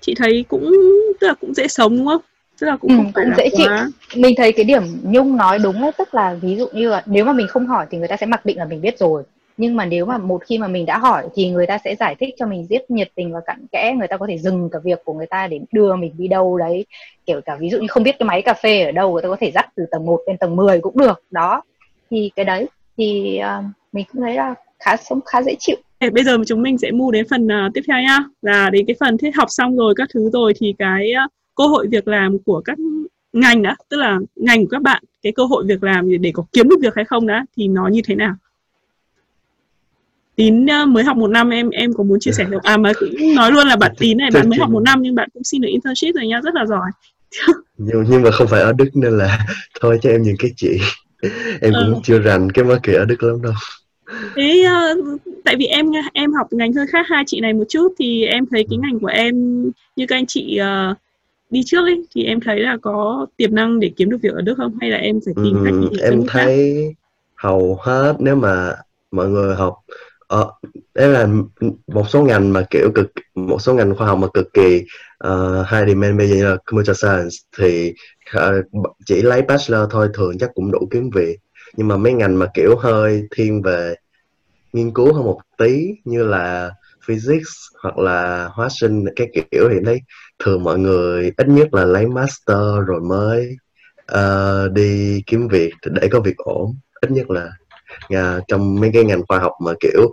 chị 0.00 0.14
thấy 0.14 0.44
cũng 0.48 0.72
tức 1.20 1.26
là 1.26 1.34
cũng 1.40 1.54
dễ 1.54 1.68
sống 1.68 1.96
đúng 1.96 2.06
không 2.06 2.22
tức 2.60 2.66
là 2.66 2.76
cũng 2.76 2.90
ừ, 2.90 2.96
không 2.96 3.12
phải 3.14 3.24
cũng 3.24 3.34
dễ 3.36 3.48
chịu. 3.56 3.68
Mình 4.16 4.34
thấy 4.36 4.52
cái 4.52 4.64
điểm 4.64 4.82
nhung 5.02 5.36
nói 5.36 5.58
đúng 5.58 5.82
ấy 5.82 5.92
tức 5.98 6.14
là 6.14 6.34
ví 6.34 6.56
dụ 6.56 6.66
như 6.72 6.88
là 6.88 7.02
nếu 7.06 7.24
mà 7.24 7.32
mình 7.32 7.46
không 7.46 7.66
hỏi 7.66 7.86
thì 7.90 7.98
người 7.98 8.08
ta 8.08 8.16
sẽ 8.16 8.26
mặc 8.26 8.46
định 8.46 8.58
là 8.58 8.64
mình 8.64 8.80
biết 8.80 8.98
rồi. 8.98 9.22
Nhưng 9.56 9.76
mà 9.76 9.84
nếu 9.84 10.06
mà 10.06 10.18
một 10.18 10.42
khi 10.46 10.58
mà 10.58 10.68
mình 10.68 10.86
đã 10.86 10.98
hỏi 10.98 11.28
thì 11.34 11.48
người 11.48 11.66
ta 11.66 11.78
sẽ 11.84 11.94
giải 11.94 12.14
thích 12.14 12.34
cho 12.38 12.46
mình 12.46 12.66
rất 12.70 12.90
nhiệt 12.90 13.10
tình 13.14 13.32
và 13.32 13.40
cặn 13.46 13.66
kẽ. 13.72 13.94
Người 13.98 14.08
ta 14.08 14.16
có 14.16 14.26
thể 14.26 14.38
dừng 14.38 14.68
cả 14.72 14.78
việc 14.84 15.04
của 15.04 15.14
người 15.14 15.26
ta 15.26 15.46
để 15.46 15.60
đưa 15.72 15.96
mình 15.96 16.12
đi 16.18 16.28
đâu 16.28 16.58
đấy. 16.58 16.86
Kiểu 17.26 17.40
cả 17.40 17.56
ví 17.56 17.70
dụ 17.70 17.78
như 17.78 17.86
không 17.88 18.02
biết 18.02 18.18
cái 18.18 18.26
máy 18.26 18.42
cà 18.42 18.54
phê 18.54 18.82
ở 18.84 18.92
đâu 18.92 19.12
người 19.12 19.22
ta 19.22 19.28
có 19.28 19.36
thể 19.40 19.50
dắt 19.50 19.68
từ 19.76 19.84
tầng 19.90 20.06
1 20.06 20.20
lên 20.26 20.36
tầng 20.36 20.56
10 20.56 20.80
cũng 20.80 20.98
được. 20.98 21.22
Đó. 21.30 21.62
Thì 22.10 22.30
cái 22.36 22.44
đấy 22.44 22.66
thì 22.96 23.40
uh, 23.58 23.64
mình 23.92 24.04
cũng 24.12 24.22
thấy 24.22 24.34
là 24.34 24.54
khá 24.78 24.96
sống 24.96 25.20
khá 25.26 25.42
dễ 25.42 25.54
chịu. 25.58 25.76
Bây 26.12 26.24
giờ 26.24 26.36
chúng 26.46 26.62
mình 26.62 26.78
sẽ 26.78 26.90
move 26.90 27.18
đến 27.18 27.26
phần 27.30 27.46
uh, 27.46 27.74
tiếp 27.74 27.80
theo 27.88 27.98
nhá. 28.02 28.18
Là 28.42 28.70
đến 28.70 28.86
cái 28.86 28.96
phần 29.00 29.18
thiết 29.18 29.30
học 29.36 29.48
xong 29.50 29.76
rồi 29.76 29.94
các 29.96 30.08
thứ 30.14 30.30
rồi 30.32 30.52
thì 30.60 30.74
cái 30.78 31.12
uh, 31.24 31.32
cơ 31.58 31.66
hội 31.66 31.86
việc 31.90 32.08
làm 32.08 32.38
của 32.38 32.60
các 32.64 32.78
ngành 33.32 33.62
đã 33.62 33.76
tức 33.88 33.96
là 33.96 34.18
ngành 34.36 34.64
của 34.64 34.68
các 34.70 34.82
bạn 34.82 35.02
cái 35.22 35.32
cơ 35.32 35.44
hội 35.44 35.64
việc 35.66 35.82
làm 35.82 36.20
để 36.20 36.30
có 36.34 36.44
kiếm 36.52 36.68
được 36.68 36.76
việc 36.82 36.94
hay 36.96 37.04
không 37.04 37.26
đã 37.26 37.44
thì 37.56 37.68
nó 37.68 37.88
như 37.88 38.00
thế 38.04 38.14
nào? 38.14 38.34
Tín 40.36 40.64
uh, 40.64 40.88
mới 40.88 41.04
học 41.04 41.16
một 41.16 41.28
năm 41.28 41.50
em 41.50 41.70
em 41.70 41.92
có 41.92 42.04
muốn 42.04 42.20
chia 42.20 42.32
sẻ 42.32 42.44
được? 42.44 42.62
À 42.62 42.76
mà 42.76 42.92
cũng 43.00 43.34
nói 43.34 43.52
luôn 43.52 43.66
là 43.66 43.76
bạn 43.76 43.94
tín 43.98 44.18
này 44.18 44.30
bạn 44.34 44.48
mới 44.48 44.58
học 44.58 44.70
một 44.70 44.80
năm 44.80 45.02
nhưng 45.02 45.14
bạn 45.14 45.28
cũng 45.34 45.44
xin 45.44 45.60
được 45.60 45.68
internship 45.68 46.14
rồi 46.14 46.26
nha 46.26 46.40
rất 46.40 46.54
là 46.54 46.66
giỏi. 46.66 46.90
Nhưng 47.78 48.04
nhưng 48.10 48.22
mà 48.22 48.30
không 48.30 48.46
phải 48.48 48.60
ở 48.60 48.72
đức 48.72 48.88
nên 48.94 49.18
là 49.18 49.38
thôi 49.80 49.98
cho 50.02 50.10
em 50.10 50.22
những 50.22 50.36
cái 50.38 50.50
chị. 50.56 50.78
Em 51.60 51.72
cũng 51.72 51.94
ừ. 51.94 52.00
chưa 52.02 52.18
rành 52.18 52.52
cái 52.52 52.64
market 52.64 52.96
ở 52.96 53.04
đức 53.04 53.22
lắm 53.22 53.42
đâu. 53.42 53.52
Thế 54.36 54.64
uh, 54.66 55.20
tại 55.44 55.56
vì 55.58 55.66
em 55.66 55.86
em 56.12 56.32
học 56.32 56.46
ngành 56.50 56.72
hơi 56.72 56.86
khác 56.86 57.06
hai 57.08 57.24
chị 57.26 57.40
này 57.40 57.52
một 57.52 57.64
chút 57.68 57.88
thì 57.98 58.24
em 58.24 58.46
thấy 58.50 58.66
cái 58.70 58.78
ngành 58.78 59.00
của 59.00 59.06
em 59.06 59.62
như 59.96 60.06
các 60.08 60.16
anh 60.16 60.26
chị 60.26 60.60
uh, 60.90 60.96
đi 61.50 61.60
trước 61.66 61.82
ấy 61.82 62.04
thì 62.14 62.24
em 62.24 62.40
thấy 62.40 62.60
là 62.60 62.76
có 62.82 63.26
tiềm 63.36 63.54
năng 63.54 63.80
để 63.80 63.90
kiếm 63.96 64.10
được 64.10 64.18
việc 64.22 64.32
ở 64.32 64.40
đức 64.40 64.54
không? 64.56 64.78
Hay 64.80 64.90
là 64.90 64.96
em 64.96 65.20
phải 65.24 65.34
tìm 65.44 65.56
cách 65.64 65.74
ừ, 65.74 65.98
em 66.02 66.22
thấy 66.28 66.76
khác? 66.94 67.02
hầu 67.36 67.78
hết 67.82 68.16
nếu 68.18 68.36
mà 68.36 68.74
mọi 69.10 69.28
người 69.28 69.54
học 69.54 69.74
Ờ, 70.28 70.50
đấy 70.94 71.08
là 71.08 71.28
một 71.86 72.08
số 72.08 72.22
ngành 72.22 72.52
mà 72.52 72.62
kiểu 72.70 72.90
cực 72.94 73.12
một 73.34 73.62
số 73.62 73.74
ngành 73.74 73.94
khoa 73.96 74.06
học 74.06 74.18
mà 74.18 74.28
cực 74.34 74.52
kỳ 74.52 74.84
uh, 75.28 75.66
high 75.70 75.88
demand 75.88 76.18
bây 76.18 76.28
giờ 76.28 76.36
như 76.36 76.44
là 76.44 76.56
computer 76.66 76.96
science 76.98 77.36
thì 77.58 77.94
uh, 78.36 78.64
chỉ 79.06 79.22
lấy 79.22 79.42
bachelor 79.42 79.90
thôi 79.90 80.08
thường 80.14 80.38
chắc 80.38 80.50
cũng 80.54 80.70
đủ 80.70 80.88
kiếm 80.90 81.10
việc. 81.14 81.38
Nhưng 81.76 81.88
mà 81.88 81.96
mấy 81.96 82.12
ngành 82.12 82.38
mà 82.38 82.46
kiểu 82.54 82.76
hơi 82.76 83.22
thiên 83.36 83.62
về 83.62 83.94
nghiên 84.72 84.90
cứu 84.94 85.12
hơn 85.12 85.24
một 85.24 85.40
tí 85.58 85.94
như 86.04 86.24
là 86.24 86.70
physics 87.04 87.50
hoặc 87.82 87.98
là 87.98 88.48
hóa 88.52 88.68
sinh 88.80 89.04
cái 89.16 89.28
kiểu 89.34 89.68
thì 89.72 89.76
thấy 89.84 90.00
thường 90.44 90.64
mọi 90.64 90.78
người 90.78 91.32
ít 91.36 91.48
nhất 91.48 91.74
là 91.74 91.84
lấy 91.84 92.06
master 92.06 92.58
rồi 92.86 93.00
mới 93.00 93.56
uh, 94.12 94.72
đi 94.72 95.22
kiếm 95.26 95.48
việc 95.48 95.72
để 95.84 96.08
có 96.12 96.20
việc 96.20 96.36
ổn. 96.36 96.74
Ít 97.00 97.10
nhất 97.10 97.30
là 97.30 97.48
uh, 98.14 98.44
trong 98.48 98.80
mấy 98.80 98.90
cái 98.94 99.04
ngành 99.04 99.26
khoa 99.28 99.38
học 99.38 99.52
mà 99.64 99.72
kiểu 99.80 100.12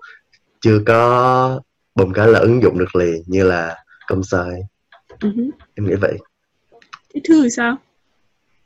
chưa 0.61 0.79
có 0.85 1.61
bùm 1.95 2.13
cái 2.13 2.27
là 2.27 2.39
ứng 2.39 2.61
dụng 2.63 2.79
được 2.79 2.95
liền 2.95 3.23
như 3.25 3.43
là 3.43 3.75
công 4.07 4.23
sai. 4.23 4.61
Uh-huh. 5.19 5.49
em 5.75 5.87
nghĩ 5.87 5.95
vậy. 6.01 6.17
Thế 7.13 7.21
thư 7.23 7.43
thì 7.43 7.49
sao? 7.49 7.75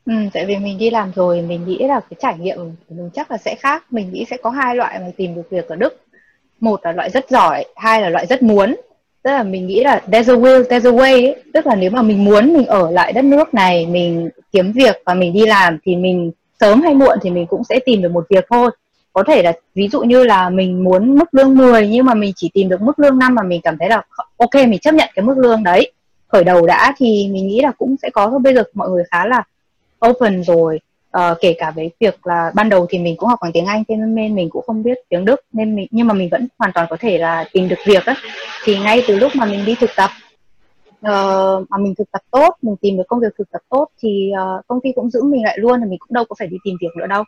Ừ, 0.06 0.12
tại 0.32 0.46
vì 0.46 0.56
mình 0.56 0.78
đi 0.78 0.90
làm 0.90 1.12
rồi 1.14 1.42
mình 1.42 1.64
nghĩ 1.66 1.78
là 1.78 2.00
cái 2.00 2.16
trải 2.20 2.38
nghiệm 2.38 2.56
của 2.56 2.94
mình 2.94 3.10
chắc 3.14 3.30
là 3.30 3.38
sẽ 3.38 3.54
khác. 3.54 3.84
Mình 3.90 4.12
nghĩ 4.12 4.24
sẽ 4.30 4.36
có 4.42 4.50
hai 4.50 4.76
loại 4.76 4.98
mà 4.98 5.10
tìm 5.16 5.34
được 5.34 5.50
việc 5.50 5.68
ở 5.68 5.76
Đức. 5.76 6.00
Một 6.60 6.80
là 6.84 6.92
loại 6.92 7.10
rất 7.10 7.30
giỏi 7.30 7.64
hai 7.76 8.02
là 8.02 8.08
loại 8.08 8.26
rất 8.26 8.42
muốn 8.42 8.76
tức 9.22 9.30
là 9.30 9.42
mình 9.42 9.66
nghĩ 9.66 9.84
là 9.84 10.02
there's 10.06 10.34
a 10.34 10.38
will, 10.38 10.62
there's 10.62 10.90
a 10.90 10.96
way 10.96 11.12
ấy. 11.12 11.36
tức 11.54 11.66
là 11.66 11.74
nếu 11.74 11.90
mà 11.90 12.02
mình 12.02 12.24
muốn 12.24 12.54
mình 12.54 12.66
ở 12.66 12.90
lại 12.90 13.12
đất 13.12 13.24
nước 13.24 13.54
này, 13.54 13.86
mình 13.86 14.30
kiếm 14.52 14.72
việc 14.72 15.02
và 15.04 15.14
mình 15.14 15.32
đi 15.32 15.46
làm 15.46 15.78
thì 15.84 15.96
mình 15.96 16.32
sớm 16.60 16.82
hay 16.82 16.94
muộn 16.94 17.18
thì 17.22 17.30
mình 17.30 17.46
cũng 17.46 17.64
sẽ 17.64 17.78
tìm 17.86 18.02
được 18.02 18.12
một 18.12 18.26
việc 18.30 18.44
thôi. 18.50 18.70
Có 19.12 19.24
thể 19.26 19.42
là 19.42 19.52
ví 19.74 19.88
dụ 19.88 20.00
như 20.00 20.24
là 20.24 20.50
mình 20.50 20.84
muốn 20.84 21.14
mức 21.14 21.34
lương 21.34 21.58
10 21.58 21.88
nhưng 21.88 22.06
mà 22.06 22.14
mình 22.14 22.32
chỉ 22.36 22.50
tìm 22.54 22.68
được 22.68 22.80
mức 22.80 22.98
lương 22.98 23.18
5 23.18 23.34
mà 23.34 23.42
mình 23.42 23.60
cảm 23.60 23.78
thấy 23.78 23.88
là 23.88 24.02
ok, 24.36 24.54
mình 24.54 24.78
chấp 24.78 24.94
nhận 24.94 25.08
cái 25.14 25.24
mức 25.24 25.38
lương 25.38 25.62
đấy. 25.62 25.92
Khởi 26.28 26.44
đầu 26.44 26.66
đã 26.66 26.94
thì 26.96 27.28
mình 27.32 27.46
nghĩ 27.48 27.60
là 27.60 27.72
cũng 27.78 27.96
sẽ 28.02 28.10
có 28.10 28.30
thôi. 28.30 28.38
Bây 28.42 28.54
giờ 28.54 28.62
mọi 28.74 28.90
người 28.90 29.04
khá 29.10 29.26
là 29.26 29.42
open 30.06 30.44
rồi 30.44 30.80
uh, 31.18 31.38
kể 31.40 31.54
cả 31.58 31.70
với 31.70 31.90
việc 32.00 32.26
là 32.26 32.50
ban 32.54 32.68
đầu 32.68 32.86
thì 32.90 32.98
mình 32.98 33.16
cũng 33.16 33.28
học 33.28 33.38
bằng 33.42 33.52
tiếng 33.52 33.66
Anh 33.66 33.84
thế 33.88 33.96
nên 33.96 34.34
mình 34.34 34.50
cũng 34.50 34.64
không 34.66 34.82
biết 34.82 34.98
tiếng 35.08 35.24
Đức 35.24 35.40
nên 35.52 35.76
mình 35.76 35.86
nhưng 35.90 36.06
mà 36.06 36.14
mình 36.14 36.28
vẫn 36.30 36.48
hoàn 36.58 36.72
toàn 36.72 36.86
có 36.90 36.96
thể 37.00 37.18
là 37.18 37.44
tìm 37.52 37.68
được 37.68 37.78
việc 37.86 38.06
ấy. 38.06 38.14
thì 38.64 38.78
ngay 38.78 39.02
từ 39.08 39.16
lúc 39.16 39.32
mà 39.36 39.44
mình 39.44 39.64
đi 39.64 39.74
thực 39.74 39.90
tập 39.96 40.10
uh, 41.06 41.70
mà 41.70 41.78
mình 41.78 41.94
thực 41.98 42.10
tập 42.12 42.22
tốt 42.30 42.56
mình 42.62 42.76
tìm 42.80 42.96
được 42.96 43.04
công 43.08 43.20
việc 43.20 43.34
thực 43.38 43.50
tập 43.50 43.62
tốt 43.68 43.88
thì 44.02 44.30
uh, 44.58 44.66
công 44.66 44.80
ty 44.80 44.92
cũng 44.94 45.10
giữ 45.10 45.22
mình 45.22 45.42
lại 45.42 45.58
luôn 45.58 45.80
thì 45.80 45.86
mình 45.90 45.98
cũng 45.98 46.14
đâu 46.14 46.24
có 46.28 46.34
phải 46.38 46.48
đi 46.48 46.56
tìm 46.64 46.76
việc 46.80 46.96
nữa 46.96 47.06
đâu. 47.06 47.24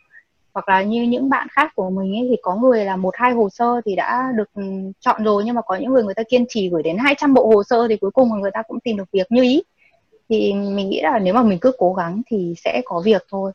Hoặc 0.54 0.68
là 0.68 0.82
như 0.82 1.02
những 1.02 1.28
bạn 1.28 1.46
khác 1.50 1.72
của 1.74 1.90
mình 1.90 2.16
ấy 2.16 2.26
thì 2.30 2.36
có 2.42 2.56
người 2.56 2.84
là 2.84 2.96
một 2.96 3.14
hai 3.16 3.32
hồ 3.32 3.48
sơ 3.48 3.80
thì 3.84 3.96
đã 3.96 4.32
được 4.36 4.48
ừ, 4.54 4.62
chọn 5.00 5.24
rồi 5.24 5.42
nhưng 5.46 5.54
mà 5.54 5.60
có 5.66 5.76
những 5.76 5.92
người 5.92 6.04
người 6.04 6.14
ta 6.14 6.22
kiên 6.22 6.44
trì 6.48 6.68
gửi 6.68 6.82
đến 6.82 6.98
200 6.98 7.34
bộ 7.34 7.46
hồ 7.46 7.62
sơ 7.62 7.88
thì 7.88 7.96
cuối 7.96 8.10
cùng 8.10 8.40
người 8.40 8.50
ta 8.54 8.62
cũng 8.68 8.80
tìm 8.80 8.96
được 8.96 9.10
việc 9.12 9.32
như 9.32 9.42
ý. 9.42 9.62
Thì 10.28 10.52
mình 10.52 10.88
nghĩ 10.88 11.00
là 11.02 11.18
nếu 11.18 11.34
mà 11.34 11.42
mình 11.42 11.58
cứ 11.60 11.72
cố 11.78 11.92
gắng 11.94 12.22
thì 12.30 12.54
sẽ 12.64 12.82
có 12.84 13.02
việc 13.04 13.22
thôi 13.30 13.52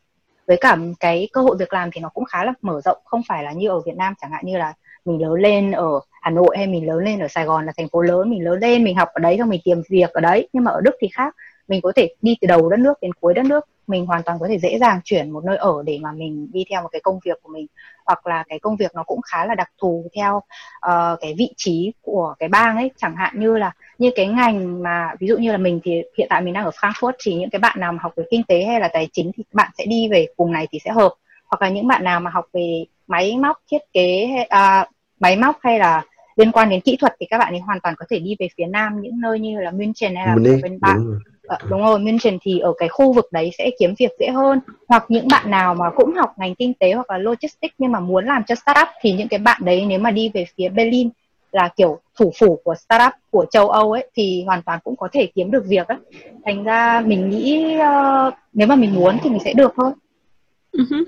với 0.48 0.56
cả 0.56 0.76
cái 1.00 1.28
cơ 1.32 1.40
hội 1.40 1.56
việc 1.58 1.72
làm 1.72 1.90
thì 1.92 2.00
nó 2.00 2.08
cũng 2.08 2.24
khá 2.24 2.44
là 2.44 2.52
mở 2.62 2.80
rộng, 2.84 2.98
không 3.04 3.22
phải 3.28 3.42
là 3.42 3.52
như 3.52 3.68
ở 3.68 3.80
Việt 3.80 3.96
Nam, 3.96 4.14
chẳng 4.20 4.30
hạn 4.30 4.46
như 4.46 4.58
là 4.58 4.74
mình 5.04 5.22
lớn 5.22 5.32
lên 5.32 5.72
ở 5.72 6.00
Hà 6.22 6.30
Nội 6.30 6.56
hay 6.56 6.66
mình 6.66 6.86
lớn 6.86 7.04
lên 7.04 7.18
ở 7.18 7.28
Sài 7.28 7.44
Gòn 7.44 7.66
là 7.66 7.72
thành 7.76 7.88
phố 7.88 8.02
lớn, 8.02 8.30
mình 8.30 8.44
lớn 8.44 8.58
lên 8.60 8.84
mình 8.84 8.96
học 8.96 9.08
ở 9.14 9.20
đấy 9.20 9.36
xong 9.38 9.48
mình 9.48 9.60
tìm 9.64 9.82
việc 9.90 10.10
ở 10.10 10.20
đấy. 10.20 10.48
Nhưng 10.52 10.64
mà 10.64 10.70
ở 10.70 10.80
Đức 10.80 10.96
thì 11.00 11.08
khác, 11.12 11.36
mình 11.68 11.80
có 11.82 11.92
thể 11.96 12.14
đi 12.22 12.36
từ 12.40 12.46
đầu 12.46 12.68
đất 12.70 12.80
nước 12.80 12.94
đến 13.02 13.12
cuối 13.20 13.34
đất 13.34 13.44
nước 13.44 13.64
mình 13.88 14.06
hoàn 14.06 14.22
toàn 14.22 14.38
có 14.40 14.48
thể 14.48 14.58
dễ 14.58 14.78
dàng 14.78 15.00
chuyển 15.04 15.30
một 15.30 15.44
nơi 15.44 15.56
ở 15.56 15.82
để 15.86 15.98
mà 16.02 16.12
mình 16.12 16.48
đi 16.52 16.64
theo 16.70 16.82
một 16.82 16.88
cái 16.92 17.00
công 17.00 17.18
việc 17.24 17.42
của 17.42 17.52
mình. 17.52 17.66
Hoặc 18.06 18.26
là 18.26 18.44
cái 18.48 18.58
công 18.58 18.76
việc 18.76 18.94
nó 18.94 19.02
cũng 19.02 19.20
khá 19.22 19.46
là 19.46 19.54
đặc 19.54 19.70
thù 19.80 20.06
theo 20.16 20.36
uh, 20.36 21.20
cái 21.20 21.34
vị 21.38 21.54
trí 21.56 21.92
của 22.02 22.34
cái 22.38 22.48
bang 22.48 22.76
ấy. 22.76 22.90
Chẳng 22.96 23.16
hạn 23.16 23.40
như 23.40 23.56
là 23.58 23.72
như 23.98 24.10
cái 24.16 24.26
ngành 24.26 24.82
mà 24.82 25.14
ví 25.20 25.26
dụ 25.26 25.36
như 25.36 25.52
là 25.52 25.58
mình 25.58 25.80
thì 25.84 26.02
hiện 26.18 26.26
tại 26.30 26.42
mình 26.42 26.54
đang 26.54 26.64
ở 26.64 26.70
Frankfurt 26.70 27.12
thì 27.18 27.34
những 27.34 27.50
cái 27.50 27.58
bạn 27.58 27.80
nào 27.80 27.92
mà 27.92 27.98
học 28.02 28.12
về 28.16 28.24
kinh 28.30 28.42
tế 28.42 28.64
hay 28.64 28.80
là 28.80 28.88
tài 28.88 29.08
chính 29.12 29.30
thì 29.36 29.44
bạn 29.52 29.70
sẽ 29.78 29.84
đi 29.86 30.08
về 30.08 30.26
vùng 30.36 30.52
này 30.52 30.66
thì 30.70 30.78
sẽ 30.84 30.90
hợp. 30.90 31.14
Hoặc 31.46 31.62
là 31.62 31.68
những 31.68 31.86
bạn 31.86 32.04
nào 32.04 32.20
mà 32.20 32.30
học 32.30 32.44
về 32.52 32.84
máy 33.06 33.36
móc 33.36 33.56
thiết 33.70 33.82
kế 33.92 34.26
hay, 34.26 34.48
uh, 34.82 34.88
máy 35.20 35.36
móc 35.36 35.56
hay 35.62 35.78
là 35.78 36.04
liên 36.36 36.52
quan 36.52 36.70
đến 36.70 36.80
kỹ 36.80 36.96
thuật 37.00 37.14
thì 37.20 37.26
các 37.30 37.38
bạn 37.38 37.54
ấy 37.54 37.60
hoàn 37.60 37.80
toàn 37.80 37.94
có 37.98 38.04
thể 38.10 38.18
đi 38.18 38.36
về 38.38 38.48
phía 38.56 38.66
nam 38.66 39.00
những 39.00 39.20
nơi 39.20 39.40
như 39.40 39.60
là 39.60 39.70
München 39.70 40.16
hay 40.16 40.26
là 40.26 40.34
bên 40.62 40.80
bạn. 40.80 41.18
À, 41.48 41.58
đúng 41.68 41.80
rồi 41.80 41.98
München 41.98 42.38
thì 42.42 42.58
ở 42.58 42.72
cái 42.78 42.88
khu 42.88 43.12
vực 43.12 43.28
đấy 43.32 43.50
sẽ 43.58 43.70
kiếm 43.78 43.94
việc 43.98 44.10
dễ 44.18 44.28
hơn 44.28 44.60
hoặc 44.88 45.04
những 45.08 45.28
bạn 45.30 45.50
nào 45.50 45.74
mà 45.74 45.90
cũng 45.90 46.14
học 46.14 46.34
ngành 46.38 46.54
kinh 46.54 46.74
tế 46.74 46.92
hoặc 46.92 47.10
là 47.10 47.18
logistics 47.18 47.74
nhưng 47.78 47.92
mà 47.92 48.00
muốn 48.00 48.26
làm 48.26 48.42
cho 48.46 48.54
startup 48.54 48.88
thì 49.00 49.12
những 49.12 49.28
cái 49.28 49.38
bạn 49.38 49.60
đấy 49.64 49.84
nếu 49.86 49.98
mà 49.98 50.10
đi 50.10 50.30
về 50.34 50.46
phía 50.56 50.68
Berlin 50.68 51.10
là 51.52 51.68
kiểu 51.76 51.98
thủ 52.18 52.32
phủ 52.38 52.60
của 52.64 52.74
startup 52.74 53.12
của 53.30 53.46
châu 53.50 53.68
Âu 53.68 53.92
ấy 53.92 54.10
thì 54.14 54.44
hoàn 54.46 54.62
toàn 54.62 54.78
cũng 54.84 54.96
có 54.96 55.08
thể 55.12 55.26
kiếm 55.34 55.50
được 55.50 55.64
việc 55.66 55.88
ấy. 55.88 55.98
Thành 56.44 56.64
ra 56.64 57.02
mình 57.06 57.30
nghĩ 57.30 57.76
uh, 57.76 58.34
nếu 58.52 58.68
mà 58.68 58.76
mình 58.76 58.94
muốn 58.94 59.18
thì 59.22 59.30
mình 59.30 59.40
sẽ 59.44 59.52
được 59.52 59.72
thôi. 59.76 59.92
Uh-huh. 60.72 61.04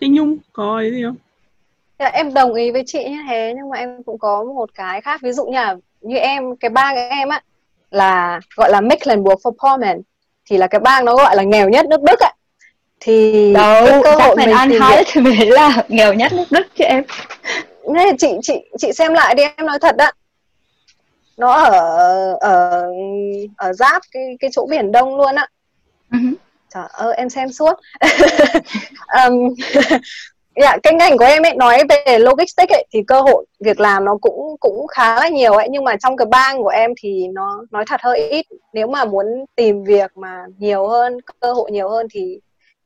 Thế 0.00 0.08
Nhung 0.08 0.36
có 0.52 0.74
ấy 0.74 0.90
gì 0.90 1.02
không? 1.04 1.16
Dạ, 1.98 2.06
em 2.06 2.34
đồng 2.34 2.54
ý 2.54 2.70
với 2.70 2.82
chị 2.86 3.04
như 3.04 3.18
thế 3.28 3.52
nhưng 3.56 3.68
mà 3.68 3.76
em 3.76 4.02
cũng 4.02 4.18
có 4.18 4.44
một 4.44 4.70
cái 4.74 5.00
khác 5.00 5.20
ví 5.22 5.32
dụ 5.32 5.46
như 5.46 5.52
là 5.52 5.76
như 6.00 6.16
em 6.16 6.56
cái 6.56 6.70
bang 6.70 6.96
em 6.96 7.28
á 7.28 7.42
là 7.92 8.40
gọi 8.56 8.70
là 8.70 8.80
Mecklenburg-Vorpommern 8.80 10.02
thì 10.50 10.56
là 10.56 10.66
cái 10.66 10.80
bang 10.80 11.04
nó 11.04 11.16
gọi 11.16 11.36
là 11.36 11.42
nghèo 11.42 11.68
nhất 11.68 11.86
nước 11.86 12.02
Đức 12.02 12.20
ạ 12.20 12.32
thì 13.00 13.52
đâu 13.52 14.02
cơ 14.04 14.14
hội 14.14 14.36
mình 14.36 14.50
ăn 14.50 14.70
hỏi 14.80 15.04
thì 15.06 15.20
mới 15.20 15.50
là 15.50 15.82
nghèo 15.88 16.14
nhất 16.14 16.32
nước 16.32 16.44
Đức 16.50 16.66
chứ 16.74 16.84
em. 16.84 17.04
Nên 17.88 18.16
chị 18.16 18.28
chị 18.42 18.54
chị 18.78 18.92
xem 18.92 19.14
lại 19.14 19.34
đi 19.34 19.42
em 19.42 19.66
nói 19.66 19.78
thật 19.78 19.96
đó 19.96 20.10
nó 21.36 21.52
ở 21.52 22.36
ở 22.40 22.86
ở 23.56 23.72
giáp 23.72 24.02
cái 24.12 24.22
cái 24.40 24.50
chỗ 24.52 24.66
biển 24.70 24.92
đông 24.92 25.16
luôn 25.16 25.34
á. 25.34 25.46
Uh-huh. 26.10 26.34
trời 26.74 26.84
ơi 26.92 27.14
em 27.16 27.30
xem 27.30 27.52
suốt. 27.52 27.74
Um, 29.28 29.54
dạ 30.56 30.76
cái 30.82 30.94
ngành 30.94 31.18
của 31.18 31.24
em 31.24 31.42
ấy 31.42 31.54
nói 31.54 31.82
về 31.88 32.18
logistics 32.18 32.72
ấy 32.72 32.86
thì 32.92 33.02
cơ 33.06 33.20
hội 33.20 33.46
việc 33.60 33.80
làm 33.80 34.04
nó 34.04 34.18
cũng 34.20 34.56
cũng 34.60 34.86
khá 34.86 35.14
là 35.14 35.28
nhiều 35.28 35.52
ấy. 35.52 35.68
Nhưng 35.70 35.84
mà 35.84 35.96
trong 35.96 36.16
cái 36.16 36.26
bang 36.26 36.62
của 36.62 36.68
em 36.68 36.90
thì 37.00 37.28
nó 37.28 37.64
nói 37.70 37.84
thật 37.86 38.00
hơi 38.02 38.28
ít. 38.28 38.46
Nếu 38.72 38.86
mà 38.86 39.04
muốn 39.04 39.26
tìm 39.56 39.84
việc 39.84 40.16
mà 40.16 40.44
nhiều 40.58 40.88
hơn 40.88 41.18
cơ 41.40 41.52
hội 41.52 41.70
nhiều 41.70 41.88
hơn 41.88 42.06
thì 42.12 42.40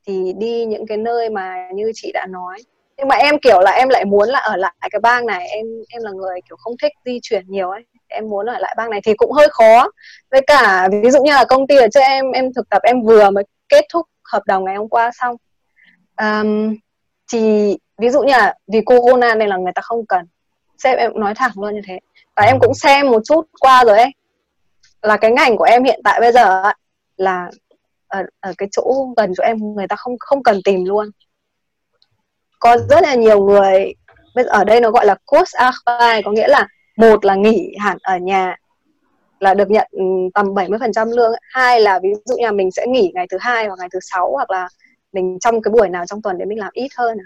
thì 0.07 0.33
đi 0.37 0.65
những 0.65 0.87
cái 0.87 0.97
nơi 0.97 1.29
mà 1.29 1.69
như 1.73 1.91
chị 1.95 2.11
đã 2.13 2.25
nói. 2.29 2.57
Nhưng 2.97 3.07
mà 3.07 3.15
em 3.15 3.39
kiểu 3.39 3.59
là 3.59 3.71
em 3.71 3.89
lại 3.89 4.05
muốn 4.05 4.29
là 4.29 4.39
ở 4.39 4.55
lại 4.55 4.73
cái 4.91 4.99
bang 4.99 5.25
này. 5.25 5.47
Em 5.47 5.65
em 5.89 6.03
là 6.03 6.11
người 6.11 6.39
kiểu 6.49 6.57
không 6.57 6.77
thích 6.81 6.91
di 7.05 7.19
chuyển 7.21 7.43
nhiều 7.47 7.69
ấy. 7.69 7.81
Em 8.07 8.29
muốn 8.29 8.45
ở 8.45 8.59
lại 8.59 8.73
bang 8.77 8.89
này 8.89 9.01
thì 9.03 9.13
cũng 9.13 9.31
hơi 9.31 9.47
khó. 9.51 9.91
Với 10.31 10.41
cả 10.47 10.87
ví 11.03 11.11
dụ 11.11 11.23
như 11.23 11.31
là 11.31 11.45
công 11.45 11.67
ty 11.67 11.77
ở 11.77 11.87
cho 11.87 12.01
em 12.01 12.31
em 12.31 12.53
thực 12.53 12.69
tập 12.69 12.81
em 12.83 13.01
vừa 13.01 13.29
mới 13.29 13.43
kết 13.69 13.85
thúc 13.93 14.07
hợp 14.23 14.41
đồng 14.45 14.65
ngày 14.65 14.75
hôm 14.75 14.89
qua 14.89 15.11
xong. 15.19 15.35
Um, 16.21 16.75
thì 17.31 17.77
ví 17.97 18.09
dụ 18.09 18.21
như 18.21 18.31
là 18.31 18.55
vì 18.67 18.81
corona 18.81 19.35
nên 19.35 19.49
là 19.49 19.57
người 19.57 19.73
ta 19.75 19.81
không 19.81 20.05
cần. 20.05 20.25
Sếp 20.77 20.97
em 20.97 21.11
nói 21.15 21.35
thẳng 21.35 21.51
luôn 21.55 21.75
như 21.75 21.81
thế. 21.87 21.99
Và 22.35 22.43
em 22.43 22.59
cũng 22.59 22.73
xem 22.73 23.11
một 23.11 23.21
chút 23.25 23.45
qua 23.59 23.83
rồi 23.83 23.97
ấy. 23.97 24.11
Là 25.01 25.17
cái 25.17 25.31
ngành 25.31 25.57
của 25.57 25.63
em 25.63 25.83
hiện 25.83 26.01
tại 26.03 26.19
bây 26.19 26.31
giờ 26.31 26.63
là 27.17 27.49
ở, 28.07 28.23
ở 28.39 28.53
cái 28.57 28.69
chỗ 28.71 29.13
gần 29.17 29.33
chỗ 29.37 29.43
em 29.43 29.75
người 29.75 29.87
ta 29.87 29.95
không 29.95 30.15
không 30.19 30.43
cần 30.43 30.61
tìm 30.63 30.85
luôn. 30.85 31.09
Có 32.59 32.77
rất 32.89 33.03
là 33.03 33.15
nhiều 33.15 33.45
người 33.45 33.93
bây 34.35 34.43
giờ 34.43 34.49
ở 34.51 34.63
đây 34.63 34.81
nó 34.81 34.91
gọi 34.91 35.05
là 35.05 35.15
course 35.25 35.57
à, 35.59 35.71
arbeit 35.85 36.25
có 36.25 36.31
nghĩa 36.31 36.47
là 36.47 36.67
một 36.97 37.25
là 37.25 37.35
nghỉ 37.35 37.75
hẳn 37.79 37.97
ở 38.01 38.17
nhà 38.17 38.55
là 39.39 39.53
được 39.53 39.69
nhận 39.69 39.87
ừ, 39.91 40.03
tầm 40.33 40.45
70% 40.45 41.15
lương 41.15 41.31
hai 41.51 41.81
là 41.81 41.99
ví 42.03 42.09
dụ 42.25 42.35
nhà 42.35 42.51
mình 42.51 42.71
sẽ 42.71 42.85
nghỉ 42.87 43.11
ngày 43.15 43.27
thứ 43.31 43.37
hai 43.41 43.67
hoặc 43.67 43.79
ngày 43.79 43.87
thứ 43.93 43.99
sáu 44.01 44.31
hoặc 44.31 44.51
là 44.51 44.67
mình 45.17 45.37
trong 45.41 45.61
cái 45.61 45.71
buổi 45.71 45.89
nào 45.89 46.05
trong 46.05 46.21
tuần 46.21 46.37
để 46.37 46.45
mình 46.45 46.59
làm 46.59 46.71
ít 46.73 46.87
hơn 46.97 47.17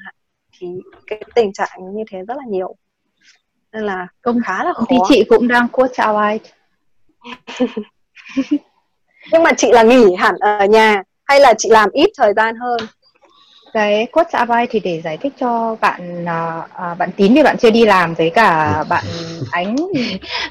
thì 0.60 0.68
cái 1.08 1.22
tình 1.36 1.54
trạng 1.54 1.96
như 1.96 2.04
thế 2.12 2.18
rất 2.28 2.38
là 2.38 2.44
nhiều. 2.48 2.76
Nên 3.74 3.84
là 3.84 4.08
công 4.22 4.40
khá 4.46 4.64
là 4.64 4.74
khó. 4.74 4.86
thì 4.90 4.96
chị 5.10 5.24
cũng 5.30 5.48
đang 5.48 5.68
coach 5.68 5.98
arbeit 5.98 6.42
nhưng 9.32 9.44
mà 9.44 9.52
chị 9.58 9.72
là 9.72 9.84
nghỉ 9.84 10.16
hẳn 10.16 10.36
ở 10.40 10.66
nhà 10.66 11.04
hay 11.26 11.40
là 11.40 11.54
chị 11.58 11.70
làm 11.70 11.90
ít 11.92 12.10
thời 12.18 12.34
gian 12.34 12.56
hơn 12.56 12.80
cái 13.74 14.08
cốt 14.12 14.24
xã 14.32 14.46
vai 14.46 14.68
thì 14.70 14.80
để 14.80 15.02
giải 15.02 15.18
thích 15.18 15.34
cho 15.40 15.76
bạn 15.82 16.26
à, 16.26 16.62
à, 16.74 16.96
bạn 16.96 17.10
tín 17.16 17.34
vì 17.34 17.44
bạn 17.44 17.58
chưa 17.58 17.72
đi 17.72 17.86
làm 17.86 18.14
với 18.14 18.30
cả 18.30 18.84
bạn 18.90 19.04
ánh 19.52 19.76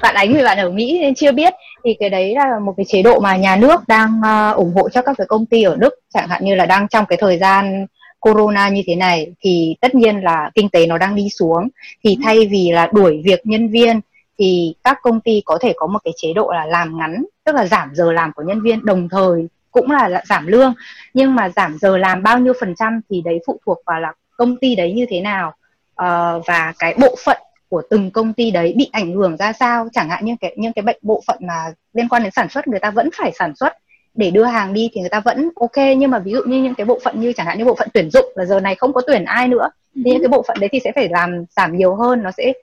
bạn 0.01 0.15
ánh 0.15 0.33
vì 0.33 0.43
bạn 0.43 0.57
ở 0.57 0.69
mỹ 0.69 0.99
nên 1.01 1.15
chưa 1.15 1.31
biết. 1.31 1.53
Thì 1.83 1.95
cái 1.99 2.09
đấy 2.09 2.35
là 2.35 2.59
một 2.59 2.73
cái 2.77 2.85
chế 2.89 3.01
độ 3.01 3.19
mà 3.19 3.35
nhà 3.35 3.55
nước 3.55 3.81
đang 3.87 4.19
uh, 4.19 4.57
ủng 4.57 4.73
hộ 4.75 4.89
cho 4.89 5.01
các 5.01 5.15
cái 5.17 5.27
công 5.27 5.45
ty 5.45 5.63
ở 5.63 5.75
đức 5.75 5.93
chẳng 6.13 6.27
hạn 6.27 6.45
như 6.45 6.55
là 6.55 6.65
đang 6.65 6.87
trong 6.87 7.05
cái 7.05 7.17
thời 7.21 7.37
gian 7.37 7.85
corona 8.19 8.69
như 8.69 8.81
thế 8.87 8.95
này 8.95 9.33
thì 9.41 9.75
tất 9.81 9.95
nhiên 9.95 10.19
là 10.23 10.51
kinh 10.55 10.69
tế 10.69 10.87
nó 10.87 10.97
đang 10.97 11.15
đi 11.15 11.29
xuống. 11.29 11.67
Thì 12.03 12.17
thay 12.23 12.47
vì 12.51 12.69
là 12.71 12.89
đuổi 12.93 13.21
việc 13.25 13.41
nhân 13.43 13.69
viên 13.69 14.01
thì 14.39 14.75
các 14.83 14.97
công 15.01 15.21
ty 15.21 15.41
có 15.45 15.57
thể 15.61 15.73
có 15.75 15.87
một 15.87 15.99
cái 16.03 16.13
chế 16.17 16.33
độ 16.33 16.51
là 16.51 16.65
làm 16.65 16.97
ngắn 16.97 17.25
tức 17.45 17.55
là 17.55 17.65
giảm 17.65 17.89
giờ 17.93 18.11
làm 18.11 18.31
của 18.35 18.43
nhân 18.43 18.61
viên 18.61 18.85
đồng 18.85 19.09
thời 19.09 19.47
cũng 19.71 19.91
là 19.91 20.21
giảm 20.29 20.47
lương 20.47 20.73
nhưng 21.13 21.35
mà 21.35 21.49
giảm 21.49 21.77
giờ 21.81 21.97
làm 21.97 22.23
bao 22.23 22.39
nhiêu 22.39 22.53
phần 22.59 22.75
trăm 22.75 23.01
thì 23.09 23.21
đấy 23.25 23.39
phụ 23.47 23.59
thuộc 23.65 23.77
vào 23.85 23.99
là 23.99 24.13
công 24.37 24.57
ty 24.57 24.75
đấy 24.75 24.93
như 24.93 25.05
thế 25.09 25.21
nào 25.21 25.53
uh, 26.01 26.45
và 26.47 26.73
cái 26.79 26.95
bộ 26.99 27.15
phận 27.25 27.37
của 27.71 27.81
từng 27.89 28.11
công 28.11 28.33
ty 28.33 28.51
đấy 28.51 28.73
bị 28.77 28.89
ảnh 28.91 29.13
hưởng 29.13 29.37
ra 29.37 29.53
sao. 29.53 29.87
Chẳng 29.93 30.09
hạn 30.09 30.25
như 30.25 30.35
cái 30.41 30.53
những 30.57 30.73
cái 30.73 30.83
bệnh 30.83 30.97
bộ 31.01 31.23
phận 31.27 31.37
mà 31.41 31.65
liên 31.93 32.09
quan 32.09 32.23
đến 32.23 32.31
sản 32.31 32.49
xuất 32.49 32.67
người 32.67 32.79
ta 32.79 32.91
vẫn 32.91 33.09
phải 33.17 33.31
sản 33.39 33.55
xuất 33.55 33.73
để 34.13 34.31
đưa 34.31 34.43
hàng 34.43 34.73
đi 34.73 34.89
thì 34.93 35.01
người 35.01 35.09
ta 35.09 35.19
vẫn 35.19 35.49
ok. 35.55 35.77
Nhưng 35.97 36.11
mà 36.11 36.19
ví 36.19 36.31
dụ 36.31 36.41
như 36.45 36.63
những 36.63 36.75
cái 36.75 36.85
bộ 36.85 36.99
phận 37.03 37.19
như 37.19 37.33
chẳng 37.33 37.45
hạn 37.45 37.57
như 37.57 37.65
bộ 37.65 37.75
phận 37.75 37.87
tuyển 37.93 38.09
dụng 38.09 38.25
là 38.35 38.45
giờ 38.45 38.59
này 38.59 38.75
không 38.75 38.93
có 38.93 39.01
tuyển 39.07 39.25
ai 39.25 39.47
nữa 39.47 39.69
thì 39.95 40.01
những 40.03 40.21
cái 40.21 40.27
bộ 40.27 40.43
phận 40.47 40.57
đấy 40.59 40.69
thì 40.71 40.79
sẽ 40.83 40.91
phải 40.95 41.09
làm 41.09 41.43
giảm 41.49 41.77
nhiều 41.77 41.95
hơn. 41.95 42.23
Nó 42.23 42.31
sẽ 42.31 42.53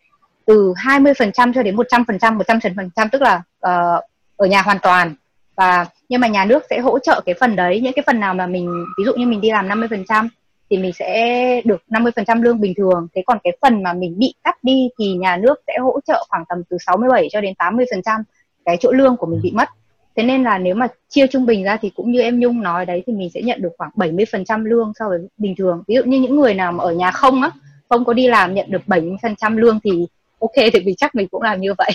từ 0.47 0.73
20% 0.73 1.53
cho 1.55 1.63
đến 1.63 1.77
100% 1.77 2.39
100% 2.39 3.09
tức 3.13 3.23
là 3.23 3.37
uh, 3.37 4.05
ở 4.37 4.47
nhà 4.47 4.63
hoàn 4.63 4.79
toàn. 4.83 5.15
Và 5.57 5.87
nhưng 6.09 6.21
mà 6.21 6.29
nhà 6.29 6.45
nước 6.45 6.63
sẽ 6.71 6.79
hỗ 6.79 6.99
trợ 6.99 7.21
cái 7.27 7.35
phần 7.41 7.57
đấy, 7.57 7.81
những 7.81 7.93
cái 7.93 8.03
phần 8.07 8.21
nào 8.21 8.35
mà 8.35 8.47
mình, 8.47 8.85
ví 8.99 9.05
dụ 9.05 9.13
như 9.15 9.27
mình 9.27 9.41
đi 9.41 9.51
làm 9.51 9.69
50% 9.69 10.29
thì 10.71 10.79
mình 10.79 10.93
sẽ 10.93 11.63
được 11.65 11.83
50% 11.89 12.43
lương 12.43 12.61
bình 12.61 12.75
thường. 12.77 13.09
Thế 13.15 13.23
còn 13.27 13.39
cái 13.45 13.57
phần 13.61 13.83
mà 13.83 13.93
mình 13.93 14.19
bị 14.19 14.35
cắt 14.45 14.65
đi 14.65 14.89
thì 14.99 15.13
nhà 15.13 15.37
nước 15.37 15.63
sẽ 15.67 15.79
hỗ 15.79 16.01
trợ 16.07 16.25
khoảng 16.29 16.45
tầm 16.49 16.63
từ 16.71 16.77
67 16.87 17.29
cho 17.33 17.41
đến 17.41 17.55
80% 17.59 18.23
cái 18.65 18.77
chỗ 18.81 18.93
lương 18.93 19.17
của 19.17 19.27
mình 19.27 19.41
bị 19.43 19.51
mất. 19.51 19.69
Thế 20.17 20.23
nên 20.23 20.43
là 20.43 20.59
nếu 20.59 20.75
mà 20.75 20.87
chia 21.09 21.27
trung 21.27 21.47
bình 21.47 21.65
ra 21.65 21.77
thì 21.77 21.91
cũng 21.91 22.13
như 22.13 22.21
em 22.21 22.41
Nhung 22.41 22.63
nói 22.63 22.87
đấy 22.87 23.03
thì 23.07 23.13
mình 23.13 23.31
sẽ 23.35 23.41
nhận 23.43 23.63
được 23.63 23.73
khoảng 23.79 23.91
70% 23.97 24.65
lương 24.65 24.93
so 24.99 25.09
với 25.09 25.19
bình 25.39 25.55
thường. 25.59 25.83
Ví 25.89 25.95
dụ 25.95 26.03
như 26.05 26.21
những 26.21 26.37
người 26.41 26.55
nào 26.55 26.73
mà 26.73 26.85
ở 26.85 26.93
nhà 26.93 27.11
không 27.11 27.43
á, 27.43 27.51
không 27.89 28.05
có 28.05 28.13
đi 28.13 28.29
làm 28.29 28.55
nhận 28.55 28.71
được 28.71 28.83
70% 28.87 29.57
lương 29.57 29.81
thì 29.85 30.07
ok 30.41 30.55
thì 30.57 30.81
vì 30.87 30.95
chắc 30.95 31.15
mình 31.15 31.29
cũng 31.29 31.43
làm 31.43 31.61
như 31.61 31.75
vậy. 31.79 31.93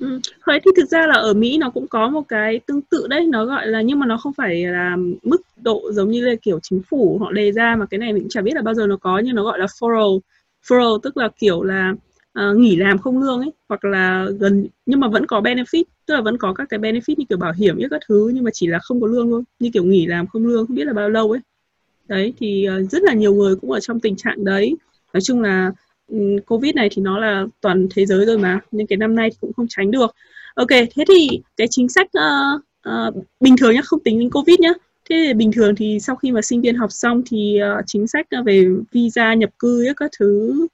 Ừ. 0.00 0.20
Thế 0.46 0.58
thì 0.64 0.70
thực 0.76 0.88
ra 0.88 1.06
là 1.06 1.14
ở 1.14 1.34
Mỹ 1.34 1.58
nó 1.58 1.70
cũng 1.70 1.86
có 1.88 2.08
một 2.08 2.22
cái 2.28 2.60
tương 2.66 2.82
tự 2.82 3.06
đấy. 3.06 3.26
Nó 3.26 3.44
gọi 3.44 3.66
là 3.66 3.82
nhưng 3.82 3.98
mà 3.98 4.06
nó 4.06 4.16
không 4.16 4.32
phải 4.32 4.64
là 4.66 4.96
mức 5.22 5.42
độ 5.62 5.92
giống 5.92 6.10
như 6.10 6.24
là 6.24 6.34
kiểu 6.42 6.58
chính 6.62 6.82
phủ 6.90 7.18
họ 7.20 7.32
đề 7.32 7.52
ra 7.52 7.76
mà 7.76 7.86
cái 7.86 7.98
này 7.98 8.12
mình 8.12 8.22
cũng 8.22 8.28
chả 8.28 8.42
biết 8.42 8.54
là 8.54 8.62
bao 8.62 8.74
giờ 8.74 8.86
nó 8.86 8.96
có 8.96 9.18
nhưng 9.18 9.34
nó 9.34 9.44
gọi 9.44 9.58
là 9.58 9.66
furlough. 9.66 10.20
Furlough 10.68 10.98
tức 10.98 11.16
là 11.16 11.28
kiểu 11.38 11.62
là 11.62 11.94
uh, 12.38 12.56
nghỉ 12.56 12.76
làm 12.76 12.98
không 12.98 13.20
lương 13.20 13.40
ấy 13.40 13.52
hoặc 13.68 13.84
là 13.84 14.26
gần 14.38 14.66
nhưng 14.86 15.00
mà 15.00 15.08
vẫn 15.08 15.26
có 15.26 15.40
benefit 15.40 15.84
tức 16.06 16.14
là 16.14 16.20
vẫn 16.20 16.38
có 16.38 16.52
các 16.54 16.68
cái 16.68 16.80
benefit 16.80 17.14
như 17.16 17.24
kiểu 17.28 17.38
bảo 17.38 17.52
hiểm 17.52 17.78
như 17.78 17.88
các 17.90 18.02
thứ 18.08 18.30
nhưng 18.34 18.44
mà 18.44 18.50
chỉ 18.54 18.66
là 18.66 18.78
không 18.78 19.00
có 19.00 19.06
lương 19.06 19.30
thôi. 19.30 19.42
Như 19.58 19.70
kiểu 19.72 19.84
nghỉ 19.84 20.06
làm 20.06 20.26
không 20.26 20.46
lương 20.46 20.66
không 20.66 20.76
biết 20.76 20.86
là 20.86 20.92
bao 20.92 21.10
lâu 21.10 21.30
ấy. 21.30 21.40
Đấy 22.08 22.34
thì 22.38 22.66
uh, 22.68 22.90
rất 22.90 23.02
là 23.02 23.14
nhiều 23.14 23.34
người 23.34 23.56
cũng 23.56 23.70
ở 23.70 23.80
trong 23.80 24.00
tình 24.00 24.16
trạng 24.16 24.44
đấy. 24.44 24.76
Nói 25.12 25.20
chung 25.20 25.40
là 25.40 25.72
Ừ, 26.08 26.16
covid 26.46 26.74
này 26.74 26.88
thì 26.92 27.02
nó 27.02 27.18
là 27.18 27.46
toàn 27.60 27.88
thế 27.94 28.06
giới 28.06 28.26
rồi 28.26 28.38
mà 28.38 28.60
nhưng 28.70 28.86
cái 28.86 28.96
năm 28.96 29.14
nay 29.14 29.30
thì 29.30 29.36
cũng 29.40 29.52
không 29.52 29.66
tránh 29.68 29.90
được. 29.90 30.14
Ok 30.54 30.68
thế 30.68 31.04
thì 31.08 31.40
cái 31.56 31.66
chính 31.70 31.88
sách 31.88 32.06
uh, 32.18 32.62
uh, 32.88 33.24
bình 33.40 33.56
thường 33.56 33.74
nhá 33.74 33.80
không 33.84 34.00
tính 34.00 34.18
đến 34.18 34.30
covid 34.30 34.60
nhá. 34.60 34.72
Thế 35.10 35.24
thì 35.26 35.34
bình 35.34 35.52
thường 35.52 35.74
thì 35.74 35.98
sau 36.00 36.16
khi 36.16 36.32
mà 36.32 36.42
sinh 36.42 36.60
viên 36.60 36.76
học 36.76 36.92
xong 36.92 37.22
thì 37.26 37.60
uh, 37.78 37.84
chính 37.86 38.06
sách 38.06 38.26
về 38.44 38.66
visa 38.92 39.34
nhập 39.34 39.50
cư 39.58 39.86
ấy, 39.86 39.94
các 39.96 40.10
thứ 40.18 40.66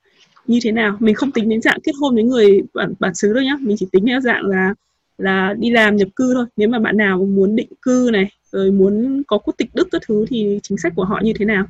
như 0.46 0.58
thế 0.62 0.72
nào? 0.72 0.96
Mình 1.00 1.14
không 1.14 1.30
tính 1.30 1.48
đến 1.48 1.62
dạng 1.62 1.80
kết 1.80 1.92
hôn 2.00 2.14
với 2.14 2.24
người 2.24 2.62
bản 2.74 2.92
bản 2.98 3.14
xứ 3.14 3.32
đâu 3.32 3.44
nhá. 3.44 3.56
Mình 3.60 3.76
chỉ 3.76 3.86
tính 3.92 4.06
theo 4.06 4.20
dạng 4.20 4.44
là 4.46 4.74
là 5.18 5.54
đi 5.58 5.70
làm 5.70 5.96
nhập 5.96 6.08
cư 6.16 6.34
thôi. 6.34 6.46
Nếu 6.56 6.68
mà 6.68 6.78
bạn 6.78 6.96
nào 6.96 7.18
muốn 7.18 7.56
định 7.56 7.68
cư 7.82 8.10
này 8.12 8.30
rồi 8.52 8.70
muốn 8.70 9.22
có 9.26 9.38
quốc 9.38 9.54
tịch 9.58 9.70
đức 9.74 9.88
các 9.90 10.02
thứ 10.06 10.24
thì 10.28 10.60
chính 10.62 10.78
sách 10.78 10.92
của 10.96 11.04
họ 11.04 11.20
như 11.22 11.32
thế 11.38 11.44
nào? 11.44 11.66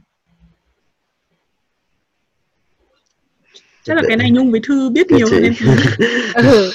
Chắc 3.84 3.96
là 3.96 4.02
cái 4.08 4.16
này 4.16 4.30
nhung 4.30 4.50
với 4.50 4.60
thư 4.66 4.90
biết 4.90 5.06
nhiều 5.10 5.26
hơn 5.32 5.42
em. 5.42 5.54
Ừ. 6.34 6.70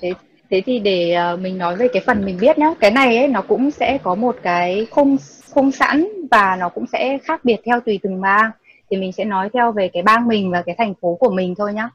thế 0.00 0.12
thế 0.50 0.62
thì 0.66 0.78
để 0.78 1.16
uh, 1.34 1.40
mình 1.40 1.58
nói 1.58 1.76
về 1.76 1.88
cái 1.92 2.02
phần 2.06 2.24
mình 2.24 2.38
biết 2.40 2.58
nhá. 2.58 2.74
Cái 2.80 2.90
này 2.90 3.16
ấy 3.16 3.28
nó 3.28 3.42
cũng 3.42 3.70
sẽ 3.70 3.98
có 4.02 4.14
một 4.14 4.36
cái 4.42 4.86
khung 4.90 5.16
khung 5.50 5.72
sẵn 5.72 6.08
và 6.30 6.56
nó 6.60 6.68
cũng 6.68 6.86
sẽ 6.92 7.18
khác 7.24 7.44
biệt 7.44 7.56
theo 7.64 7.80
tùy 7.80 8.00
từng 8.02 8.20
bang. 8.20 8.50
Thì 8.90 8.96
mình 8.96 9.12
sẽ 9.12 9.24
nói 9.24 9.48
theo 9.52 9.72
về 9.72 9.88
cái 9.92 10.02
bang 10.02 10.28
mình 10.28 10.50
và 10.50 10.62
cái 10.62 10.74
thành 10.78 10.94
phố 11.00 11.16
của 11.20 11.30
mình 11.30 11.54
thôi 11.58 11.72
nhá. 11.74 11.88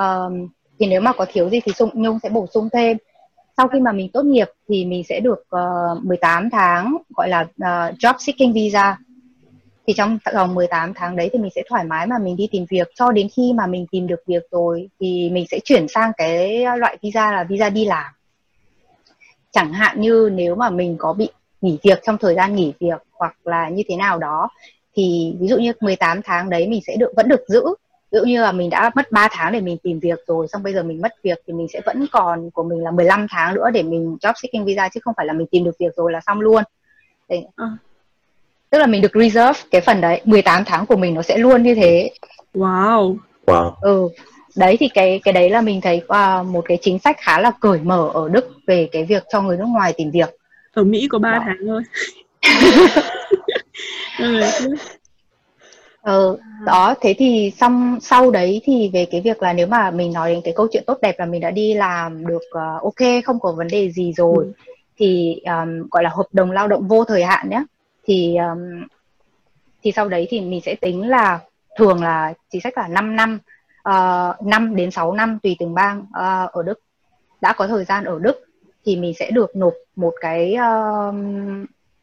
Uh, 0.00 0.50
thì 0.78 0.86
nếu 0.86 1.00
mà 1.00 1.12
có 1.12 1.26
thiếu 1.32 1.50
gì 1.50 1.60
thì 1.64 1.72
nhung 1.94 2.18
sẽ 2.22 2.28
bổ 2.28 2.46
sung 2.54 2.68
thêm. 2.72 2.96
Sau 3.56 3.68
khi 3.68 3.80
mà 3.80 3.92
mình 3.92 4.08
tốt 4.12 4.22
nghiệp 4.22 4.48
thì 4.68 4.84
mình 4.84 5.04
sẽ 5.08 5.20
được 5.20 5.46
uh, 5.56 6.04
18 6.04 6.50
tháng 6.50 6.96
gọi 7.16 7.28
là 7.28 7.40
uh, 7.40 7.98
job 7.98 8.14
seeking 8.18 8.52
visa 8.52 8.96
thì 9.86 9.92
trong 9.96 10.18
vòng 10.34 10.54
18 10.54 10.94
tháng 10.94 11.16
đấy 11.16 11.30
thì 11.32 11.38
mình 11.38 11.50
sẽ 11.54 11.62
thoải 11.68 11.84
mái 11.84 12.06
mà 12.06 12.18
mình 12.18 12.36
đi 12.36 12.48
tìm 12.50 12.66
việc. 12.70 12.88
Cho 12.94 13.12
đến 13.12 13.28
khi 13.36 13.52
mà 13.52 13.66
mình 13.66 13.86
tìm 13.90 14.06
được 14.06 14.22
việc 14.26 14.42
rồi 14.50 14.88
thì 15.00 15.30
mình 15.32 15.46
sẽ 15.50 15.58
chuyển 15.64 15.88
sang 15.88 16.12
cái 16.16 16.64
loại 16.78 16.98
visa 17.02 17.32
là 17.32 17.44
visa 17.44 17.70
đi 17.70 17.84
làm. 17.84 18.12
Chẳng 19.50 19.72
hạn 19.72 20.00
như 20.00 20.30
nếu 20.32 20.54
mà 20.54 20.70
mình 20.70 20.96
có 20.98 21.12
bị 21.12 21.28
nghỉ 21.60 21.78
việc 21.82 22.00
trong 22.02 22.18
thời 22.18 22.34
gian 22.34 22.54
nghỉ 22.54 22.72
việc 22.80 23.02
hoặc 23.12 23.36
là 23.44 23.68
như 23.68 23.82
thế 23.88 23.96
nào 23.96 24.18
đó 24.18 24.48
thì 24.94 25.36
ví 25.40 25.48
dụ 25.48 25.58
như 25.58 25.72
18 25.80 26.20
tháng 26.24 26.50
đấy 26.50 26.66
mình 26.68 26.80
sẽ 26.86 26.96
được 26.96 27.12
vẫn 27.16 27.28
được 27.28 27.44
giữ. 27.48 27.64
Ví 28.12 28.18
dụ 28.18 28.24
như 28.24 28.42
là 28.42 28.52
mình 28.52 28.70
đã 28.70 28.90
mất 28.94 29.12
3 29.12 29.28
tháng 29.30 29.52
để 29.52 29.60
mình 29.60 29.78
tìm 29.82 30.00
việc 30.00 30.18
rồi 30.26 30.48
xong 30.48 30.62
bây 30.62 30.72
giờ 30.72 30.82
mình 30.82 31.02
mất 31.02 31.12
việc 31.22 31.38
thì 31.46 31.52
mình 31.52 31.66
sẽ 31.72 31.80
vẫn 31.86 32.06
còn 32.12 32.50
của 32.50 32.62
mình 32.62 32.78
là 32.84 32.90
15 32.90 33.26
tháng 33.30 33.54
nữa 33.54 33.70
để 33.72 33.82
mình 33.82 34.16
job 34.20 34.32
seeking 34.42 34.64
visa 34.64 34.88
chứ 34.88 35.00
không 35.00 35.14
phải 35.16 35.26
là 35.26 35.32
mình 35.32 35.46
tìm 35.46 35.64
được 35.64 35.78
việc 35.78 35.96
rồi 35.96 36.12
là 36.12 36.20
xong 36.26 36.40
luôn. 36.40 36.62
Để, 37.28 37.42
À. 38.66 38.70
tức 38.70 38.78
là 38.78 38.86
mình 38.86 39.02
được 39.02 39.12
reserve 39.14 39.60
cái 39.70 39.80
phần 39.80 40.00
đấy 40.00 40.20
18 40.24 40.64
tháng 40.64 40.86
của 40.86 40.96
mình 40.96 41.14
nó 41.14 41.22
sẽ 41.22 41.38
luôn 41.38 41.62
như 41.62 41.74
thế. 41.74 42.10
Wow. 42.54 43.16
Wow. 43.46 43.72
Ừ. 43.80 44.08
Đấy 44.56 44.76
thì 44.80 44.88
cái 44.88 45.20
cái 45.24 45.32
đấy 45.32 45.50
là 45.50 45.60
mình 45.60 45.80
thấy 45.80 46.02
uh, 46.04 46.46
một 46.46 46.64
cái 46.68 46.78
chính 46.80 46.98
sách 46.98 47.16
khá 47.20 47.40
là 47.40 47.50
cởi 47.60 47.78
mở 47.78 48.10
ở 48.14 48.28
Đức 48.28 48.50
về 48.66 48.88
cái 48.92 49.04
việc 49.04 49.24
cho 49.32 49.42
người 49.42 49.56
nước 49.56 49.68
ngoài 49.68 49.92
tìm 49.96 50.10
việc. 50.10 50.36
Ở 50.72 50.84
Mỹ 50.84 51.08
có 51.10 51.18
3 51.18 51.32
đó. 51.32 51.42
tháng 51.44 51.56
thôi. 51.66 51.82
Ừ, 54.18 54.40
ờ, 56.00 56.36
đó 56.64 56.94
thế 57.00 57.14
thì 57.18 57.52
xong 57.56 57.98
sau 58.02 58.30
đấy 58.30 58.60
thì 58.64 58.90
về 58.92 59.06
cái 59.10 59.20
việc 59.20 59.42
là 59.42 59.52
nếu 59.52 59.66
mà 59.66 59.90
mình 59.90 60.12
nói 60.12 60.32
đến 60.32 60.40
cái 60.44 60.54
câu 60.56 60.68
chuyện 60.72 60.84
tốt 60.86 60.98
đẹp 61.02 61.14
là 61.18 61.26
mình 61.26 61.40
đã 61.40 61.50
đi 61.50 61.74
làm 61.74 62.26
được 62.26 62.42
uh, 62.48 62.82
ok 62.82 63.24
không 63.24 63.40
có 63.40 63.52
vấn 63.52 63.68
đề 63.68 63.90
gì 63.90 64.12
rồi 64.16 64.44
ừ. 64.44 64.52
thì 64.98 65.40
um, 65.44 65.88
gọi 65.90 66.02
là 66.02 66.10
hợp 66.10 66.26
đồng 66.32 66.50
lao 66.50 66.68
động 66.68 66.88
vô 66.88 67.04
thời 67.04 67.24
hạn 67.24 67.50
nhé 67.50 67.62
thì 68.06 68.36
um, 68.36 68.86
thì 69.82 69.92
sau 69.92 70.08
đấy 70.08 70.26
thì 70.30 70.40
mình 70.40 70.60
sẽ 70.60 70.74
tính 70.74 71.08
là 71.08 71.40
thường 71.78 72.02
là 72.02 72.34
chính 72.50 72.60
sách 72.60 72.78
là 72.78 72.88
5 72.88 73.16
năm 73.16 73.38
uh, 73.88 74.46
5 74.46 74.68
ờ, 74.70 74.74
đến 74.74 74.90
6 74.90 75.12
năm 75.12 75.38
tùy 75.42 75.56
từng 75.58 75.74
bang 75.74 75.98
uh, 75.98 76.52
ở 76.52 76.62
Đức. 76.62 76.80
Đã 77.40 77.52
có 77.52 77.66
thời 77.66 77.84
gian 77.84 78.04
ở 78.04 78.18
Đức 78.18 78.44
thì 78.84 78.96
mình 78.96 79.14
sẽ 79.18 79.30
được 79.30 79.56
nộp 79.56 79.74
một 79.96 80.12
cái 80.20 80.54
uh, 80.54 81.14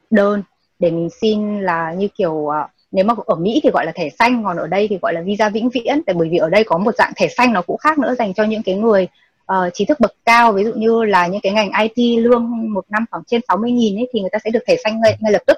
đơn 0.09 0.43
để 0.79 0.91
mình 0.91 1.09
xin 1.21 1.61
là 1.61 1.93
như 1.93 2.07
kiểu 2.17 2.33
uh, 2.33 2.53
nếu 2.91 3.05
mà 3.05 3.13
ở 3.25 3.35
Mỹ 3.35 3.59
thì 3.63 3.69
gọi 3.73 3.85
là 3.85 3.91
thẻ 3.95 4.09
xanh 4.19 4.43
còn 4.43 4.57
ở 4.57 4.67
đây 4.67 4.87
thì 4.87 4.97
gọi 5.01 5.13
là 5.13 5.21
visa 5.21 5.49
vĩnh 5.49 5.69
viễn 5.69 6.01
tại 6.05 6.13
bởi 6.13 6.29
vì 6.29 6.37
ở 6.37 6.49
đây 6.49 6.63
có 6.63 6.77
một 6.77 6.95
dạng 6.95 7.13
thẻ 7.15 7.27
xanh 7.27 7.53
nó 7.53 7.61
cũng 7.61 7.77
khác 7.77 7.99
nữa 7.99 8.15
dành 8.19 8.33
cho 8.33 8.43
những 8.43 8.63
cái 8.63 8.75
người 8.75 9.07
uh, 9.51 9.73
trí 9.73 9.85
thức 9.85 9.99
bậc 9.99 10.15
cao. 10.25 10.51
Ví 10.51 10.63
dụ 10.63 10.73
như 10.75 11.03
là 11.03 11.27
những 11.27 11.41
cái 11.41 11.51
ngành 11.51 11.71
IT 11.95 12.23
lương 12.23 12.73
một 12.73 12.85
năm 12.89 13.05
khoảng 13.11 13.23
trên 13.27 13.41
60 13.47 13.71
nghìn 13.71 13.99
ấy 13.99 14.09
thì 14.13 14.21
người 14.21 14.29
ta 14.29 14.39
sẽ 14.43 14.49
được 14.49 14.63
thẻ 14.67 14.75
xanh 14.83 15.01
ngay, 15.01 15.17
ngay 15.19 15.31
lập 15.31 15.41
tức 15.45 15.57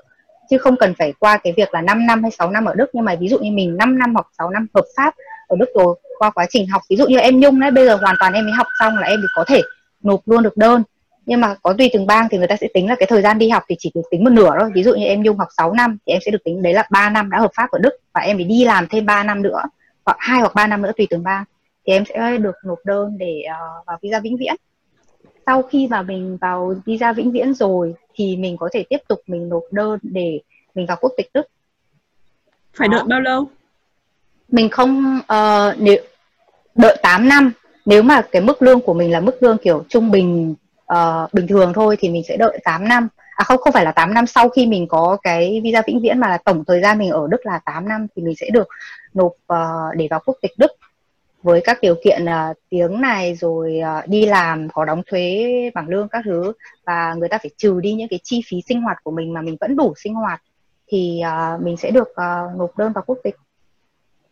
chứ 0.50 0.58
không 0.58 0.76
cần 0.78 0.94
phải 1.00 1.14
qua 1.20 1.38
cái 1.38 1.54
việc 1.58 1.74
là 1.74 1.82
5 1.82 2.06
năm 2.06 2.22
hay 2.22 2.32
6 2.32 2.52
năm 2.52 2.66
ở 2.66 2.74
Đức. 2.76 2.90
Nhưng 2.94 3.06
mà 3.06 3.16
ví 3.20 3.28
dụ 3.28 3.40
như 3.40 3.52
mình 3.52 3.78
5 3.78 4.00
năm 4.00 4.14
hoặc 4.14 4.28
6 4.38 4.50
năm 4.50 4.68
hợp 4.74 4.86
pháp 4.98 5.16
ở 5.48 5.56
Đức 5.60 5.70
rồi 5.76 5.96
qua 6.20 6.30
quá 6.30 6.46
trình 6.50 6.68
học 6.68 6.82
ví 6.90 6.96
dụ 6.96 7.06
như 7.08 7.18
em 7.18 7.40
Nhung 7.40 7.60
đấy 7.60 7.72
bây 7.72 7.86
giờ 7.86 7.96
hoàn 7.96 8.16
toàn 8.20 8.34
em 8.34 8.46
mới 8.46 8.54
học 8.54 8.68
xong 8.80 8.98
là 8.98 9.08
em 9.08 9.20
thì 9.22 9.28
có 9.36 9.44
thể 9.48 9.62
nộp 10.04 10.20
luôn 10.26 10.44
được 10.44 10.58
đơn. 10.58 10.84
Nhưng 11.26 11.42
mà 11.42 11.56
có 11.64 11.74
tùy 11.74 11.90
từng 11.94 12.08
bang 12.08 12.28
thì 12.32 12.38
người 12.38 12.48
ta 12.48 12.56
sẽ 12.56 12.68
tính 12.74 12.90
là 12.90 12.96
cái 12.96 13.08
thời 13.08 13.22
gian 13.22 13.38
đi 13.38 13.50
học 13.50 13.64
thì 13.68 13.76
chỉ 13.80 13.92
được 13.96 14.02
tính 14.12 14.24
một 14.24 14.30
nửa 14.30 14.52
thôi. 14.60 14.72
Ví 14.74 14.84
dụ 14.84 14.96
như 14.96 15.06
em 15.06 15.24
Nhung 15.24 15.38
học 15.38 15.48
6 15.58 15.74
năm 15.74 15.98
thì 16.06 16.14
em 16.14 16.22
sẽ 16.26 16.32
được 16.32 16.44
tính 16.44 16.62
đấy 16.62 16.74
là 16.74 16.88
3 16.92 17.10
năm 17.10 17.30
đã 17.30 17.40
hợp 17.40 17.52
pháp 17.56 17.72
ở 17.72 17.80
Đức. 17.80 17.94
Và 18.14 18.22
em 18.22 18.38
phải 18.38 18.44
đi 18.44 18.66
làm 18.66 18.88
thêm 18.88 19.06
3 19.06 19.24
năm 19.24 19.42
nữa 19.42 19.62
hoặc 20.06 20.18
hai 20.20 20.40
hoặc 20.40 20.56
3 20.56 20.68
năm 20.68 20.82
nữa 20.82 20.92
tùy 20.98 21.08
từng 21.10 21.24
bang. 21.24 21.44
Thì 21.88 21.94
em 21.94 22.04
sẽ 22.06 22.38
được 22.38 22.56
nộp 22.66 22.80
đơn 22.86 23.18
để 23.18 23.44
uh, 23.52 23.86
vào 23.86 23.98
visa 24.02 24.20
vĩnh 24.20 24.38
viễn. 24.38 24.56
Sau 25.46 25.62
khi 25.62 25.88
mà 25.88 26.02
mình 26.02 26.38
vào 26.42 26.76
visa 26.86 27.14
vĩnh 27.14 27.32
viễn 27.32 27.54
rồi 27.54 27.94
thì 28.16 28.38
mình 28.38 28.58
có 28.58 28.70
thể 28.74 28.84
tiếp 28.90 28.98
tục 29.08 29.20
mình 29.28 29.50
nộp 29.50 29.64
đơn 29.72 30.00
để 30.02 30.40
mình 30.76 30.86
vào 30.86 30.98
quốc 31.02 31.14
tịch 31.18 31.30
Đức. 31.34 31.48
Phải 32.74 32.88
Đó. 32.88 32.98
đợi 32.98 33.04
bao 33.08 33.22
lâu? 33.22 33.48
Mình 34.50 34.70
không 34.70 35.20
uh, 35.20 35.80
nếu 35.80 35.98
đợi 36.76 36.98
8 37.02 37.28
năm. 37.28 37.52
Nếu 37.86 38.04
mà 38.04 38.22
cái 38.32 38.42
mức 38.42 38.62
lương 38.62 38.82
của 38.82 38.94
mình 38.94 39.12
là 39.12 39.20
mức 39.20 39.44
lương 39.44 39.58
kiểu 39.58 39.86
trung 39.90 40.12
bình 40.12 40.56
uh, 40.94 41.34
bình 41.34 41.48
thường 41.48 41.74
thôi 41.74 41.96
thì 42.00 42.10
mình 42.10 42.24
sẽ 42.28 42.38
đợi 42.38 42.60
8 42.64 42.88
năm. 42.88 43.08
À 43.36 43.44
không 43.44 43.58
không 43.58 43.74
phải 43.74 43.86
là 43.86 43.92
8 43.92 44.14
năm 44.14 44.28
sau 44.28 44.50
khi 44.50 44.66
mình 44.66 44.88
có 44.88 45.18
cái 45.24 45.62
visa 45.64 45.82
vĩnh 45.88 46.02
viễn 46.02 46.20
mà 46.20 46.30
là 46.30 46.38
tổng 46.38 46.64
thời 46.68 46.82
gian 46.82 46.98
mình 47.00 47.10
ở 47.10 47.28
Đức 47.30 47.46
là 47.46 47.60
8 47.66 47.90
năm 47.90 48.08
thì 48.16 48.22
mình 48.22 48.36
sẽ 48.36 48.50
được 48.54 48.68
nộp 49.14 49.32
uh, 49.54 49.96
để 49.96 50.08
vào 50.10 50.22
quốc 50.26 50.38
tịch 50.42 50.52
Đức 50.58 50.72
với 51.46 51.62
các 51.64 51.78
điều 51.82 51.96
kiện 52.04 52.26
uh, 52.26 52.58
tiếng 52.70 53.02
này 53.02 53.36
rồi 53.36 53.82
uh, 54.00 54.08
đi 54.08 54.26
làm 54.26 54.68
có 54.74 54.86
đóng 54.86 55.02
thuế 55.08 55.46
bảng 55.74 55.90
lương 55.90 56.08
các 56.10 56.22
thứ 56.26 56.54
và 56.86 57.14
người 57.14 57.30
ta 57.30 57.38
phải 57.38 57.52
trừ 57.58 57.80
đi 57.82 57.94
những 57.94 58.08
cái 58.08 58.20
chi 58.24 58.42
phí 58.48 58.62
sinh 58.68 58.82
hoạt 58.82 58.98
của 59.04 59.12
mình 59.12 59.34
mà 59.34 59.42
mình 59.42 59.58
vẫn 59.60 59.76
đủ 59.76 59.94
sinh 59.98 60.14
hoạt 60.14 60.42
thì 60.88 61.22
uh, 61.24 61.62
mình 61.62 61.78
sẽ 61.78 61.92
được 61.92 62.08
uh, 62.10 62.58
nộp 62.58 62.78
đơn 62.78 62.92
vào 62.94 63.04
quốc 63.08 63.18
tịch. 63.24 63.36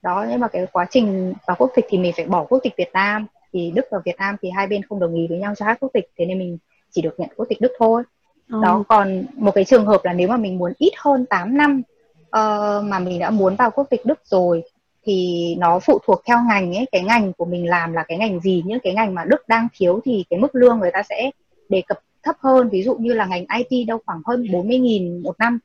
Đó 0.01 0.25
nhưng 0.29 0.39
mà 0.39 0.47
cái 0.47 0.67
quá 0.71 0.85
trình 0.89 1.33
vào 1.47 1.55
quốc 1.59 1.71
tịch 1.75 1.85
thì 1.89 1.97
mình 1.97 2.13
phải 2.15 2.25
bỏ 2.25 2.45
quốc 2.49 2.59
tịch 2.63 2.73
Việt 2.77 2.89
Nam. 2.93 3.25
Thì 3.53 3.71
Đức 3.75 3.85
và 3.91 3.99
Việt 4.05 4.15
Nam 4.17 4.35
thì 4.41 4.49
hai 4.49 4.67
bên 4.67 4.83
không 4.83 4.99
đồng 4.99 5.15
ý 5.15 5.27
với 5.27 5.37
nhau 5.37 5.55
cho 5.55 5.65
hai 5.65 5.75
quốc 5.79 5.89
tịch 5.93 6.09
thế 6.17 6.25
nên 6.25 6.39
mình 6.39 6.57
chỉ 6.91 7.01
được 7.01 7.19
nhận 7.19 7.29
quốc 7.35 7.45
tịch 7.49 7.61
Đức 7.61 7.71
thôi. 7.79 8.03
Ừ. 8.49 8.59
đó 8.63 8.83
còn 8.87 9.25
một 9.35 9.51
cái 9.55 9.65
trường 9.65 9.85
hợp 9.85 10.05
là 10.05 10.13
nếu 10.13 10.27
mà 10.27 10.37
mình 10.37 10.57
muốn 10.57 10.73
ít 10.77 10.91
hơn 10.97 11.25
8 11.25 11.57
năm 11.57 11.81
uh, 12.27 12.83
mà 12.83 12.99
mình 12.99 13.19
đã 13.19 13.29
muốn 13.29 13.55
vào 13.55 13.71
quốc 13.71 13.87
tịch 13.89 14.05
Đức 14.05 14.19
rồi 14.25 14.63
thì 15.05 15.55
nó 15.59 15.79
phụ 15.79 15.99
thuộc 16.05 16.21
theo 16.25 16.37
ngành 16.49 16.75
ấy. 16.75 16.85
Cái 16.91 17.01
ngành 17.01 17.33
của 17.33 17.45
mình 17.45 17.69
làm 17.69 17.93
là 17.93 18.03
cái 18.07 18.17
ngành 18.17 18.39
gì 18.39 18.63
những 18.65 18.79
cái 18.79 18.93
ngành 18.93 19.15
mà 19.15 19.23
Đức 19.25 19.47
đang 19.47 19.67
thiếu 19.77 19.99
thì 20.05 20.25
cái 20.29 20.39
mức 20.39 20.55
lương 20.55 20.79
người 20.79 20.91
ta 20.93 21.03
sẽ 21.09 21.31
đề 21.69 21.83
cập 21.87 21.99
thấp 22.23 22.35
hơn. 22.39 22.69
Ví 22.69 22.83
dụ 22.83 22.95
như 22.95 23.13
là 23.13 23.25
ngành 23.25 23.45
IT 23.57 23.87
đâu 23.87 23.97
khoảng 24.05 24.21
hơn 24.25 24.43
40.000 24.43 25.23
một 25.23 25.39
năm 25.39 25.59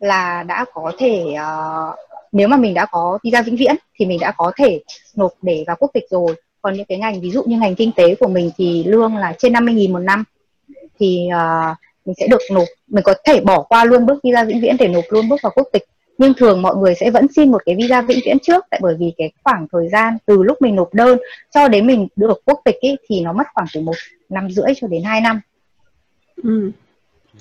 là 0.00 0.42
đã 0.42 0.64
có 0.74 0.92
thể 0.98 1.24
uh, 1.34 1.94
nếu 2.32 2.48
mà 2.48 2.56
mình 2.56 2.74
đã 2.74 2.86
có 2.86 3.18
visa 3.22 3.42
vĩnh 3.42 3.56
viễn 3.56 3.76
thì 3.98 4.06
mình 4.06 4.18
đã 4.20 4.32
có 4.36 4.52
thể 4.56 4.80
nộp 5.16 5.32
để 5.42 5.64
vào 5.66 5.76
quốc 5.80 5.90
tịch 5.94 6.04
rồi. 6.10 6.34
Còn 6.62 6.74
những 6.74 6.86
cái 6.86 6.98
ngành 6.98 7.20
ví 7.20 7.30
dụ 7.30 7.42
như 7.42 7.58
ngành 7.58 7.74
kinh 7.74 7.92
tế 7.92 8.14
của 8.14 8.28
mình 8.28 8.50
thì 8.58 8.84
lương 8.84 9.16
là 9.16 9.34
trên 9.38 9.52
50.000 9.52 9.92
một 9.92 9.98
năm 9.98 10.24
thì 11.00 11.28
uh, 11.28 11.76
mình 12.04 12.14
sẽ 12.14 12.26
được 12.26 12.40
nộp 12.52 12.68
mình 12.86 13.04
có 13.04 13.14
thể 13.24 13.40
bỏ 13.40 13.62
qua 13.62 13.84
luôn 13.84 14.06
bước 14.06 14.18
visa 14.24 14.44
vĩnh 14.44 14.60
viễn 14.60 14.76
để 14.78 14.88
nộp 14.88 15.04
luôn 15.08 15.28
bước 15.28 15.36
vào 15.42 15.52
quốc 15.54 15.68
tịch 15.72 15.84
nhưng 16.18 16.34
thường 16.34 16.62
mọi 16.62 16.76
người 16.76 16.94
sẽ 16.94 17.10
vẫn 17.10 17.26
xin 17.36 17.52
một 17.52 17.62
cái 17.66 17.74
visa 17.76 18.02
vĩnh 18.02 18.20
viễn 18.24 18.38
trước 18.42 18.64
tại 18.70 18.80
bởi 18.82 18.96
vì 18.98 19.12
cái 19.18 19.32
khoảng 19.44 19.66
thời 19.72 19.88
gian 19.88 20.16
từ 20.26 20.42
lúc 20.42 20.62
mình 20.62 20.76
nộp 20.76 20.94
đơn 20.94 21.18
cho 21.54 21.68
đến 21.68 21.86
mình 21.86 22.08
được 22.16 22.42
quốc 22.44 22.60
tịch 22.64 22.76
ấy, 22.82 22.96
thì 23.08 23.20
nó 23.20 23.32
mất 23.32 23.46
khoảng 23.54 23.66
từ 23.74 23.80
một 23.80 23.96
năm 24.28 24.50
rưỡi 24.50 24.74
cho 24.76 24.86
đến 24.86 25.02
2 25.02 25.20
năm 25.20 25.40
ừ. 26.42 26.70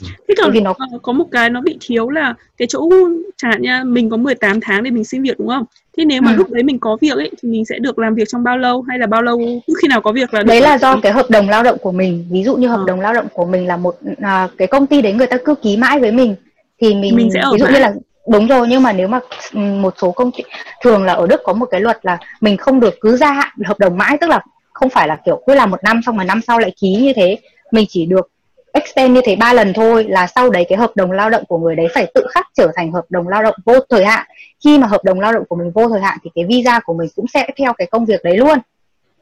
Thế 0.01 0.33
còn 0.37 0.51
vì 0.51 0.61
nó 0.61 0.73
có 1.01 1.13
một 1.13 1.25
cái 1.31 1.49
nó 1.49 1.61
bị 1.61 1.77
thiếu 1.81 2.09
là 2.09 2.33
cái 2.57 2.67
chỗ 2.67 2.89
chẳng 3.37 3.51
hạn 3.51 3.61
nha, 3.61 3.83
mình 3.83 4.09
có 4.09 4.17
18 4.17 4.59
tháng 4.61 4.83
để 4.83 4.91
mình 4.91 5.03
xin 5.03 5.21
việc 5.21 5.39
đúng 5.39 5.47
không? 5.47 5.63
Thế 5.97 6.05
nếu 6.05 6.21
mà 6.21 6.31
ừ. 6.31 6.35
lúc 6.35 6.51
đấy 6.51 6.63
mình 6.63 6.79
có 6.79 6.97
việc 7.01 7.15
ấy 7.17 7.31
thì 7.41 7.49
mình 7.49 7.65
sẽ 7.65 7.79
được 7.79 7.99
làm 7.99 8.15
việc 8.15 8.27
trong 8.27 8.43
bao 8.43 8.57
lâu 8.57 8.81
hay 8.81 8.99
là 8.99 9.07
bao 9.07 9.21
lâu 9.21 9.37
cứ 9.67 9.73
khi 9.81 9.87
nào 9.87 10.01
có 10.01 10.11
việc 10.11 10.33
là 10.33 10.43
Đấy 10.43 10.61
là 10.61 10.77
do 10.77 10.99
cái 11.03 11.11
hợp 11.11 11.25
đồng 11.29 11.49
lao 11.49 11.63
động 11.63 11.77
của 11.81 11.91
mình. 11.91 12.25
Ví 12.31 12.43
dụ 12.43 12.55
như 12.55 12.67
hợp 12.67 12.79
à. 12.83 12.87
đồng 12.87 13.01
lao 13.01 13.13
động 13.13 13.27
của 13.33 13.45
mình 13.45 13.67
là 13.67 13.77
một 13.77 13.95
à, 14.21 14.49
cái 14.57 14.67
công 14.67 14.87
ty 14.87 15.01
đấy 15.01 15.13
người 15.13 15.27
ta 15.27 15.37
cứ 15.45 15.55
ký 15.55 15.77
mãi 15.77 15.99
với 15.99 16.11
mình 16.11 16.35
thì 16.81 16.95
mình, 16.95 17.15
mình 17.15 17.29
sẽ 17.33 17.39
ở 17.39 17.51
ví 17.53 17.59
dụ 17.59 17.65
mãi. 17.65 17.73
như 17.73 17.79
là 17.79 17.93
đúng 18.27 18.47
rồi 18.47 18.67
nhưng 18.69 18.83
mà 18.83 18.93
nếu 18.93 19.07
mà 19.07 19.19
một 19.53 19.93
số 20.01 20.11
công 20.11 20.31
ty 20.31 20.43
thường 20.83 21.03
là 21.03 21.13
ở 21.13 21.27
Đức 21.27 21.41
có 21.43 21.53
một 21.53 21.65
cái 21.71 21.81
luật 21.81 21.99
là 22.01 22.17
mình 22.41 22.57
không 22.57 22.79
được 22.79 22.95
cứ 23.01 23.17
gia 23.17 23.31
hạn 23.31 23.53
hợp 23.65 23.79
đồng 23.79 23.97
mãi 23.97 24.17
tức 24.21 24.29
là 24.29 24.41
không 24.73 24.89
phải 24.89 25.07
là 25.07 25.17
kiểu 25.25 25.41
cứ 25.47 25.53
làm 25.53 25.71
một 25.71 25.83
năm 25.83 26.01
xong 26.05 26.15
rồi 26.17 26.25
năm 26.25 26.41
sau 26.47 26.59
lại 26.59 26.71
ký 26.81 26.95
như 26.95 27.13
thế. 27.15 27.37
Mình 27.71 27.85
chỉ 27.89 28.05
được 28.05 28.31
extend 28.71 29.15
như 29.15 29.21
thế 29.25 29.35
ba 29.35 29.53
lần 29.53 29.73
thôi 29.73 30.05
là 30.09 30.27
sau 30.27 30.49
đấy 30.49 30.65
cái 30.69 30.77
hợp 30.77 30.91
đồng 30.95 31.11
lao 31.11 31.29
động 31.29 31.43
của 31.47 31.57
người 31.57 31.75
đấy 31.75 31.87
phải 31.93 32.11
tự 32.13 32.27
khắc 32.29 32.47
trở 32.53 32.71
thành 32.75 32.91
hợp 32.91 33.05
đồng 33.09 33.27
lao 33.27 33.43
động 33.43 33.55
vô 33.65 33.73
thời 33.89 34.05
hạn. 34.05 34.27
Khi 34.63 34.77
mà 34.77 34.87
hợp 34.87 35.03
đồng 35.03 35.19
lao 35.19 35.33
động 35.33 35.43
của 35.49 35.55
mình 35.55 35.71
vô 35.71 35.89
thời 35.89 36.01
hạn 36.01 36.17
thì 36.23 36.29
cái 36.35 36.45
visa 36.45 36.79
của 36.79 36.93
mình 36.93 37.09
cũng 37.15 37.27
sẽ 37.27 37.49
theo 37.57 37.73
cái 37.73 37.87
công 37.87 38.05
việc 38.05 38.23
đấy 38.23 38.37
luôn. 38.37 38.57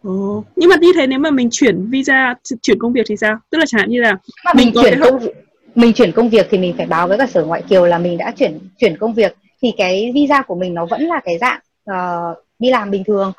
Ồ. 0.04 0.44
nhưng 0.56 0.70
mà 0.70 0.76
như 0.82 0.94
thế 0.96 1.08
nếu 1.08 1.20
mà 1.20 1.32
mình 1.32 1.50
chuyển 1.52 1.90
visa 1.90 2.34
chuyển 2.62 2.80
công 2.80 2.94
việc 2.94 3.06
thì 3.08 3.18
sao? 3.18 3.38
Tức 3.50 3.58
là 3.58 3.66
chẳng 3.68 3.80
hạn 3.80 3.90
như 3.90 4.02
là 4.02 4.18
mà 4.46 4.54
mình, 4.54 4.72
mình 4.74 4.84
chuyển 4.84 5.00
công 5.00 5.20
việc 5.20 5.45
mình 5.76 5.94
chuyển 5.94 6.12
công 6.12 6.30
việc 6.30 6.48
thì 6.50 6.58
mình 6.58 6.74
phải 6.78 6.86
báo 6.86 7.08
với 7.08 7.18
cả 7.18 7.28
sở 7.28 7.46
ngoại 7.46 7.62
kiều 7.62 7.86
là 7.86 7.98
mình 7.98 8.18
đã 8.18 8.32
chuyển 8.38 8.60
chuyển 8.78 8.98
công 8.98 9.14
việc. 9.14 9.36
Thì 9.62 9.74
cái 9.78 10.12
visa 10.16 10.42
của 10.42 10.56
mình 10.56 10.74
nó 10.74 10.86
vẫn 10.86 11.02
là 11.02 11.22
cái 11.26 11.38
dạng 11.38 11.60
uh, 11.92 12.38
đi 12.60 12.70
làm 12.70 12.92
bình 12.92 13.04
thường. 13.04 13.34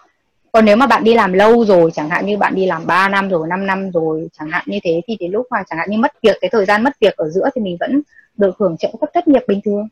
Còn 0.52 0.64
nếu 0.64 0.76
mà 0.76 0.86
bạn 0.86 1.04
đi 1.04 1.14
làm 1.14 1.32
lâu 1.32 1.64
rồi 1.64 1.90
chẳng 1.90 2.08
hạn 2.08 2.26
như 2.26 2.36
bạn 2.36 2.54
đi 2.54 2.66
làm 2.66 2.86
3 2.86 3.08
năm 3.08 3.28
rồi 3.28 3.48
5 3.48 3.66
năm 3.66 3.90
rồi 3.90 4.28
chẳng 4.38 4.48
hạn 4.50 4.64
như 4.66 4.78
thế 4.82 5.00
thì 5.06 5.16
đến 5.20 5.32
lúc 5.32 5.46
mà 5.50 5.62
chẳng 5.70 5.78
hạn 5.78 5.90
như 5.90 5.98
mất 5.98 6.12
việc 6.22 6.36
cái 6.40 6.50
thời 6.52 6.64
gian 6.64 6.84
mất 6.84 7.00
việc 7.00 7.16
ở 7.16 7.28
giữa 7.30 7.48
thì 7.54 7.60
mình 7.60 7.76
vẫn 7.80 8.02
được 8.36 8.58
hưởng 8.58 8.76
trợ 8.76 8.88
cấp 9.00 9.10
thất 9.14 9.28
nghiệp 9.28 9.42
bình 9.48 9.60
thường. 9.64 9.88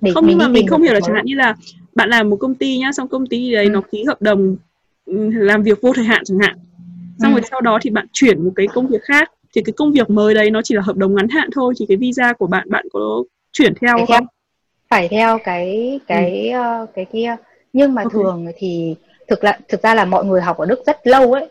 Để 0.00 0.10
không 0.14 0.26
nhưng 0.26 0.38
mà 0.38 0.48
mình 0.48 0.66
không 0.66 0.82
hiểu 0.82 0.94
là 0.94 1.00
chẳng 1.00 1.14
hạn 1.14 1.24
như 1.24 1.34
là 1.34 1.54
bạn 1.94 2.08
làm 2.08 2.30
một 2.30 2.36
công 2.36 2.54
ty 2.54 2.78
nhá 2.78 2.90
xong 2.92 3.08
công 3.08 3.26
ty 3.26 3.52
đấy 3.52 3.64
ừ. 3.64 3.70
nó 3.70 3.80
ký 3.90 4.04
hợp 4.04 4.22
đồng 4.22 4.56
ừ, 5.06 5.30
làm 5.32 5.62
việc 5.62 5.78
vô 5.82 5.92
thời 5.92 6.04
hạn 6.04 6.22
chẳng 6.24 6.38
hạn. 6.38 6.58
Xong 7.18 7.34
ừ. 7.34 7.36
rồi 7.40 7.48
sau 7.50 7.60
đó 7.60 7.78
thì 7.82 7.90
bạn 7.90 8.06
chuyển 8.12 8.44
một 8.44 8.50
cái 8.56 8.66
công 8.66 8.86
việc 8.86 9.02
khác 9.02 9.30
thì 9.56 9.62
cái 9.62 9.72
công 9.76 9.92
việc 9.92 10.10
mới 10.10 10.34
đấy 10.34 10.50
nó 10.50 10.60
chỉ 10.64 10.74
là 10.74 10.82
hợp 10.82 10.96
đồng 10.96 11.14
ngắn 11.14 11.28
hạn 11.28 11.48
thôi 11.54 11.74
thì 11.78 11.86
cái 11.88 11.96
visa 11.96 12.32
của 12.32 12.46
bạn 12.46 12.70
bạn 12.70 12.86
có 12.92 13.22
chuyển 13.52 13.74
theo 13.80 13.96
phải 13.96 14.06
không? 14.06 14.16
theo, 14.16 14.26
phải 14.90 15.08
theo 15.08 15.38
cái 15.44 16.00
cái 16.06 16.50
ừ. 16.50 16.82
uh, 16.82 16.90
cái 16.94 17.04
kia. 17.12 17.36
Nhưng 17.72 17.94
mà 17.94 18.02
okay. 18.02 18.12
thường 18.12 18.46
thì 18.56 18.94
thực 19.28 19.44
là 19.44 19.58
thực 19.68 19.82
ra 19.82 19.94
là 19.94 20.04
mọi 20.04 20.24
người 20.24 20.40
học 20.40 20.58
ở 20.58 20.66
Đức 20.66 20.82
rất 20.86 21.06
lâu 21.06 21.32
ấy. 21.32 21.48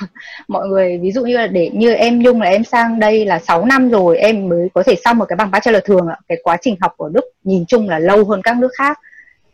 Mọi 0.48 0.68
người 0.68 0.98
ví 1.02 1.12
dụ 1.12 1.24
như 1.24 1.36
là 1.36 1.46
để 1.46 1.70
như 1.74 1.92
em 1.92 2.22
Nhung 2.22 2.40
là 2.40 2.48
em 2.48 2.64
sang 2.64 2.98
đây 2.98 3.24
là 3.24 3.38
6 3.38 3.64
năm 3.64 3.90
rồi 3.90 4.18
em 4.18 4.48
mới 4.48 4.68
có 4.74 4.82
thể 4.82 4.94
xong 5.04 5.18
một 5.18 5.24
cái 5.28 5.36
bằng 5.36 5.50
bachelor 5.50 5.82
thường 5.84 6.06
ạ. 6.08 6.16
Cái 6.28 6.38
quá 6.42 6.56
trình 6.60 6.76
học 6.80 6.94
ở 6.98 7.08
Đức 7.12 7.24
nhìn 7.44 7.64
chung 7.66 7.88
là 7.88 7.98
lâu 7.98 8.24
hơn 8.24 8.42
các 8.42 8.56
nước 8.56 8.70
khác 8.78 8.98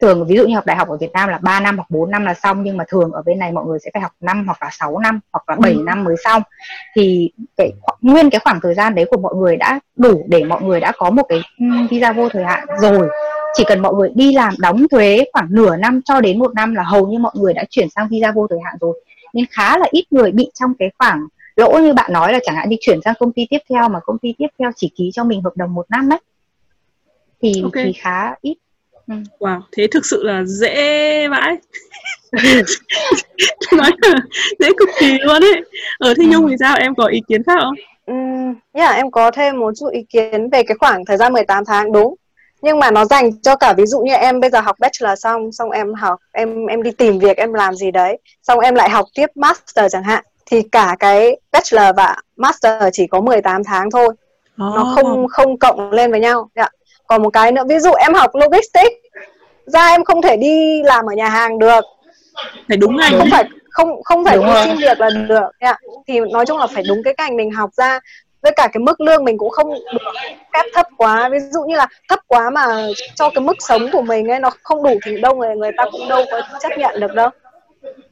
thường 0.01 0.27
ví 0.27 0.37
dụ 0.37 0.47
như 0.47 0.55
học 0.55 0.67
đại 0.67 0.77
học 0.77 0.89
ở 0.89 0.97
Việt 0.97 1.13
Nam 1.13 1.29
là 1.29 1.39
3 1.39 1.61
năm 1.61 1.77
hoặc 1.77 1.91
4 1.91 2.11
năm 2.11 2.25
là 2.25 2.35
xong 2.35 2.63
nhưng 2.63 2.77
mà 2.77 2.85
thường 2.89 3.13
ở 3.13 3.23
bên 3.27 3.39
này 3.39 3.53
mọi 3.53 3.67
người 3.67 3.79
sẽ 3.85 3.91
phải 3.95 4.03
học 4.03 4.13
5 4.21 4.47
hoặc 4.47 4.63
là 4.63 4.71
6 4.73 4.99
năm 4.99 5.21
hoặc 5.33 5.49
là 5.49 5.57
7 5.57 5.73
ừ. 5.73 5.83
năm 5.87 6.05
mới 6.05 6.17
xong. 6.25 6.43
Thì 6.95 7.31
cái 7.57 7.73
nguyên 8.01 8.31
cái 8.31 8.41
khoảng 8.45 8.61
thời 8.63 8.75
gian 8.75 8.95
đấy 8.95 9.05
của 9.11 9.19
mọi 9.21 9.35
người 9.35 9.57
đã 9.57 9.81
đủ 9.97 10.25
để 10.29 10.45
mọi 10.45 10.63
người 10.63 10.81
đã 10.81 10.93
có 10.99 11.11
một 11.11 11.23
cái 11.29 11.41
visa 11.91 12.13
vô 12.13 12.29
thời 12.29 12.45
hạn 12.45 12.67
rồi. 12.81 13.09
Chỉ 13.55 13.65
cần 13.69 13.81
mọi 13.81 13.95
người 13.95 14.11
đi 14.15 14.35
làm 14.35 14.55
đóng 14.59 14.87
thuế 14.91 15.25
khoảng 15.33 15.47
nửa 15.51 15.77
năm 15.77 16.01
cho 16.05 16.21
đến 16.21 16.39
một 16.39 16.55
năm 16.55 16.75
là 16.75 16.83
hầu 16.83 17.07
như 17.07 17.19
mọi 17.19 17.33
người 17.35 17.55
đã 17.55 17.65
chuyển 17.71 17.91
sang 17.91 18.09
visa 18.09 18.33
vô 18.33 18.47
thời 18.51 18.59
hạn 18.65 18.75
rồi. 18.81 19.01
Nên 19.35 19.45
khá 19.51 19.79
là 19.79 19.87
ít 19.91 20.05
người 20.11 20.33
bị 20.33 20.51
trong 20.55 20.75
cái 20.79 20.91
khoảng 20.99 21.27
lỗ 21.57 21.79
như 21.79 21.93
bạn 21.93 22.13
nói 22.13 22.33
là 22.33 22.39
chẳng 22.43 22.57
hạn 22.57 22.69
đi 22.69 22.77
chuyển 22.81 23.01
sang 23.05 23.15
công 23.19 23.33
ty 23.33 23.47
tiếp 23.51 23.59
theo 23.71 23.89
mà 23.89 24.01
công 24.01 24.19
ty 24.19 24.35
tiếp 24.39 24.47
theo 24.59 24.71
chỉ 24.77 24.93
ký 24.97 25.11
cho 25.15 25.25
mình 25.25 25.43
hợp 25.43 25.57
đồng 25.57 25.75
một 25.75 25.87
năm 25.91 26.13
ấy. 26.13 26.19
Thì 27.43 27.63
okay. 27.63 27.85
thì 27.85 27.93
khá 27.93 28.35
ít 28.41 28.57
ừ. 29.09 29.15
wow 29.39 29.61
thế 29.73 29.87
thực 29.91 30.07
sự 30.07 30.23
là 30.23 30.45
dễ 30.45 31.29
vãi 31.29 31.57
nói 33.73 33.91
là 34.03 34.15
dễ 34.59 34.69
cực 34.79 34.89
kỳ 35.01 35.19
luôn 35.19 35.45
ấy 35.45 35.65
ở 35.99 36.15
thế 36.15 36.25
nhung 36.27 36.45
ừ. 36.45 36.51
thì 36.51 36.57
sao 36.61 36.77
em 36.77 36.95
có 36.95 37.07
ý 37.07 37.21
kiến 37.29 37.43
khác 37.43 37.59
không 37.61 37.75
Um, 38.09 38.55
yeah, 38.73 38.97
em 38.97 39.11
có 39.11 39.31
thêm 39.31 39.61
một 39.61 39.73
chút 39.79 39.89
ý 39.93 40.03
kiến 40.09 40.51
về 40.51 40.63
cái 40.63 40.77
khoảng 40.81 41.05
thời 41.05 41.17
gian 41.17 41.33
18 41.33 41.65
tháng 41.65 41.93
đúng 41.93 42.15
nhưng 42.63 42.79
mà 42.79 42.91
nó 42.91 43.05
dành 43.05 43.43
cho 43.43 43.57
cả 43.57 43.73
ví 43.73 43.87
dụ 43.87 44.01
như 44.01 44.13
em 44.13 44.41
bây 44.41 44.51
giờ 44.51 44.61
học 44.61 44.77
bachelor 44.81 45.19
xong 45.19 45.53
xong 45.53 45.71
em 45.71 45.95
học 45.95 46.19
em 46.33 46.67
em 46.67 46.83
đi 46.83 46.91
tìm 46.91 47.19
việc 47.19 47.37
em 47.37 47.53
làm 47.53 47.75
gì 47.75 47.91
đấy 47.91 48.19
xong 48.43 48.59
em 48.59 48.75
lại 48.75 48.91
học 48.91 49.07
tiếp 49.15 49.27
master 49.35 49.93
chẳng 49.93 50.03
hạn 50.03 50.25
thì 50.51 50.63
cả 50.73 50.97
cái 50.99 51.41
bachelor 51.53 51.97
và 51.97 52.17
master 52.37 52.83
chỉ 52.93 53.07
có 53.07 53.21
18 53.21 53.65
tháng 53.65 53.91
thôi 53.91 54.09
oh. 54.09 54.15
nó 54.57 54.93
không 54.95 55.27
không 55.29 55.59
cộng 55.59 55.93
lên 55.93 56.11
với 56.11 56.21
nhau 56.21 56.51
dạ. 56.55 56.69
Còn 57.09 57.23
một 57.23 57.31
cái 57.31 57.53
nữa 57.53 57.63
ví 57.69 57.79
dụ 57.79 57.93
em 57.93 58.15
học 58.15 58.31
logistics 58.35 58.97
ra 59.67 59.89
em 59.89 60.05
không 60.05 60.23
thể 60.23 60.37
đi 60.37 60.83
làm 60.83 61.07
ở 61.07 61.15
nhà 61.15 61.29
hàng 61.29 61.59
được. 61.59 61.85
Phải 62.69 62.77
đúng 62.77 62.97
ngành. 62.97 63.19
Không 63.19 63.29
phải 63.31 63.45
không 63.71 64.03
không 64.03 64.25
phải 64.25 64.39
đi 64.39 64.45
xin 64.65 64.77
việc 64.77 65.01
là 65.01 65.11
được. 65.29 65.51
Dạ. 65.61 65.75
thì 66.07 66.21
nói 66.21 66.47
chung 66.47 66.59
là 66.59 66.67
phải 66.67 66.83
đúng 66.89 67.03
cái 67.05 67.15
ngành 67.19 67.37
mình 67.37 67.51
học 67.51 67.71
ra. 67.77 68.01
Với 68.43 68.53
cả 68.57 68.69
cái 68.73 68.81
mức 68.81 69.01
lương 69.01 69.25
mình 69.25 69.39
cũng 69.39 69.51
không 69.51 69.71
được 69.71 70.13
phép 70.55 70.63
thấp 70.75 70.87
quá. 70.97 71.29
Ví 71.33 71.39
dụ 71.53 71.63
như 71.63 71.77
là 71.77 71.87
thấp 72.09 72.19
quá 72.27 72.51
mà 72.51 72.67
cho 73.15 73.31
cái 73.31 73.41
mức 73.41 73.57
sống 73.59 73.91
của 73.93 74.03
mình 74.03 74.29
ấy 74.31 74.41
nó 74.41 74.51
không 74.63 74.83
đủ 74.83 74.99
thì 75.05 75.21
đâu 75.21 75.35
người 75.35 75.57
người 75.57 75.71
ta 75.77 75.85
cũng 75.93 76.09
đâu 76.09 76.25
có 76.31 76.43
chấp 76.61 76.79
nhận 76.79 77.01
được 77.01 77.15
đâu. 77.15 77.31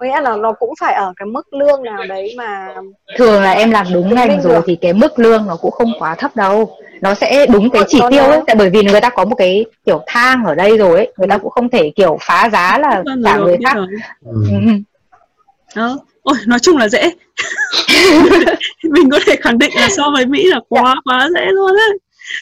Nghĩa 0.00 0.20
là 0.20 0.36
nó 0.36 0.52
cũng 0.52 0.74
phải 0.80 0.94
ở 0.94 1.12
cái 1.16 1.26
mức 1.26 1.52
lương 1.52 1.82
nào 1.82 2.04
đấy 2.08 2.34
mà 2.36 2.74
thường 3.16 3.42
là 3.42 3.50
em 3.50 3.70
làm 3.70 3.86
đúng 3.94 4.14
ngành 4.14 4.40
rồi 4.42 4.54
được. 4.54 4.62
thì 4.66 4.76
cái 4.80 4.92
mức 4.92 5.18
lương 5.18 5.46
nó 5.46 5.56
cũng 5.56 5.70
không 5.70 5.92
quá 5.98 6.14
thấp 6.14 6.36
đâu 6.36 6.76
nó 7.00 7.14
sẽ 7.14 7.46
đúng 7.46 7.70
cái 7.70 7.82
chỉ 7.88 8.00
tiêu 8.10 8.24
ấy. 8.24 8.40
tại 8.46 8.56
bởi 8.56 8.70
vì 8.70 8.82
người 8.82 9.00
ta 9.00 9.10
có 9.10 9.24
một 9.24 9.34
cái 9.38 9.64
kiểu 9.86 10.02
thang 10.06 10.44
ở 10.44 10.54
đây 10.54 10.76
rồi 10.78 10.96
ấy. 10.96 11.12
Người 11.16 11.28
ta 11.28 11.38
cũng 11.38 11.50
không 11.50 11.68
thể 11.68 11.92
kiểu 11.96 12.18
phá 12.20 12.48
giá 12.52 12.78
là 12.78 13.02
cả 13.24 13.36
người 13.36 13.56
khác. 13.64 13.76
ừ. 14.24 14.42
đó. 15.76 15.98
Ôi 16.22 16.36
nói 16.46 16.58
chung 16.58 16.76
là 16.76 16.88
dễ. 16.88 17.02
Mình 18.82 19.10
có 19.10 19.18
thể 19.26 19.36
khẳng 19.36 19.58
định 19.58 19.70
là 19.74 19.88
so 19.88 20.10
với 20.10 20.26
mỹ 20.26 20.44
là 20.44 20.60
quá 20.68 20.82
dạ. 20.84 21.00
quá 21.04 21.28
dễ 21.34 21.46
luôn 21.52 21.72
đấy 21.76 21.98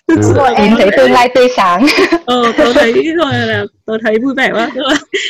thực 0.09 0.23
sự 0.23 0.33
rồi 0.35 0.55
em 0.55 0.75
thấy 0.79 0.91
tương 0.97 1.13
lai 1.13 1.29
tươi 1.35 1.49
sáng. 1.57 1.87
Ờ 2.25 2.53
tôi 2.57 2.75
thấy 2.75 2.93
rồi 2.93 3.33
là 3.33 3.65
tôi 3.87 3.99
thấy 4.03 4.19
vui 4.19 4.35
vẻ 4.35 4.51
quá. 4.53 4.71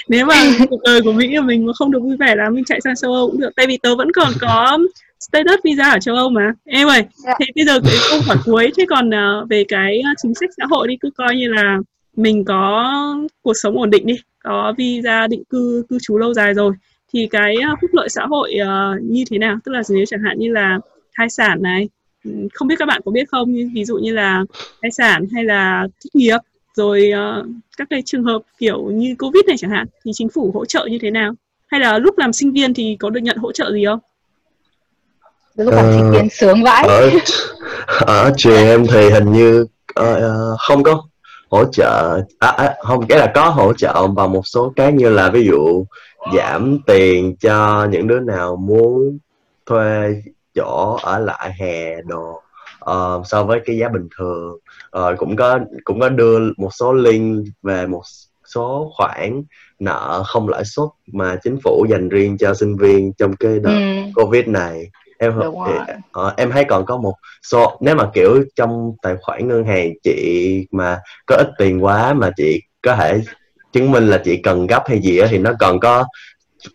Nếu 0.08 0.26
mà 0.26 0.34
cuộc 0.70 0.80
đời 0.84 1.00
của 1.02 1.12
mỹ 1.12 1.34
của 1.36 1.42
mình 1.42 1.66
mà 1.66 1.72
không 1.72 1.92
được 1.92 2.02
vui 2.02 2.16
vẻ 2.16 2.34
là 2.36 2.50
mình 2.50 2.64
chạy 2.64 2.80
sang 2.84 2.96
châu 2.96 3.12
âu 3.12 3.30
cũng 3.30 3.40
được. 3.40 3.50
Tại 3.56 3.66
vì 3.66 3.78
tớ 3.82 3.96
vẫn 3.96 4.12
còn 4.12 4.32
có 4.40 4.78
status 5.20 5.60
visa 5.64 5.90
ở 5.90 5.98
châu 5.98 6.16
âu 6.16 6.28
mà. 6.28 6.52
Em 6.64 6.88
ơi 6.88 7.02
yeah. 7.26 7.36
thì 7.40 7.46
bây 7.54 7.64
giờ 7.64 7.80
cái 7.80 7.96
câu 8.10 8.20
hỏi 8.26 8.36
cuối 8.44 8.70
thế 8.76 8.84
còn 8.88 9.08
uh, 9.08 9.48
về 9.50 9.64
cái 9.68 10.02
chính 10.22 10.34
sách 10.34 10.50
xã 10.56 10.64
hội 10.70 10.88
đi 10.88 10.96
cứ 11.00 11.10
coi 11.16 11.36
như 11.36 11.48
là 11.48 11.78
mình 12.16 12.44
có 12.44 12.84
cuộc 13.42 13.54
sống 13.62 13.78
ổn 13.78 13.90
định 13.90 14.06
đi 14.06 14.14
có 14.44 14.72
visa 14.78 15.26
định 15.26 15.42
cư 15.50 15.84
cư 15.88 15.98
trú 16.02 16.18
lâu 16.18 16.34
dài 16.34 16.54
rồi 16.54 16.72
thì 17.12 17.28
cái 17.30 17.56
phúc 17.80 17.90
lợi 17.92 18.08
xã 18.08 18.26
hội 18.26 18.54
uh, 18.62 19.02
như 19.02 19.24
thế 19.30 19.38
nào? 19.38 19.56
Tức 19.64 19.72
là 19.72 19.82
nếu 19.88 20.04
chẳng 20.08 20.22
hạn 20.24 20.38
như 20.38 20.52
là 20.52 20.78
thai 21.18 21.30
sản 21.30 21.62
này 21.62 21.88
không 22.54 22.68
biết 22.68 22.74
các 22.78 22.86
bạn 22.86 23.02
có 23.04 23.10
biết 23.10 23.28
không 23.28 23.52
như 23.52 23.70
ví 23.74 23.84
dụ 23.84 23.96
như 23.96 24.12
là 24.12 24.44
thai 24.82 24.90
sản 24.90 25.26
hay 25.34 25.44
là 25.44 25.88
thất 26.04 26.14
nghiệp 26.14 26.38
rồi 26.74 27.10
uh, 27.12 27.46
các 27.76 27.86
cái 27.90 28.02
trường 28.02 28.24
hợp 28.24 28.42
kiểu 28.58 28.82
như 28.82 29.14
covid 29.18 29.44
này 29.46 29.56
chẳng 29.58 29.70
hạn 29.70 29.86
thì 30.04 30.10
chính 30.14 30.28
phủ 30.28 30.50
hỗ 30.54 30.64
trợ 30.64 30.86
như 30.90 30.98
thế 31.02 31.10
nào? 31.10 31.34
Hay 31.66 31.80
là 31.80 31.98
lúc 31.98 32.18
làm 32.18 32.32
sinh 32.32 32.52
viên 32.52 32.74
thì 32.74 32.96
có 33.00 33.10
được 33.10 33.20
nhận 33.20 33.36
hỗ 33.36 33.52
trợ 33.52 33.72
gì 33.72 33.84
không? 33.84 33.98
Lúc 35.56 35.74
làm 35.74 35.92
sinh 35.92 36.10
viên 36.10 36.28
sướng 36.30 36.62
vãi. 36.62 36.84
ở, 36.88 37.10
ở 37.86 38.32
trường 38.36 38.66
em 38.66 38.86
thì 38.86 39.10
hình 39.10 39.32
như 39.32 39.66
uh, 40.00 40.58
không 40.58 40.82
có 40.82 41.02
hỗ 41.50 41.64
trợ 41.64 42.20
à, 42.38 42.48
à, 42.48 42.74
không 42.82 43.06
cái 43.06 43.18
là 43.18 43.32
có 43.34 43.48
hỗ 43.48 43.72
trợ 43.72 44.06
vào 44.06 44.28
một 44.28 44.46
số 44.46 44.72
cái 44.76 44.92
như 44.92 45.08
là 45.08 45.30
ví 45.30 45.46
dụ 45.46 45.84
giảm 46.36 46.78
tiền 46.86 47.36
cho 47.36 47.86
những 47.90 48.06
đứa 48.06 48.20
nào 48.20 48.56
muốn 48.56 49.18
thuê 49.66 50.22
chỗ 50.54 50.98
ở 51.02 51.18
lại 51.18 51.52
hè 51.60 52.02
đồ 52.02 52.42
uh, 52.90 53.26
so 53.26 53.44
với 53.44 53.60
cái 53.64 53.76
giá 53.76 53.88
bình 53.88 54.08
thường. 54.18 54.58
Uh, 54.98 55.18
cũng 55.18 55.36
có 55.36 55.58
cũng 55.84 56.00
có 56.00 56.08
đưa 56.08 56.38
một 56.56 56.70
số 56.74 56.92
link 56.92 57.46
về 57.62 57.86
một 57.86 58.02
số 58.54 58.92
khoản 58.96 59.42
nợ 59.78 60.22
không 60.26 60.48
lãi 60.48 60.64
suất 60.64 60.88
mà 61.12 61.36
chính 61.42 61.58
phủ 61.64 61.86
dành 61.90 62.08
riêng 62.08 62.38
cho 62.38 62.54
sinh 62.54 62.76
viên 62.76 63.12
trong 63.12 63.36
cái 63.36 63.58
đợt 63.58 63.70
ừ. 63.70 64.10
covid 64.14 64.46
này. 64.46 64.90
Em 65.18 65.32
thì, 65.66 65.94
uh, 66.20 66.36
em 66.36 66.50
thấy 66.50 66.64
còn 66.64 66.86
có 66.86 66.96
một 66.96 67.14
số 67.42 67.78
nếu 67.80 67.94
mà 67.94 68.10
kiểu 68.14 68.44
trong 68.56 68.92
tài 69.02 69.16
khoản 69.22 69.48
ngân 69.48 69.64
hàng 69.64 69.92
chị 70.02 70.66
mà 70.70 70.98
có 71.26 71.36
ít 71.36 71.48
tiền 71.58 71.84
quá 71.84 72.14
mà 72.14 72.30
chị 72.36 72.62
có 72.82 72.96
thể 72.96 73.20
chứng 73.72 73.90
minh 73.90 74.08
là 74.08 74.22
chị 74.24 74.36
cần 74.36 74.66
gấp 74.66 74.82
hay 74.86 75.00
gì 75.00 75.18
đó, 75.18 75.26
thì 75.30 75.38
nó 75.38 75.52
còn 75.60 75.80
có 75.80 76.04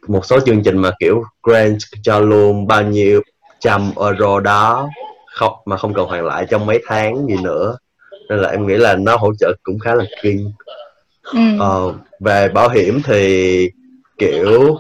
một 0.07 0.25
số 0.25 0.39
chương 0.39 0.63
trình 0.63 0.77
mà 0.77 0.91
kiểu 0.99 1.23
grant 1.43 1.77
cho 2.03 2.19
luôn 2.19 2.67
bao 2.67 2.83
nhiêu 2.83 3.21
trăm 3.59 3.91
euro 4.01 4.39
đó 4.39 4.89
không 5.33 5.53
mà 5.65 5.77
không 5.77 5.93
cần 5.93 6.07
hoàn 6.07 6.25
lại 6.25 6.45
trong 6.49 6.65
mấy 6.65 6.83
tháng 6.87 7.27
gì 7.27 7.35
nữa 7.43 7.77
nên 8.29 8.39
là 8.39 8.49
em 8.49 8.67
nghĩ 8.67 8.75
là 8.75 8.95
nó 8.95 9.15
hỗ 9.15 9.31
trợ 9.39 9.53
cũng 9.63 9.79
khá 9.79 9.95
là 9.95 10.05
kinh 10.21 10.51
ừ. 11.23 11.39
ờ, 11.59 11.93
về 12.19 12.49
bảo 12.49 12.69
hiểm 12.69 13.01
thì 13.05 13.69
kiểu 14.17 14.77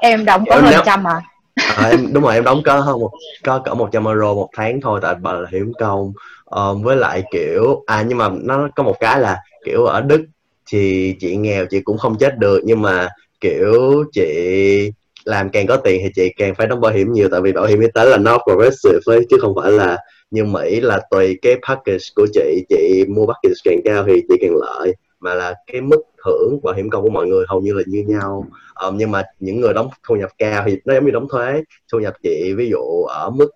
em 0.00 0.24
đóng 0.24 0.44
có 0.50 0.56
hơn 0.56 0.74
trăm 0.84 1.06
à? 1.06 1.20
à 1.54 1.88
em 1.90 2.12
đúng 2.12 2.22
rồi 2.22 2.34
em 2.34 2.44
đóng 2.44 2.62
có 2.64 2.80
hơn 2.80 3.00
một 3.00 3.10
có 3.44 3.58
cỡ 3.58 3.74
100 3.74 4.04
euro 4.04 4.34
một 4.34 4.48
tháng 4.56 4.80
thôi 4.80 5.00
tại 5.02 5.14
bảo 5.14 5.44
hiểm 5.52 5.72
công 5.78 6.12
ờ, 6.44 6.74
với 6.74 6.96
lại 6.96 7.22
kiểu 7.32 7.84
à 7.86 8.04
nhưng 8.08 8.18
mà 8.18 8.28
nó 8.42 8.68
có 8.76 8.82
một 8.82 8.96
cái 9.00 9.20
là 9.20 9.38
kiểu 9.64 9.84
ở 9.84 10.00
đức 10.00 10.24
thì 10.66 11.14
chị 11.20 11.36
nghèo 11.36 11.66
chị 11.66 11.80
cũng 11.80 11.98
không 11.98 12.18
chết 12.18 12.38
được 12.38 12.60
nhưng 12.64 12.82
mà 12.82 13.08
kiểu 13.40 14.04
chị 14.12 14.92
làm 15.24 15.50
càng 15.50 15.66
có 15.66 15.76
tiền 15.76 16.00
thì 16.04 16.10
chị 16.14 16.32
càng 16.36 16.54
phải 16.54 16.66
đóng 16.66 16.80
bảo 16.80 16.92
hiểm 16.92 17.12
nhiều 17.12 17.28
tại 17.32 17.40
vì 17.40 17.52
bảo 17.52 17.66
hiểm 17.66 17.80
y 17.80 17.86
tế 17.94 18.04
là 18.04 18.16
nó 18.16 18.38
progressive 18.38 19.00
ấy, 19.06 19.26
chứ 19.30 19.36
không 19.40 19.54
phải 19.62 19.72
là 19.72 19.98
như 20.30 20.44
Mỹ 20.44 20.80
là 20.80 21.00
tùy 21.10 21.38
cái 21.42 21.56
package 21.68 22.04
của 22.16 22.26
chị. 22.32 22.64
Chị 22.68 23.04
mua 23.08 23.26
package 23.26 23.54
càng 23.64 23.80
cao 23.84 24.04
thì 24.06 24.22
chị 24.28 24.34
càng 24.40 24.56
lợi 24.60 24.94
mà 25.20 25.34
là 25.34 25.54
cái 25.66 25.80
mức 25.80 26.02
hưởng 26.24 26.60
bảo 26.62 26.74
hiểm 26.74 26.90
công 26.90 27.02
của 27.02 27.10
mọi 27.10 27.26
người 27.26 27.44
hầu 27.48 27.60
như 27.60 27.72
là 27.72 27.82
như 27.86 28.04
nhau. 28.06 28.46
Um, 28.86 28.96
nhưng 28.96 29.10
mà 29.10 29.22
những 29.40 29.60
người 29.60 29.74
đóng 29.74 29.88
thu 30.08 30.16
nhập 30.16 30.30
cao 30.38 30.62
thì 30.66 30.76
nó 30.84 30.94
giống 30.94 31.04
như 31.04 31.10
đóng 31.10 31.28
thuế. 31.28 31.62
Thu 31.92 31.98
nhập 31.98 32.14
chị 32.22 32.54
ví 32.56 32.70
dụ 32.70 33.04
ở 33.08 33.30
mức 33.30 33.50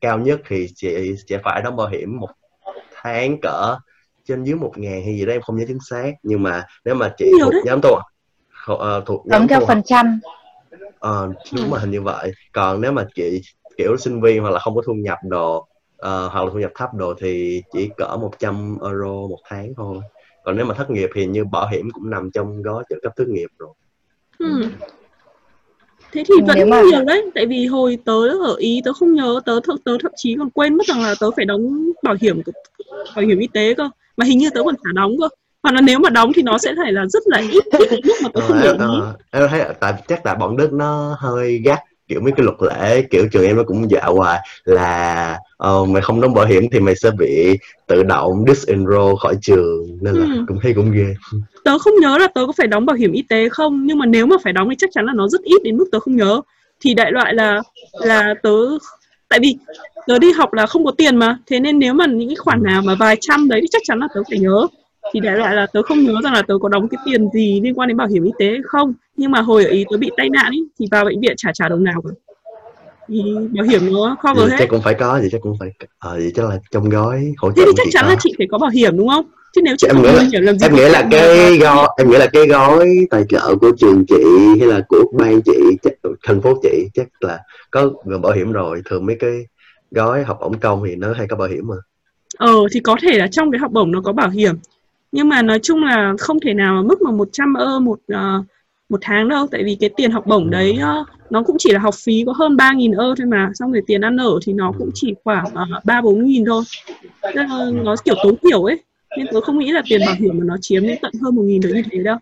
cao 0.00 0.18
nhất 0.18 0.40
thì 0.48 0.68
chị 0.74 1.14
sẽ 1.28 1.38
phải 1.44 1.62
đóng 1.62 1.76
bảo 1.76 1.88
hiểm 1.88 2.20
một 2.20 2.30
tháng 3.02 3.40
cỡ 3.40 3.76
trên 4.28 4.44
dưới 4.44 4.54
một 4.54 4.72
ngàn 4.76 5.02
hay 5.04 5.16
gì 5.16 5.26
đó 5.26 5.32
em 5.32 5.40
không 5.40 5.56
nhớ 5.56 5.64
chính 5.68 5.78
xác. 5.90 6.12
Nhưng 6.22 6.42
mà 6.42 6.64
nếu 6.84 6.94
mà 6.94 7.14
chị 7.18 7.32
thuộc 7.42 7.54
nhóm 7.64 7.80
tôi 7.82 8.00
uh, 8.72 9.06
thuộc 9.06 9.26
nhóm 9.26 9.48
theo 9.48 9.60
phần 9.66 9.82
trăm 9.82 10.20
ờ 11.00 11.32
đúng 11.54 11.70
mà 11.70 11.78
hình 11.78 11.90
như 11.90 12.02
vậy. 12.02 12.32
Còn 12.52 12.80
nếu 12.80 12.92
mà 12.92 13.06
chị 13.14 13.40
kiểu 13.78 13.96
sinh 13.96 14.20
viên 14.20 14.42
hoặc 14.42 14.50
là 14.50 14.58
không 14.58 14.74
có 14.74 14.82
thu 14.86 14.92
nhập 14.92 15.18
đồ 15.28 15.56
uh, 15.58 15.66
hoặc 16.02 16.44
là 16.44 16.50
thu 16.52 16.58
nhập 16.58 16.70
thấp 16.74 16.94
đồ 16.94 17.14
thì 17.18 17.62
chỉ 17.72 17.90
cỡ 17.96 18.16
100 18.16 18.78
euro 18.82 19.06
một 19.06 19.38
tháng 19.48 19.72
thôi. 19.76 19.98
Còn 20.44 20.56
nếu 20.56 20.66
mà 20.66 20.74
thất 20.74 20.90
nghiệp 20.90 21.10
thì 21.14 21.26
như 21.26 21.44
bảo 21.44 21.68
hiểm 21.68 21.90
cũng 21.90 22.10
nằm 22.10 22.30
trong 22.34 22.62
gói 22.62 22.84
trợ 22.90 22.96
cấp 23.02 23.12
thất 23.16 23.28
nghiệp 23.28 23.48
rồi. 23.58 23.74
Hmm. 24.38 24.62
thế 26.12 26.24
thì 26.28 26.34
vẫn 26.46 26.70
mà... 26.70 26.82
nhiều 26.82 27.04
đấy 27.04 27.30
tại 27.34 27.46
vì 27.46 27.66
hồi 27.66 27.98
tớ 28.04 28.28
ở 28.28 28.54
ý 28.58 28.80
tớ 28.84 28.92
không 28.92 29.14
nhớ 29.14 29.40
tớ 29.44 29.58
th- 29.58 29.76
tớ 29.84 29.96
thậm 30.02 30.12
chí 30.16 30.36
còn 30.38 30.50
quên 30.50 30.76
mất 30.76 30.86
rằng 30.86 31.00
là 31.00 31.14
tớ 31.20 31.30
phải 31.36 31.44
đóng 31.44 31.90
bảo 32.02 32.16
hiểm 32.20 32.40
bảo 33.16 33.24
hiểm 33.24 33.38
y 33.38 33.46
tế 33.46 33.74
cơ. 33.74 33.90
Mà 34.16 34.24
hình 34.24 34.38
như 34.38 34.50
tớ 34.54 34.62
còn 34.64 34.74
phải 34.84 34.92
đóng 34.94 35.12
cơ 35.20 35.28
hoặc 35.62 35.74
là 35.74 35.80
nếu 35.80 35.98
mà 35.98 36.10
đóng 36.10 36.32
thì 36.34 36.42
nó 36.42 36.58
sẽ 36.58 36.74
phải 36.82 36.92
là 36.92 37.06
rất 37.06 37.22
là 37.26 37.38
ít 37.38 37.64
lúc 38.04 38.16
mà 38.22 38.28
tôi 38.34 38.44
không 38.48 38.60
để 38.62 38.72
ý 38.72 39.00
em 39.30 39.48
thấy 39.48 39.64
tại 39.80 39.94
chắc 40.08 40.26
là 40.26 40.34
bọn 40.34 40.56
đức 40.56 40.72
nó 40.72 41.16
hơi 41.18 41.58
gắt 41.64 41.80
kiểu 42.10 42.20
mấy 42.20 42.32
cái 42.36 42.44
luật 42.44 42.56
lệ 42.62 43.02
kiểu 43.10 43.28
trường 43.32 43.44
em 43.44 43.56
nó 43.56 43.62
cũng 43.62 43.90
dạ 43.90 44.00
hoài 44.04 44.40
là 44.64 45.38
uh, 45.68 45.88
mày 45.88 46.02
không 46.02 46.20
đóng 46.20 46.34
bảo 46.34 46.46
hiểm 46.46 46.70
thì 46.72 46.80
mày 46.80 46.96
sẽ 46.96 47.10
bị 47.18 47.58
tự 47.86 48.02
động 48.02 48.44
disenroll 48.48 49.14
khỏi 49.20 49.34
trường 49.42 49.98
nên 50.00 50.14
là 50.14 50.34
ừ. 50.34 50.44
cũng 50.48 50.58
thấy 50.62 50.74
cũng 50.74 50.92
ghê. 50.92 51.14
Tớ 51.64 51.78
không 51.78 51.94
nhớ 52.00 52.18
là 52.18 52.28
tớ 52.34 52.46
có 52.46 52.52
phải 52.56 52.66
đóng 52.66 52.86
bảo 52.86 52.96
hiểm 52.96 53.12
y 53.12 53.22
tế 53.22 53.48
không 53.48 53.86
nhưng 53.86 53.98
mà 53.98 54.06
nếu 54.06 54.26
mà 54.26 54.36
phải 54.44 54.52
đóng 54.52 54.68
thì 54.70 54.76
chắc 54.78 54.90
chắn 54.92 55.04
là 55.04 55.12
nó 55.12 55.28
rất 55.28 55.42
ít 55.42 55.62
đến 55.64 55.76
mức 55.76 55.88
tớ 55.92 56.00
không 56.00 56.16
nhớ. 56.16 56.40
Thì 56.80 56.94
đại 56.94 57.12
loại 57.12 57.34
là 57.34 57.62
là 57.92 58.34
tớ 58.42 58.56
tại 59.28 59.40
vì 59.40 59.56
tớ 60.06 60.18
đi 60.18 60.32
học 60.32 60.52
là 60.52 60.66
không 60.66 60.84
có 60.84 60.90
tiền 60.90 61.16
mà 61.16 61.38
thế 61.46 61.60
nên 61.60 61.78
nếu 61.78 61.94
mà 61.94 62.06
những 62.06 62.28
cái 62.28 62.36
khoản 62.36 62.62
nào 62.62 62.82
mà 62.82 62.94
vài 62.94 63.16
trăm 63.20 63.48
đấy 63.48 63.60
thì 63.60 63.66
chắc 63.70 63.82
chắn 63.84 63.98
là 63.98 64.08
tớ 64.14 64.22
phải 64.30 64.38
nhớ 64.38 64.66
thì 65.12 65.20
đại 65.20 65.36
loại 65.36 65.54
là 65.54 65.66
tớ 65.72 65.82
không 65.82 66.02
nhớ 66.04 66.14
rằng 66.24 66.32
là 66.32 66.42
tớ 66.42 66.54
có 66.62 66.68
đóng 66.68 66.88
cái 66.88 66.98
tiền 67.04 67.28
gì 67.34 67.60
liên 67.64 67.78
quan 67.78 67.88
đến 67.88 67.96
bảo 67.96 68.08
hiểm 68.08 68.24
y 68.24 68.30
tế 68.38 68.56
không. 68.64 68.94
Nhưng 69.16 69.30
mà 69.30 69.40
hồi 69.40 69.64
ở 69.64 69.70
ý 69.70 69.84
tớ 69.90 69.96
bị 69.96 70.10
tai 70.16 70.28
nạn 70.28 70.52
ý, 70.52 70.58
thì 70.78 70.86
vào 70.90 71.04
bệnh 71.04 71.20
viện 71.20 71.34
trả 71.36 71.50
trả 71.54 71.68
đồng 71.68 71.84
nào 71.84 72.02
cả. 72.02 72.10
Thì 73.08 73.22
bảo 73.52 73.66
hiểm 73.66 73.92
nó 73.92 74.16
cover 74.22 74.50
hết 74.50 74.56
chắc 74.58 74.68
cũng 74.68 74.82
phải 74.82 74.94
có 74.94 75.20
gì 75.20 75.28
chắc 75.32 75.40
cũng 75.40 75.56
phải 75.60 75.70
ờ 75.98 76.16
à, 76.16 76.20
gì 76.20 76.30
chắc 76.34 76.48
là 76.48 76.58
trong 76.70 76.88
gói 76.88 77.32
hỗ 77.38 77.52
trợ 77.52 77.62
thì 77.66 77.72
chắc 77.76 77.86
chắn 77.90 78.04
có. 78.04 78.10
là 78.10 78.16
chị 78.20 78.34
phải 78.38 78.46
có 78.50 78.58
bảo 78.58 78.70
hiểm 78.70 78.96
đúng 78.96 79.08
không? 79.08 79.26
Chứ 79.54 79.60
nếu 79.64 79.74
chị 79.78 79.86
em 79.86 79.96
không 79.96 80.02
nghĩ 80.02 80.12
là, 80.12 80.24
hiểu 80.32 80.40
làm 80.40 80.58
gì 80.58 80.66
em 80.66 80.74
nghĩ 80.76 80.88
là 80.88 81.08
cái 81.10 81.58
gói 81.58 81.88
em 81.98 82.10
nghĩ 82.10 82.16
là 82.18 82.26
cái 82.32 82.46
gói 82.46 83.06
tài 83.10 83.24
trợ 83.28 83.54
của 83.60 83.72
trường 83.78 84.04
chị 84.08 84.24
hay 84.58 84.68
là 84.68 84.80
của 84.88 85.04
ban 85.18 85.40
chị 85.42 85.58
chắc 85.82 85.92
thành 86.26 86.42
phố 86.42 86.54
chị 86.62 86.88
chắc 86.94 87.06
là 87.20 87.38
có 87.70 87.90
gồm 88.04 88.22
bảo 88.22 88.32
hiểm 88.32 88.52
rồi. 88.52 88.82
Thường 88.84 89.06
mấy 89.06 89.16
cái 89.20 89.46
gói 89.90 90.24
học 90.24 90.38
bổng 90.40 90.58
công 90.58 90.82
thì 90.86 90.96
nó 90.96 91.12
hay 91.12 91.26
có 91.26 91.36
bảo 91.36 91.48
hiểm 91.48 91.66
mà. 91.68 91.76
Ờ 92.38 92.54
thì 92.72 92.80
có 92.80 92.96
thể 93.02 93.18
là 93.18 93.26
trong 93.26 93.50
cái 93.50 93.58
học 93.58 93.72
bổng 93.72 93.92
nó 93.92 94.00
có 94.00 94.12
bảo 94.12 94.30
hiểm 94.30 94.54
nhưng 95.12 95.28
mà 95.28 95.42
nói 95.42 95.58
chung 95.62 95.84
là 95.84 96.14
không 96.18 96.40
thể 96.40 96.54
nào 96.54 96.74
mà 96.74 96.82
mức 96.82 97.02
mà 97.02 97.10
100 97.10 97.54
ơ 97.54 97.80
một 97.80 97.98
uh, 98.12 98.46
một 98.88 98.98
tháng 99.02 99.28
đâu. 99.28 99.46
Tại 99.50 99.62
vì 99.64 99.76
cái 99.80 99.90
tiền 99.96 100.10
học 100.10 100.26
bổng 100.26 100.50
đấy 100.50 100.78
uh, 101.00 101.08
nó 101.30 101.42
cũng 101.42 101.56
chỉ 101.58 101.72
là 101.72 101.78
học 101.78 101.94
phí 102.04 102.22
có 102.26 102.32
hơn 102.32 102.56
3.000 102.56 102.98
ơ 102.98 103.14
thôi 103.18 103.26
mà. 103.26 103.50
Xong 103.54 103.72
rồi 103.72 103.82
tiền 103.86 104.00
ăn 104.00 104.16
ở 104.16 104.38
thì 104.46 104.52
nó 104.52 104.72
cũng 104.78 104.90
chỉ 104.94 105.14
khoảng 105.24 105.44
ba 105.84 106.00
bốn 106.00 106.24
nghìn 106.24 106.44
thôi. 106.44 106.62
Nên 107.34 107.46
là 107.46 107.70
nó 107.72 107.96
kiểu 108.04 108.14
tối 108.22 108.34
thiểu 108.42 108.64
ấy. 108.64 108.78
Nên 109.16 109.26
tôi 109.32 109.42
không 109.42 109.58
nghĩ 109.58 109.72
là 109.72 109.82
tiền 109.88 110.00
bảo 110.06 110.14
hiểm 110.18 110.38
mà 110.38 110.44
nó 110.44 110.56
chiếm 110.60 110.82
đến 110.82 110.98
tận 111.02 111.12
hơn 111.22 111.36
một 111.36 111.42
nghìn 111.42 111.60
được 111.60 111.70
như 111.74 111.82
thế 111.90 111.98
đâu. 111.98 112.16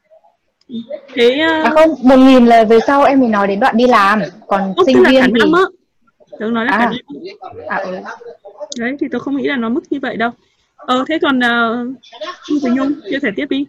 Thế 1.14 1.34
uh... 1.34 1.66
à 1.66 1.70
không 1.70 1.91
một 2.03 2.16
nghìn 2.16 2.47
là 2.47 2.64
về 2.64 2.78
sau 2.86 3.05
em 3.05 3.20
mới 3.20 3.28
nói 3.28 3.47
đến 3.47 3.61
đoạn 3.61 3.76
đi 3.76 3.86
làm. 3.86 4.20
Còn 4.47 4.72
không, 4.76 4.86
sinh 4.86 5.03
viên 5.09 5.24
thì 5.34 5.51
tớ 6.39 6.47
nói 6.47 6.64
là 6.64 6.72
à. 6.72 6.78
cả 6.78 6.84
năm. 6.84 6.95
À, 7.68 7.76
ừ. 7.76 7.97
đấy 8.78 8.97
thì 9.01 9.07
tôi 9.12 9.20
không 9.20 9.36
nghĩ 9.36 9.49
là 9.49 9.57
nó 9.57 9.68
mức 9.68 9.82
như 9.91 9.99
vậy 10.03 10.16
đâu 10.16 10.30
ờ 10.79 11.05
thế 11.09 11.18
còn 11.22 11.39
uh, 11.39 12.62
Quỳnh 12.62 12.74
Nhung 12.74 12.93
chia 13.11 13.18
sẻ 13.22 13.29
tiếp 13.37 13.47
đi. 13.51 13.64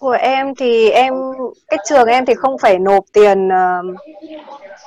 Của 0.00 0.16
em 0.20 0.54
thì 0.54 0.90
em 0.90 1.14
cái 1.68 1.78
trường 1.88 2.08
em 2.08 2.26
thì 2.26 2.34
không 2.34 2.58
phải 2.58 2.78
nộp 2.78 3.04
tiền 3.12 3.48
uh, 3.48 3.96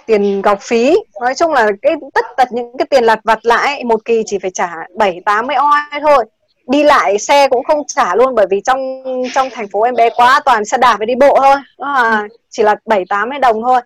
tiền 0.05 0.41
học 0.45 0.57
phí. 0.61 0.97
Nói 1.21 1.35
chung 1.35 1.53
là 1.53 1.71
cái 1.81 1.93
tất 2.13 2.25
tật 2.37 2.47
những 2.51 2.77
cái 2.77 2.85
tiền 2.89 3.03
lặt 3.03 3.19
vặt 3.23 3.39
lại 3.41 3.83
một 3.83 4.05
kỳ 4.05 4.23
chỉ 4.25 4.39
phải 4.41 4.51
trả 4.51 4.69
bảy 4.95 5.21
tám 5.25 5.47
mươi 5.47 5.55
oi 5.55 6.01
thôi. 6.01 6.25
Đi 6.67 6.83
lại 6.83 7.17
xe 7.17 7.47
cũng 7.47 7.63
không 7.63 7.83
trả 7.87 8.15
luôn 8.15 8.35
bởi 8.35 8.45
vì 8.49 8.61
trong 8.61 9.03
trong 9.33 9.49
thành 9.51 9.67
phố 9.67 9.81
em 9.81 9.95
bé 9.95 10.09
quá 10.15 10.41
toàn 10.45 10.65
xe 10.65 10.77
đạp 10.77 10.95
với 10.97 11.05
đi 11.05 11.15
bộ 11.15 11.37
thôi. 11.41 11.55
À, 11.77 12.27
chỉ 12.49 12.63
là 12.63 12.75
bảy 12.85 13.03
tám 13.09 13.29
mươi 13.29 13.39
đồng 13.39 13.61
thôi. 13.61 13.81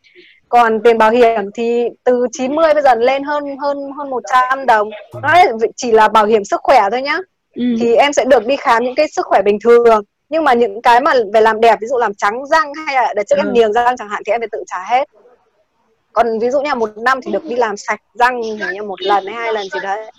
Còn 0.50 0.82
tiền 0.84 0.98
bảo 0.98 1.12
hiểm 1.12 1.52
thì 1.54 1.84
từ 2.04 2.26
90 2.32 2.74
bây 2.74 2.84
giờ 2.84 2.96
lên 2.96 3.24
hơn 3.24 3.44
hơn 3.62 3.78
hơn 3.98 4.10
100 4.10 4.66
đồng. 4.66 4.90
Đó 5.22 5.36
chỉ 5.76 5.92
là 5.92 6.08
bảo 6.08 6.26
hiểm 6.26 6.46
sức 6.46 6.60
khỏe 6.64 6.82
thôi 6.92 7.02
nhá 7.02 7.20
ừ. 7.56 7.64
thì 7.80 7.96
em 7.96 8.14
sẽ 8.14 8.26
được 8.26 8.46
đi 8.46 8.56
khám 8.56 8.84
những 8.84 8.96
cái 8.96 9.08
sức 9.08 9.26
khỏe 9.26 9.42
bình 9.42 9.58
thường. 9.64 10.04
Nhưng 10.30 10.44
mà 10.44 10.54
những 10.54 10.82
cái 10.82 11.02
mà 11.02 11.14
về 11.34 11.42
làm 11.42 11.62
đẹp 11.62 11.78
ví 11.82 11.88
dụ 11.88 11.98
làm 11.98 12.14
trắng 12.14 12.46
răng 12.46 12.74
hay 12.86 12.96
là 12.96 13.14
đợt 13.16 13.24
trước 13.30 13.36
ừ. 13.36 13.42
em 13.42 13.54
niềng 13.54 13.74
răng 13.74 13.98
chẳng 13.98 14.10
hạn 14.10 14.24
thì 14.26 14.32
em 14.32 14.42
phải 14.42 14.48
tự 14.52 14.64
trả 14.68 14.84
hết. 14.84 15.10
Còn 16.14 16.40
ví 16.40 16.50
dụ 16.50 16.62
như 16.62 16.70
là 16.70 16.76
một 16.76 16.98
năm 16.98 17.20
thì 17.26 17.32
được 17.32 17.46
đi 17.46 17.56
làm 17.56 17.78
sạch 17.78 18.02
răng 18.14 18.42
như 18.74 18.84
một 18.84 19.02
lần 19.02 19.26
hay 19.26 19.36
hai 19.36 19.54
lần 19.54 19.64
gì 19.64 19.80
đấy. 19.84 20.12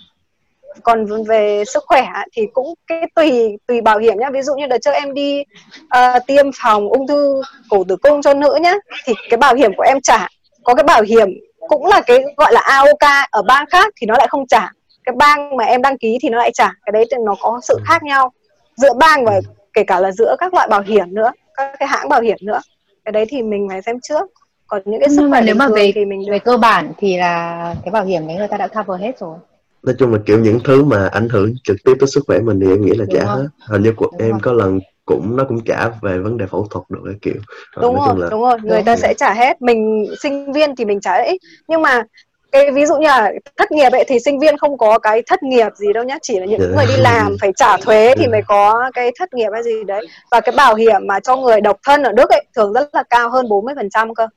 Còn 0.83 1.23
về 1.23 1.63
sức 1.65 1.83
khỏe 1.87 2.07
thì 2.33 2.41
cũng 2.53 2.73
cái 2.87 3.01
tùy 3.15 3.57
tùy 3.67 3.81
bảo 3.81 3.97
hiểm 3.97 4.19
nhá. 4.19 4.29
Ví 4.33 4.41
dụ 4.41 4.55
như 4.55 4.67
đợt 4.67 4.77
trước 4.81 4.91
em 4.91 5.13
đi 5.13 5.43
uh, 5.81 6.25
tiêm 6.27 6.45
phòng 6.63 6.89
ung 6.89 7.07
thư 7.07 7.41
cổ 7.69 7.83
tử 7.87 7.95
cung 7.95 8.21
cho 8.21 8.33
nữ 8.33 8.57
nhá 8.61 8.73
thì 9.05 9.13
cái 9.29 9.37
bảo 9.37 9.55
hiểm 9.55 9.71
của 9.77 9.83
em 9.83 10.01
trả. 10.01 10.27
Có 10.63 10.75
cái 10.75 10.83
bảo 10.83 11.01
hiểm 11.01 11.29
cũng 11.67 11.85
là 11.85 12.01
cái 12.01 12.23
gọi 12.37 12.53
là 12.53 12.59
AOK 12.59 13.29
ở 13.31 13.41
bang 13.41 13.65
khác 13.71 13.93
thì 14.01 14.07
nó 14.07 14.15
lại 14.17 14.27
không 14.29 14.47
trả 14.47 14.71
cái 15.07 15.15
bang 15.15 15.57
mà 15.57 15.63
em 15.63 15.81
đăng 15.81 15.97
ký 15.97 16.17
thì 16.21 16.29
nó 16.29 16.37
lại 16.37 16.51
trả 16.53 16.67
cái 16.85 16.91
đấy 16.91 17.05
thì 17.11 17.17
nó 17.25 17.35
có 17.41 17.59
sự 17.63 17.77
khác 17.85 18.03
nhau. 18.03 18.31
Giữa 18.75 18.93
bang 18.93 19.25
và 19.25 19.41
kể 19.73 19.83
cả 19.83 19.99
là 19.99 20.11
giữa 20.11 20.35
các 20.39 20.53
loại 20.53 20.67
bảo 20.67 20.81
hiểm 20.81 21.13
nữa 21.13 21.31
các 21.55 21.75
cái 21.79 21.87
hãng 21.87 22.09
bảo 22.09 22.21
hiểm 22.21 22.37
nữa. 22.41 22.59
Cái 23.05 23.11
đấy 23.11 23.25
thì 23.29 23.41
mình 23.41 23.67
phải 23.69 23.81
xem 23.81 23.99
trước. 24.03 24.29
Còn 24.67 24.81
những 24.85 24.99
cái 24.99 25.09
sức 25.09 25.15
nhưng 25.19 25.31
khỏe 25.31 25.41
mà 25.41 25.45
nếu 25.45 25.55
mà 25.55 25.67
về 25.67 25.91
thì 25.95 26.05
mình 26.05 26.21
về 26.31 26.39
cơ 26.39 26.57
bản 26.57 26.91
thì 26.97 27.17
là 27.17 27.75
cái 27.83 27.91
bảo 27.91 28.05
hiểm 28.05 28.27
đấy 28.27 28.37
người 28.37 28.47
ta 28.47 28.57
đã 28.57 28.67
cover 28.67 29.01
hết 29.01 29.19
rồi. 29.19 29.37
Nói 29.83 29.95
chung 29.99 30.13
là 30.13 30.19
kiểu 30.25 30.39
những 30.39 30.59
thứ 30.63 30.83
mà 30.83 31.09
ảnh 31.11 31.29
hưởng 31.29 31.53
trực 31.63 31.77
tiếp 31.85 31.93
tới 31.99 32.07
sức 32.07 32.23
khỏe 32.27 32.39
mình 32.39 32.59
thì 32.59 32.67
em 32.67 32.85
nghĩ 32.85 32.91
là 32.91 33.05
đúng 33.09 33.19
trả 33.19 33.25
hết. 33.25 33.47
Hình 33.67 33.83
như 33.83 33.93
của 33.93 34.09
đúng 34.11 34.21
em 34.21 34.31
rồi. 34.31 34.39
có 34.43 34.53
lần 34.53 34.79
cũng 35.05 35.35
nó 35.37 35.43
cũng 35.47 35.63
trả 35.65 35.89
về 36.01 36.17
vấn 36.17 36.37
đề 36.37 36.45
phẫu 36.45 36.67
thuật 36.71 36.83
được 36.89 36.99
cái 37.05 37.15
kiểu. 37.21 37.41
Rồi, 37.75 37.81
đúng 37.81 37.95
rồi 37.95 38.15
là... 38.17 38.27
đúng 38.31 38.41
rồi. 38.41 38.57
Người 38.63 38.77
đúng 38.77 38.85
ta 38.85 38.95
rồi. 38.95 38.97
sẽ 38.97 39.13
trả 39.13 39.33
hết. 39.33 39.61
Mình 39.61 40.05
sinh 40.21 40.53
viên 40.53 40.75
thì 40.75 40.85
mình 40.85 41.01
trả 41.01 41.23
ít. 41.23 41.37
Nhưng 41.67 41.81
mà 41.81 42.03
cái 42.51 42.71
ví 42.71 42.85
dụ 42.85 42.95
như 42.95 43.07
là 43.07 43.31
thất 43.57 43.71
nghiệp 43.71 43.91
ấy 43.91 44.03
thì 44.07 44.19
sinh 44.19 44.39
viên 44.39 44.57
không 44.57 44.77
có 44.77 44.99
cái 44.99 45.23
thất 45.27 45.43
nghiệp 45.43 45.69
gì 45.75 45.93
đâu 45.93 46.03
nhá 46.03 46.17
chỉ 46.21 46.39
là 46.39 46.45
những. 46.45 46.59
Dạ. 46.61 46.67
người 46.75 46.85
đi 46.87 47.01
làm 47.01 47.35
phải 47.41 47.51
trả 47.55 47.77
thuế 47.77 48.13
thì 48.17 48.23
dạ. 48.23 48.31
mới 48.31 48.41
có 48.47 48.91
cái 48.93 49.11
thất 49.19 49.33
nghiệp 49.33 49.49
hay 49.53 49.63
gì 49.63 49.83
đấy 49.87 50.07
và 50.31 50.41
cái 50.41 50.55
bảo 50.57 50.75
hiểm 50.75 51.07
mà 51.07 51.19
cho 51.19 51.35
người 51.35 51.61
độc 51.61 51.77
thân 51.83 52.03
ở 52.03 52.11
Đức 52.11 52.29
ấy 52.29 52.45
thường 52.55 52.73
rất 52.73 52.89
là 52.93 53.03
cao 53.09 53.29
hơn 53.29 53.49
40 53.49 53.75
phần 53.75 53.89
trăm 53.89 54.15
cơ 54.15 54.27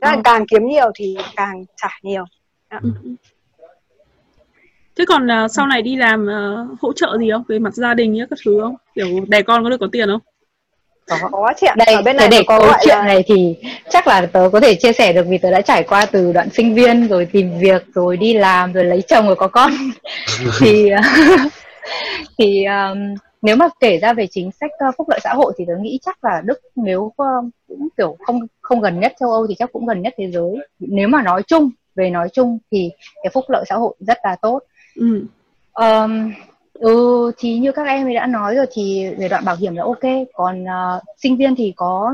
Nên 0.00 0.14
ừ. 0.14 0.20
càng 0.24 0.46
kiếm 0.46 0.66
nhiều 0.66 0.90
thì 0.94 1.16
càng 1.36 1.64
trả 1.76 1.88
nhiều 2.02 2.24
ừ. 2.82 2.90
thế 4.96 5.04
còn 5.08 5.26
uh, 5.26 5.50
sau 5.50 5.66
này 5.66 5.82
đi 5.82 5.96
làm 5.96 6.26
uh, 6.26 6.80
hỗ 6.80 6.92
trợ 6.92 7.16
gì 7.18 7.30
không 7.30 7.42
về 7.48 7.58
mặt 7.58 7.74
gia 7.74 7.94
đình 7.94 8.12
nhá 8.12 8.26
các 8.30 8.38
thứ 8.44 8.58
không 8.60 8.76
kiểu 8.94 9.06
đẻ 9.28 9.42
con 9.42 9.64
có 9.64 9.70
được 9.70 9.80
có 9.80 9.88
tiền 9.92 10.08
không 10.08 10.20
có, 11.10 11.28
có 11.32 11.52
chị 11.56 11.66
ạ. 11.66 11.74
Đây, 11.76 11.94
ở 11.94 12.02
bên 12.02 12.16
này 12.16 12.28
để 12.30 12.42
có 12.46 12.58
câu 12.58 12.72
chuyện 12.84 12.98
là... 12.98 13.04
này 13.04 13.24
thì 13.26 13.56
chắc 13.90 14.06
là 14.06 14.26
tớ 14.26 14.48
có 14.52 14.60
thể 14.60 14.74
chia 14.74 14.92
sẻ 14.92 15.12
được 15.12 15.26
vì 15.28 15.38
tớ 15.38 15.50
đã 15.50 15.60
trải 15.60 15.82
qua 15.82 16.06
từ 16.06 16.32
đoạn 16.32 16.48
sinh 16.50 16.74
viên 16.74 17.08
rồi 17.08 17.26
tìm 17.32 17.58
việc 17.58 17.86
rồi 17.94 18.16
đi 18.16 18.34
làm 18.34 18.72
rồi 18.72 18.84
lấy 18.84 19.02
chồng 19.02 19.26
rồi 19.26 19.36
có 19.36 19.48
con 19.48 19.72
thì 20.60 20.90
thì 22.38 22.64
um, 22.64 23.14
nếu 23.42 23.56
mà 23.56 23.68
kể 23.80 23.98
ra 23.98 24.12
về 24.12 24.26
chính 24.30 24.50
sách 24.60 24.70
uh, 24.88 24.94
phúc 24.98 25.08
lợi 25.08 25.20
xã 25.24 25.34
hội 25.34 25.52
thì 25.58 25.64
tớ 25.68 25.72
nghĩ 25.80 25.98
chắc 26.02 26.24
là 26.24 26.42
Đức 26.44 26.60
nếu 26.76 27.00
uh, 27.00 27.14
cũng 27.68 27.88
kiểu 27.96 28.16
không 28.20 28.40
không 28.60 28.80
gần 28.80 29.00
nhất 29.00 29.12
châu 29.20 29.30
Âu 29.30 29.46
thì 29.46 29.54
chắc 29.58 29.72
cũng 29.72 29.86
gần 29.86 30.02
nhất 30.02 30.14
thế 30.16 30.30
giới 30.30 30.56
nếu 30.78 31.08
mà 31.08 31.22
nói 31.22 31.42
chung 31.46 31.70
về 31.94 32.10
nói 32.10 32.28
chung 32.32 32.58
thì 32.72 32.90
cái 33.22 33.30
phúc 33.34 33.44
lợi 33.48 33.64
xã 33.68 33.74
hội 33.74 33.94
rất 34.00 34.18
là 34.24 34.36
tốt 34.42 34.62
ừ. 34.94 35.24
um, 35.72 36.32
Ừ 36.80 37.32
thì 37.38 37.58
như 37.58 37.72
các 37.72 37.86
em 37.86 38.06
ấy 38.06 38.14
đã 38.14 38.26
nói 38.26 38.54
rồi 38.54 38.66
thì 38.72 39.06
về 39.18 39.28
đoạn 39.28 39.44
bảo 39.44 39.56
hiểm 39.56 39.74
là 39.76 39.82
ok. 39.82 40.26
Còn 40.32 40.64
uh, 40.64 41.02
sinh 41.22 41.36
viên 41.36 41.56
thì 41.56 41.72
có 41.76 42.12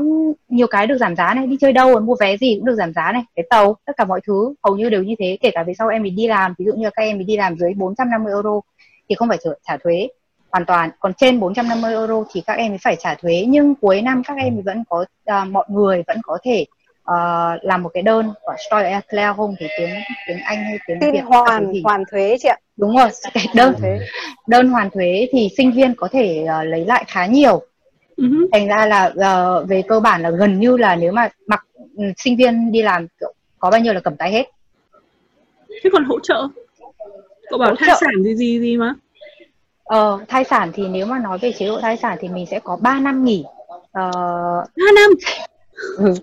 nhiều 0.49 0.67
cái 0.67 0.87
được 0.87 0.97
giảm 0.97 1.15
giá 1.15 1.33
này. 1.33 1.47
Đi 1.47 1.57
chơi 1.61 1.73
đâu 1.73 1.99
mua 1.99 2.15
vé 2.19 2.37
gì 2.37 2.55
cũng 2.55 2.65
được 2.65 2.75
giảm 2.75 2.93
giá 2.93 3.11
này. 3.11 3.23
Cái 3.35 3.45
tàu 3.49 3.75
tất 3.85 3.93
cả 3.97 4.05
mọi 4.05 4.21
thứ 4.27 4.53
hầu 4.63 4.77
như 4.77 4.89
đều 4.89 5.03
như 5.03 5.15
thế. 5.19 5.37
Kể 5.41 5.51
cả 5.53 5.63
về 5.63 5.73
sau 5.77 5.87
em 5.87 6.03
mình 6.03 6.15
đi 6.15 6.27
làm 6.27 6.53
ví 6.57 6.65
dụ 6.65 6.73
như 6.73 6.89
các 6.95 7.01
em 7.01 7.17
mình 7.17 7.27
đi 7.27 7.37
làm 7.37 7.57
dưới 7.57 7.73
450 7.73 8.33
euro 8.33 8.61
thì 9.09 9.15
không 9.15 9.27
phải 9.29 9.37
trả, 9.43 9.49
trả 9.67 9.77
thuế 9.77 10.07
hoàn 10.51 10.65
toàn. 10.65 10.89
Còn 10.99 11.13
trên 11.13 11.39
450 11.39 11.91
euro 11.91 12.23
thì 12.33 12.41
các 12.41 12.53
em 12.53 12.69
mới 12.71 12.77
phải 12.77 12.95
trả 12.99 13.15
thuế. 13.15 13.45
Nhưng 13.47 13.75
cuối 13.75 14.01
năm 14.01 14.21
các 14.27 14.37
em 14.37 14.61
vẫn 14.65 14.83
có 14.89 15.05
uh, 15.41 15.47
mọi 15.51 15.65
người 15.69 16.03
vẫn 16.07 16.17
có 16.23 16.37
thể 16.43 16.65
uh, 17.11 17.63
làm 17.63 17.83
một 17.83 17.89
cái 17.93 18.03
đơn 18.03 18.33
của 18.41 18.55
Steuererklärung 18.67 19.55
thì 19.59 19.67
tiếng 19.77 19.89
tiếng 20.27 20.39
Anh 20.43 20.63
hay 20.63 20.77
tiếng 20.87 20.99
Tin 20.99 21.11
Việt 21.11 21.23
hoàn 21.25 21.73
hoàn 21.83 22.03
thuế 22.11 22.37
chị 22.39 22.49
ạ. 22.49 22.57
Đúng 22.77 22.97
rồi 22.97 23.09
cái 23.33 23.45
đơn 23.55 23.73
thuế. 23.79 23.99
đơn 24.47 24.69
hoàn 24.69 24.89
thuế 24.89 25.27
thì 25.31 25.49
sinh 25.57 25.71
viên 25.71 25.95
có 25.95 26.07
thể 26.11 26.43
uh, 26.43 26.67
lấy 26.67 26.85
lại 26.85 27.03
khá 27.07 27.25
nhiều. 27.25 27.61
Uh-huh. 28.17 28.47
thành 28.51 28.67
ra 28.67 28.85
là 28.85 29.05
uh, 29.05 29.69
về 29.69 29.83
cơ 29.87 29.99
bản 29.99 30.21
là 30.21 30.29
gần 30.29 30.59
như 30.59 30.77
là 30.77 30.95
nếu 30.95 31.11
mà 31.11 31.29
mặc 31.47 31.65
um, 31.95 32.05
sinh 32.17 32.37
viên 32.37 32.71
đi 32.71 32.81
làm 32.81 33.07
có 33.59 33.69
bao 33.69 33.79
nhiêu 33.79 33.93
là 33.93 33.99
cầm 33.99 34.15
tay 34.17 34.31
hết. 34.31 34.45
Thế 35.83 35.89
còn 35.93 36.03
hỗ 36.03 36.19
trợ? 36.19 36.47
Cậu 37.49 37.59
bảo 37.59 37.69
hỗ 37.69 37.75
thai 37.75 37.89
trợ. 37.89 37.97
sản 38.01 38.23
gì 38.23 38.35
gì 38.35 38.59
gì 38.59 38.77
mà? 38.77 38.93
Ờ 39.83 40.19
thai 40.27 40.43
sản 40.43 40.71
thì 40.73 40.87
nếu 40.87 41.05
mà 41.05 41.19
nói 41.19 41.37
về 41.37 41.51
chế 41.51 41.67
độ 41.67 41.79
thai 41.81 41.97
sản 41.97 42.17
thì 42.21 42.27
mình 42.27 42.45
sẽ 42.45 42.59
có 42.59 42.77
3 42.81 42.99
năm 42.99 43.25
nghỉ. 43.25 43.43
Uh, 43.69 43.91
3 43.93 44.63
năm? 44.95 45.11
Ừ. 45.97 46.13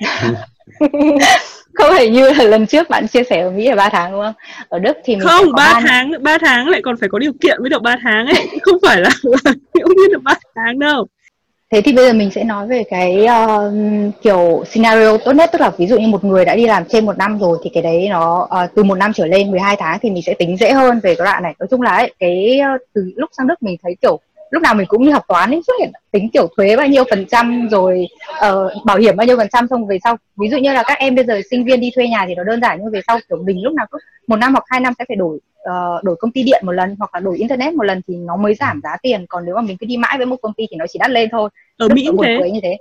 không 1.74 1.92
phải 1.96 2.08
như 2.08 2.30
là 2.30 2.44
lần 2.44 2.66
trước 2.66 2.88
bạn 2.88 3.08
chia 3.08 3.24
sẻ 3.24 3.40
ở 3.40 3.50
Mỹ 3.50 3.68
là 3.68 3.74
3 3.74 3.88
tháng 3.88 4.12
đúng 4.12 4.22
không? 4.22 4.34
Ở 4.68 4.78
Đức 4.78 4.96
thì 5.04 5.16
mình 5.16 5.28
không 5.28 5.52
3 5.52 5.80
tháng 5.86 6.12
3 6.22 6.38
tháng 6.38 6.68
lại 6.68 6.80
còn 6.84 6.96
phải 6.96 7.08
có 7.08 7.18
điều 7.18 7.32
kiện 7.40 7.56
mới 7.60 7.70
được 7.70 7.82
3 7.82 7.96
tháng 8.02 8.26
ấy, 8.26 8.48
không 8.62 8.78
phải 8.82 9.00
là 9.00 9.10
ngẫu 9.74 9.88
nhiên 9.88 10.12
được 10.12 10.22
3 10.22 10.34
tháng 10.54 10.78
đâu. 10.78 11.06
Thế 11.72 11.80
thì 11.80 11.92
bây 11.92 12.06
giờ 12.06 12.12
mình 12.12 12.30
sẽ 12.30 12.44
nói 12.44 12.66
về 12.66 12.82
cái 12.90 13.26
uh, 13.26 13.72
kiểu 14.22 14.64
scenario 14.70 15.16
tốt 15.16 15.32
nhất 15.32 15.50
tức 15.52 15.60
là 15.60 15.70
ví 15.78 15.86
dụ 15.86 15.98
như 15.98 16.06
một 16.06 16.24
người 16.24 16.44
đã 16.44 16.56
đi 16.56 16.66
làm 16.66 16.84
trên 16.84 17.06
một 17.06 17.18
năm 17.18 17.38
rồi 17.38 17.58
thì 17.64 17.70
cái 17.74 17.82
đấy 17.82 18.08
nó 18.08 18.48
uh, 18.64 18.70
từ 18.74 18.82
một 18.82 18.94
năm 18.94 19.12
trở 19.12 19.26
lên 19.26 19.50
12 19.50 19.76
tháng 19.76 19.98
thì 20.02 20.10
mình 20.10 20.22
sẽ 20.22 20.34
tính 20.34 20.56
dễ 20.56 20.72
hơn 20.72 21.00
về 21.02 21.14
cái 21.14 21.24
đoạn 21.24 21.42
này. 21.42 21.54
Nói 21.58 21.66
chung 21.70 21.82
là 21.82 21.90
ấy, 21.90 22.14
cái 22.18 22.60
uh, 22.74 22.80
từ 22.94 23.12
lúc 23.16 23.30
sang 23.32 23.46
Đức 23.46 23.62
mình 23.62 23.76
thấy 23.82 23.96
kiểu 24.02 24.20
lúc 24.50 24.62
nào 24.62 24.74
mình 24.74 24.86
cũng 24.86 25.02
như 25.02 25.10
học 25.10 25.24
toán 25.28 25.50
ấy 25.50 25.62
xuất 25.66 25.74
hiện 25.80 25.92
tính 26.10 26.28
kiểu 26.32 26.48
thuế 26.56 26.76
bao 26.76 26.86
nhiêu 26.86 27.04
phần 27.10 27.26
trăm 27.30 27.68
rồi 27.70 28.06
uh, 28.30 28.84
bảo 28.84 28.98
hiểm 28.98 29.16
bao 29.16 29.26
nhiêu 29.26 29.36
phần 29.36 29.48
trăm 29.52 29.68
xong 29.68 29.86
về 29.86 29.98
sau 30.04 30.16
ví 30.36 30.48
dụ 30.48 30.58
như 30.58 30.72
là 30.72 30.82
các 30.86 30.98
em 30.98 31.14
bây 31.14 31.24
giờ 31.24 31.40
sinh 31.50 31.64
viên 31.64 31.80
đi 31.80 31.90
thuê 31.94 32.08
nhà 32.08 32.24
thì 32.28 32.34
nó 32.34 32.44
đơn 32.44 32.60
giản 32.60 32.78
nhưng 32.82 32.92
về 32.92 33.00
sau 33.06 33.18
kiểu 33.28 33.42
mình 33.44 33.62
lúc 33.62 33.74
nào 33.74 33.86
cứ 33.90 33.98
một 34.26 34.36
năm 34.36 34.52
hoặc 34.52 34.64
hai 34.66 34.80
năm 34.80 34.92
sẽ 34.98 35.04
phải 35.08 35.16
đổi 35.16 35.36
uh, 35.36 36.04
đổi 36.04 36.16
công 36.16 36.30
ty 36.30 36.42
điện 36.42 36.62
một 36.66 36.72
lần 36.72 36.96
hoặc 36.98 37.14
là 37.14 37.20
đổi 37.20 37.38
internet 37.38 37.74
một 37.74 37.84
lần 37.84 38.00
thì 38.08 38.14
nó 38.16 38.36
mới 38.36 38.54
giảm 38.54 38.80
giá 38.82 38.96
tiền 39.02 39.26
còn 39.28 39.44
nếu 39.46 39.54
mà 39.54 39.60
mình 39.60 39.76
cứ 39.76 39.86
đi 39.86 39.96
mãi 39.96 40.14
với 40.16 40.26
một 40.26 40.36
công 40.42 40.52
ty 40.52 40.66
thì 40.70 40.76
nó 40.76 40.84
chỉ 40.88 40.98
đắt 40.98 41.10
lên 41.10 41.28
thôi. 41.32 41.50
Ở 41.76 41.88
Mỹ 41.88 42.06
cũng 42.06 42.22
thế. 42.22 42.50
như 42.50 42.60
thế. 42.62 42.76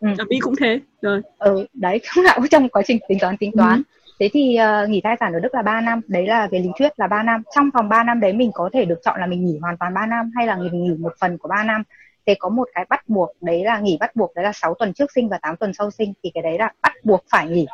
Ừ. 0.00 0.08
ở 0.18 0.24
Mỹ 0.28 0.38
cũng 0.40 0.54
thế 0.56 0.80
rồi. 1.02 1.20
Ừ 1.38 1.66
đấy 1.72 2.00
cũng 2.14 2.24
là 2.24 2.38
trong 2.50 2.68
quá 2.68 2.82
trình 2.86 2.98
tính 3.08 3.18
toán 3.18 3.36
tính 3.36 3.52
toán. 3.56 3.76
Ừ 3.76 3.82
thế 4.20 4.30
thì 4.32 4.58
uh, 4.60 4.90
nghỉ 4.90 5.00
thai 5.00 5.16
sản 5.20 5.32
ở 5.32 5.40
Đức 5.40 5.54
là 5.54 5.62
3 5.62 5.80
năm 5.80 6.00
đấy 6.08 6.26
là 6.26 6.48
về 6.50 6.58
lý 6.58 6.68
thuyết 6.78 6.92
là 6.96 7.06
3 7.06 7.22
năm. 7.22 7.42
Trong 7.54 7.70
vòng 7.74 7.88
3 7.88 8.04
năm 8.04 8.20
đấy 8.20 8.32
mình 8.32 8.50
có 8.54 8.70
thể 8.72 8.84
được 8.84 9.00
chọn 9.04 9.20
là 9.20 9.26
mình 9.26 9.44
nghỉ 9.44 9.58
hoàn 9.58 9.76
toàn 9.76 9.94
3 9.94 10.06
năm 10.06 10.30
hay 10.36 10.46
là 10.46 10.56
mình 10.56 10.84
nghỉ 10.84 10.94
một 10.98 11.14
phần 11.20 11.38
của 11.38 11.48
3 11.48 11.62
năm. 11.62 11.82
Thế 12.26 12.34
có 12.38 12.48
một 12.48 12.68
cái 12.74 12.84
bắt 12.88 13.08
buộc 13.08 13.30
đấy 13.40 13.64
là 13.64 13.78
nghỉ 13.78 13.96
bắt 14.00 14.16
buộc 14.16 14.34
đấy 14.34 14.44
là 14.44 14.52
6 14.52 14.74
tuần 14.74 14.92
trước 14.92 15.12
sinh 15.14 15.28
và 15.28 15.38
8 15.38 15.56
tuần 15.56 15.74
sau 15.74 15.90
sinh 15.90 16.12
thì 16.22 16.30
cái 16.34 16.42
đấy 16.42 16.58
là 16.58 16.72
bắt 16.82 16.92
buộc 17.04 17.24
phải 17.30 17.48
nghỉ. 17.48 17.66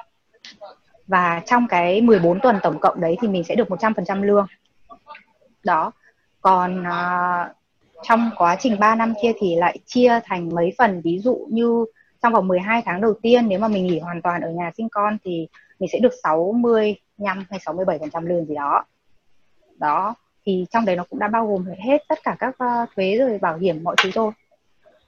Và 1.07 1.43
trong 1.47 1.68
cái 1.68 2.01
14 2.01 2.41
tuần 2.41 2.59
tổng 2.62 2.78
cộng 2.80 3.01
đấy 3.01 3.16
thì 3.22 3.28
mình 3.28 3.45
sẽ 3.45 3.55
được 3.55 3.68
100% 3.68 4.22
lương. 4.22 4.47
Đó. 5.64 5.93
Còn 6.41 6.82
uh, 6.82 7.57
trong 8.03 8.30
quá 8.36 8.57
trình 8.61 8.78
3 8.80 8.95
năm 8.95 9.14
kia 9.22 9.32
thì 9.41 9.57
lại 9.57 9.78
chia 9.86 10.20
thành 10.24 10.49
mấy 10.55 10.72
phần. 10.78 11.01
Ví 11.05 11.18
dụ 11.18 11.47
như 11.51 11.84
trong 12.22 12.32
vòng 12.32 12.49
12 12.49 12.82
tháng 12.84 13.01
đầu 13.01 13.14
tiên 13.22 13.49
nếu 13.49 13.59
mà 13.59 13.68
mình 13.68 13.86
nghỉ 13.86 13.99
hoàn 13.99 14.22
toàn 14.22 14.41
ở 14.41 14.51
nhà 14.51 14.70
sinh 14.76 14.89
con 14.89 15.18
thì 15.24 15.49
mình 15.79 15.91
sẽ 15.93 15.99
được 15.99 16.12
65 16.22 17.45
hay 17.51 17.61
67 17.61 17.99
phần 17.99 18.11
trăm 18.11 18.26
lương 18.26 18.47
gì 18.47 18.55
đó. 18.55 18.85
Đó 19.76 20.14
thì 20.47 20.66
trong 20.70 20.85
đấy 20.85 20.97
nó 20.97 21.05
cũng 21.11 21.18
đã 21.18 21.29
bao 21.29 21.47
gồm 21.47 21.64
hết 21.79 22.03
tất 22.09 22.18
cả 22.24 22.37
các 22.39 22.49
uh, 22.49 22.89
thuế 22.97 23.16
rồi 23.18 23.39
bảo 23.39 23.57
hiểm 23.57 23.85
mọi 23.85 23.97
thứ 24.03 24.11
rồi 24.11 24.33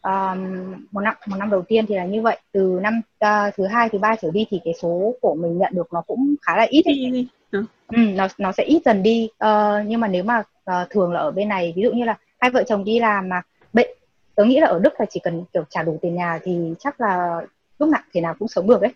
um, 0.02 0.72
một 0.90 1.00
năm 1.00 1.14
một 1.26 1.36
năm 1.36 1.50
đầu 1.50 1.62
tiên 1.62 1.86
thì 1.88 1.94
là 1.94 2.04
như 2.04 2.22
vậy. 2.22 2.38
Từ 2.52 2.80
năm 2.82 3.00
uh, 3.24 3.54
thứ 3.56 3.66
hai 3.66 3.88
thứ 3.88 3.98
ba 3.98 4.16
trở 4.16 4.30
đi 4.30 4.46
thì 4.50 4.60
cái 4.64 4.74
số 4.82 5.14
của 5.20 5.34
mình 5.34 5.58
nhận 5.58 5.72
được 5.74 5.92
nó 5.92 6.00
cũng 6.06 6.34
khá 6.42 6.56
là 6.56 6.66
ít. 6.70 6.82
Ấy. 6.86 7.28
Ừ. 7.50 7.64
ừ, 7.88 7.96
nó 7.96 8.28
nó 8.38 8.52
sẽ 8.52 8.64
ít 8.64 8.82
dần 8.84 9.02
đi. 9.02 9.28
Uh, 9.44 9.86
nhưng 9.86 10.00
mà 10.00 10.08
nếu 10.08 10.24
mà 10.24 10.38
uh, 10.70 10.90
thường 10.90 11.12
là 11.12 11.20
ở 11.20 11.30
bên 11.30 11.48
này 11.48 11.72
ví 11.76 11.82
dụ 11.82 11.92
như 11.92 12.04
là 12.04 12.18
hai 12.40 12.50
vợ 12.50 12.62
chồng 12.66 12.84
đi 12.84 13.00
làm 13.00 13.28
mà 13.28 13.42
bệnh 13.72 13.88
tớ 14.34 14.44
nghĩ 14.44 14.60
là 14.60 14.66
ở 14.66 14.78
Đức 14.78 14.92
là 14.98 15.06
chỉ 15.10 15.20
cần 15.22 15.44
kiểu 15.52 15.64
trả 15.70 15.82
đủ 15.82 15.98
tiền 16.02 16.14
nhà 16.14 16.38
thì 16.44 16.74
chắc 16.78 17.00
là 17.00 17.40
lúc 17.78 17.88
nào 17.88 18.02
thế 18.12 18.20
nào 18.20 18.34
cũng 18.38 18.48
sống 18.48 18.68
được 18.68 18.80
đấy 18.80 18.92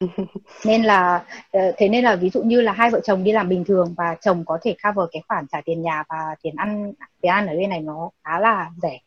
nên 0.64 0.82
là 0.82 1.24
thế 1.52 1.88
nên 1.88 2.04
là 2.04 2.16
ví 2.16 2.30
dụ 2.30 2.42
như 2.42 2.60
là 2.60 2.72
hai 2.72 2.90
vợ 2.90 3.00
chồng 3.04 3.24
đi 3.24 3.32
làm 3.32 3.48
bình 3.48 3.64
thường 3.64 3.94
và 3.96 4.16
chồng 4.20 4.44
có 4.44 4.58
thể 4.62 4.76
cover 4.84 5.08
cái 5.12 5.22
khoản 5.28 5.46
trả 5.52 5.60
tiền 5.60 5.82
nhà 5.82 6.04
và 6.08 6.36
tiền 6.42 6.54
ăn 6.56 6.92
tiền 7.20 7.32
ăn 7.32 7.46
ở 7.46 7.56
bên 7.56 7.70
này 7.70 7.80
nó 7.80 8.10
khá 8.24 8.40
là 8.40 8.70
rẻ 8.82 8.98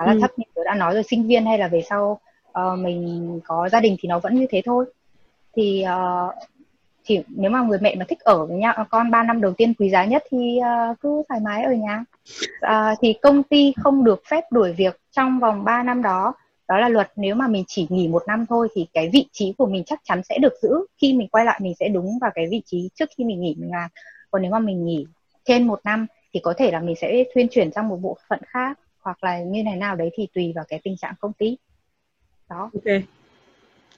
khá 0.00 0.06
là 0.06 0.12
ừ. 0.12 0.18
thấp 0.20 0.30
như 0.36 0.44
tôi 0.54 0.64
đã 0.64 0.74
nói 0.74 0.94
rồi 0.94 1.02
sinh 1.02 1.26
viên 1.26 1.46
hay 1.46 1.58
là 1.58 1.68
về 1.68 1.82
sau 1.82 2.20
uh, 2.58 2.78
mình 2.78 3.40
có 3.44 3.68
gia 3.68 3.80
đình 3.80 3.96
thì 4.00 4.08
nó 4.08 4.18
vẫn 4.18 4.34
như 4.34 4.46
thế 4.50 4.62
thôi. 4.64 4.84
Thì 5.56 5.84
uh, 5.84 6.34
thì 7.04 7.22
nếu 7.28 7.50
mà 7.50 7.62
người 7.62 7.78
mẹ 7.80 7.94
mà 7.94 8.04
thích 8.08 8.20
ở 8.20 8.46
với 8.46 8.56
nhau 8.56 8.86
con 8.90 9.10
3 9.10 9.22
năm 9.22 9.40
đầu 9.40 9.52
tiên 9.52 9.74
quý 9.74 9.90
giá 9.90 10.04
nhất 10.04 10.24
thì 10.30 10.60
uh, 10.60 11.00
cứ 11.00 11.22
thoải 11.28 11.40
mái 11.40 11.62
ở 11.62 11.72
nhà. 11.72 12.04
Uh, 12.66 12.98
thì 13.02 13.12
công 13.12 13.42
ty 13.42 13.72
không 13.76 14.04
được 14.04 14.22
phép 14.30 14.44
đuổi 14.50 14.72
việc 14.72 15.00
trong 15.12 15.38
vòng 15.38 15.64
3 15.64 15.82
năm 15.82 16.02
đó 16.02 16.34
đó 16.70 16.78
là 16.78 16.88
luật 16.88 17.12
nếu 17.16 17.34
mà 17.34 17.48
mình 17.48 17.64
chỉ 17.66 17.86
nghỉ 17.90 18.08
một 18.08 18.22
năm 18.26 18.46
thôi 18.48 18.68
thì 18.74 18.86
cái 18.92 19.10
vị 19.12 19.26
trí 19.32 19.54
của 19.58 19.66
mình 19.66 19.84
chắc 19.86 20.00
chắn 20.04 20.22
sẽ 20.22 20.38
được 20.38 20.52
giữ. 20.62 20.70
Khi 21.00 21.12
mình 21.12 21.28
quay 21.28 21.44
lại 21.44 21.60
mình 21.62 21.74
sẽ 21.80 21.88
đúng 21.88 22.18
vào 22.20 22.30
cái 22.34 22.46
vị 22.50 22.62
trí 22.66 22.90
trước 22.94 23.08
khi 23.18 23.24
mình 23.24 23.40
nghỉ 23.40 23.56
mình 23.58 23.70
làm. 23.70 23.90
Còn 24.30 24.42
nếu 24.42 24.50
mà 24.50 24.58
mình 24.58 24.84
nghỉ 24.84 25.06
trên 25.44 25.66
một 25.66 25.80
năm 25.84 26.06
thì 26.32 26.40
có 26.42 26.54
thể 26.58 26.70
là 26.70 26.80
mình 26.80 26.96
sẽ 26.96 27.24
thuyên 27.34 27.48
chuyển 27.50 27.72
sang 27.72 27.88
một 27.88 27.96
bộ 27.96 28.16
phận 28.28 28.40
khác 28.46 28.78
hoặc 29.00 29.24
là 29.24 29.40
như 29.42 29.62
này 29.62 29.76
nào 29.76 29.96
đấy 29.96 30.10
thì 30.14 30.28
tùy 30.34 30.52
vào 30.56 30.64
cái 30.68 30.80
tình 30.84 30.96
trạng 30.96 31.14
công 31.20 31.32
ty. 31.32 31.56
Đó. 32.50 32.70
Ok. 32.74 33.02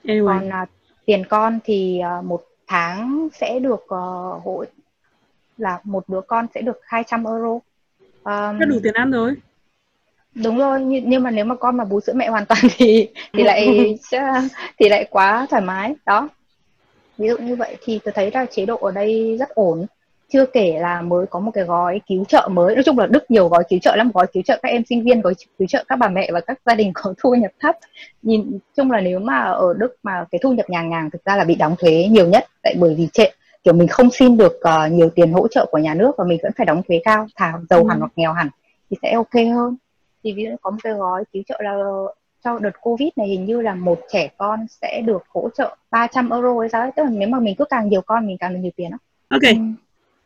Anyway. 0.04 0.26
còn 0.26 0.62
uh, 0.62 0.68
tiền 1.04 1.24
con 1.28 1.58
thì 1.64 2.00
uh, 2.18 2.24
một 2.24 2.42
tháng 2.66 3.28
sẽ 3.32 3.58
được 3.58 3.82
uh, 3.82 4.44
hỗ 4.44 4.64
là 5.56 5.80
một 5.84 6.08
đứa 6.08 6.20
con 6.20 6.46
sẽ 6.54 6.60
được 6.60 6.80
200 6.82 7.24
euro. 7.24 7.58
Um, 8.24 8.68
đủ 8.68 8.78
tiền 8.82 8.94
ăn 8.94 9.10
rồi 9.10 9.34
đúng 10.34 10.58
rồi 10.58 10.80
nhưng, 10.82 11.22
mà 11.22 11.30
nếu 11.30 11.44
mà 11.44 11.54
con 11.54 11.76
mà 11.76 11.84
bú 11.84 12.00
sữa 12.00 12.12
mẹ 12.16 12.28
hoàn 12.28 12.46
toàn 12.46 12.60
thì 12.76 13.08
thì 13.32 13.42
lại 13.42 13.68
thì 14.78 14.88
lại 14.88 15.06
quá 15.10 15.46
thoải 15.50 15.62
mái 15.62 15.94
đó. 16.06 16.28
Ví 17.18 17.28
dụ 17.28 17.38
như 17.38 17.56
vậy 17.56 17.76
thì 17.84 18.00
tôi 18.04 18.12
thấy 18.12 18.30
là 18.34 18.46
chế 18.46 18.66
độ 18.66 18.76
ở 18.76 18.90
đây 18.90 19.36
rất 19.38 19.48
ổn. 19.48 19.86
Chưa 20.32 20.46
kể 20.46 20.78
là 20.80 21.02
mới 21.02 21.26
có 21.26 21.40
một 21.40 21.50
cái 21.54 21.64
gói 21.64 22.00
cứu 22.08 22.24
trợ 22.24 22.48
mới. 22.52 22.74
Nói 22.74 22.84
chung 22.84 22.98
là 22.98 23.06
đức 23.06 23.30
nhiều 23.30 23.48
gói 23.48 23.64
cứu 23.68 23.78
trợ 23.82 23.96
lắm 23.96 24.10
gói 24.14 24.26
cứu 24.32 24.42
trợ 24.42 24.58
các 24.62 24.68
em 24.68 24.82
sinh 24.88 25.04
viên 25.04 25.20
gói 25.20 25.34
cứu 25.58 25.68
trợ 25.68 25.84
các 25.88 25.96
bà 25.96 26.08
mẹ 26.08 26.30
và 26.32 26.40
các 26.40 26.60
gia 26.66 26.74
đình 26.74 26.90
có 26.94 27.14
thu 27.22 27.34
nhập 27.34 27.50
thấp. 27.60 27.76
Nhìn 28.22 28.58
chung 28.76 28.90
là 28.90 29.00
nếu 29.00 29.18
mà 29.18 29.42
ở 29.42 29.74
đức 29.78 29.96
mà 30.02 30.24
cái 30.30 30.38
thu 30.42 30.52
nhập 30.52 30.70
nhàng 30.70 30.90
nhàng 30.90 31.10
thực 31.10 31.24
ra 31.24 31.36
là 31.36 31.44
bị 31.44 31.54
đóng 31.54 31.76
thuế 31.78 32.08
nhiều 32.10 32.26
nhất 32.26 32.44
tại 32.62 32.74
bởi 32.78 32.94
vì 32.94 33.08
trệ 33.12 33.30
kiểu 33.64 33.74
mình 33.74 33.88
không 33.88 34.10
xin 34.10 34.36
được 34.36 34.52
uh, 34.52 34.92
nhiều 34.92 35.10
tiền 35.14 35.32
hỗ 35.32 35.48
trợ 35.48 35.66
của 35.70 35.78
nhà 35.78 35.94
nước 35.94 36.12
và 36.18 36.24
mình 36.24 36.38
vẫn 36.42 36.52
phải 36.56 36.66
đóng 36.66 36.82
thuế 36.88 37.00
cao 37.04 37.26
thà 37.36 37.52
giàu 37.70 37.80
ừ. 37.80 37.86
hẳn 37.88 37.98
hoặc 37.98 38.12
nghèo 38.16 38.32
hẳn 38.32 38.48
thì 38.90 38.96
sẽ 39.02 39.12
ok 39.12 39.34
hơn 39.54 39.76
thì 40.24 40.32
ví 40.32 40.44
dụ 40.44 40.56
có 40.62 40.70
một 40.70 40.76
cái 40.82 40.92
gói 40.92 41.24
cứu 41.32 41.42
trợ 41.48 41.60
là 41.62 41.74
cho 42.44 42.58
đợt 42.58 42.80
covid 42.80 43.08
này 43.16 43.28
hình 43.28 43.44
như 43.44 43.60
là 43.60 43.74
một 43.74 44.00
trẻ 44.12 44.28
con 44.38 44.60
sẽ 44.82 45.02
được 45.06 45.22
hỗ 45.28 45.48
trợ 45.58 45.76
300 45.90 46.30
euro 46.30 46.60
hay 46.60 46.68
sao 46.68 46.80
ấy. 46.80 46.90
tức 46.96 47.02
là 47.02 47.10
nếu 47.10 47.28
mà 47.28 47.40
mình 47.40 47.54
cứ 47.58 47.64
càng 47.64 47.88
nhiều 47.88 48.00
con 48.00 48.26
mình 48.26 48.36
càng 48.38 48.54
được 48.54 48.60
nhiều 48.62 48.72
tiền 48.76 48.90
đó. 48.90 48.98
ok 49.28 49.42
ừ. 49.42 49.56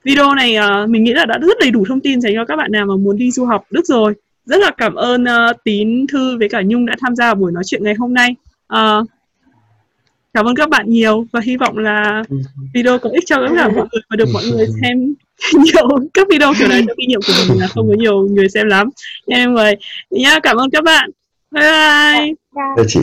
video 0.05 0.35
này 0.35 0.57
uh, 0.59 0.89
mình 0.89 1.05
nghĩ 1.05 1.13
là 1.13 1.25
đã 1.27 1.39
rất 1.39 1.57
đầy 1.61 1.71
đủ 1.71 1.85
thông 1.89 2.01
tin 2.01 2.21
dành 2.21 2.33
cho 2.35 2.45
các 2.45 2.57
bạn 2.57 2.73
nào 2.73 2.87
mà 2.87 2.97
muốn 2.97 3.17
đi 3.17 3.31
du 3.31 3.45
học 3.45 3.65
Đức 3.71 3.87
rồi 3.87 4.15
rất 4.47 4.61
là 4.61 4.71
cảm 4.77 4.95
ơn 4.95 5.25
uh, 5.25 5.57
tín 5.65 6.07
thư 6.13 6.39
với 6.39 6.49
cả 6.49 6.63
nhung 6.65 6.87
đã 6.87 6.95
tham 7.01 7.17
gia 7.17 7.35
buổi 7.35 7.53
nói 7.53 7.63
chuyện 7.67 7.85
ngày 7.85 7.95
hôm 7.99 8.15
nay 8.15 8.37
uh, 8.75 9.07
cảm 10.37 10.47
ơn 10.47 10.55
các 10.55 10.71
bạn 10.71 10.85
nhiều 10.89 11.27
và 11.33 11.41
hy 11.41 11.57
vọng 11.57 11.79
là 11.79 12.23
video 12.75 12.99
có 12.99 13.11
ích 13.11 13.25
cho 13.27 13.37
tất 13.37 13.55
cả 13.57 13.69
mọi 13.69 13.87
người 13.93 14.03
và 14.11 14.17
được 14.17 14.29
mọi 14.33 14.43
người 14.51 14.67
xem 14.83 15.15
nhiều. 15.55 15.89
Các 16.15 16.27
video 16.31 16.53
kiểu 16.59 16.69
này 16.69 16.83
trong 16.87 16.97
kinh 16.97 17.09
nghiệm 17.09 17.21
của 17.27 17.33
mình 17.49 17.61
là 17.61 17.67
không 17.67 17.89
có 17.89 17.95
nhiều 17.99 18.29
người 18.31 18.49
xem 18.49 18.67
lắm. 18.67 18.91
Em 19.27 19.55
mời 19.55 19.77
nhá 20.11 20.41
cảm 20.43 20.57
ơn 20.57 20.71
các 20.71 20.85
bạn. 20.85 21.11
Bye 21.51 21.63
bye. 21.63 22.33
Chào 22.77 22.85
chị 22.89 23.01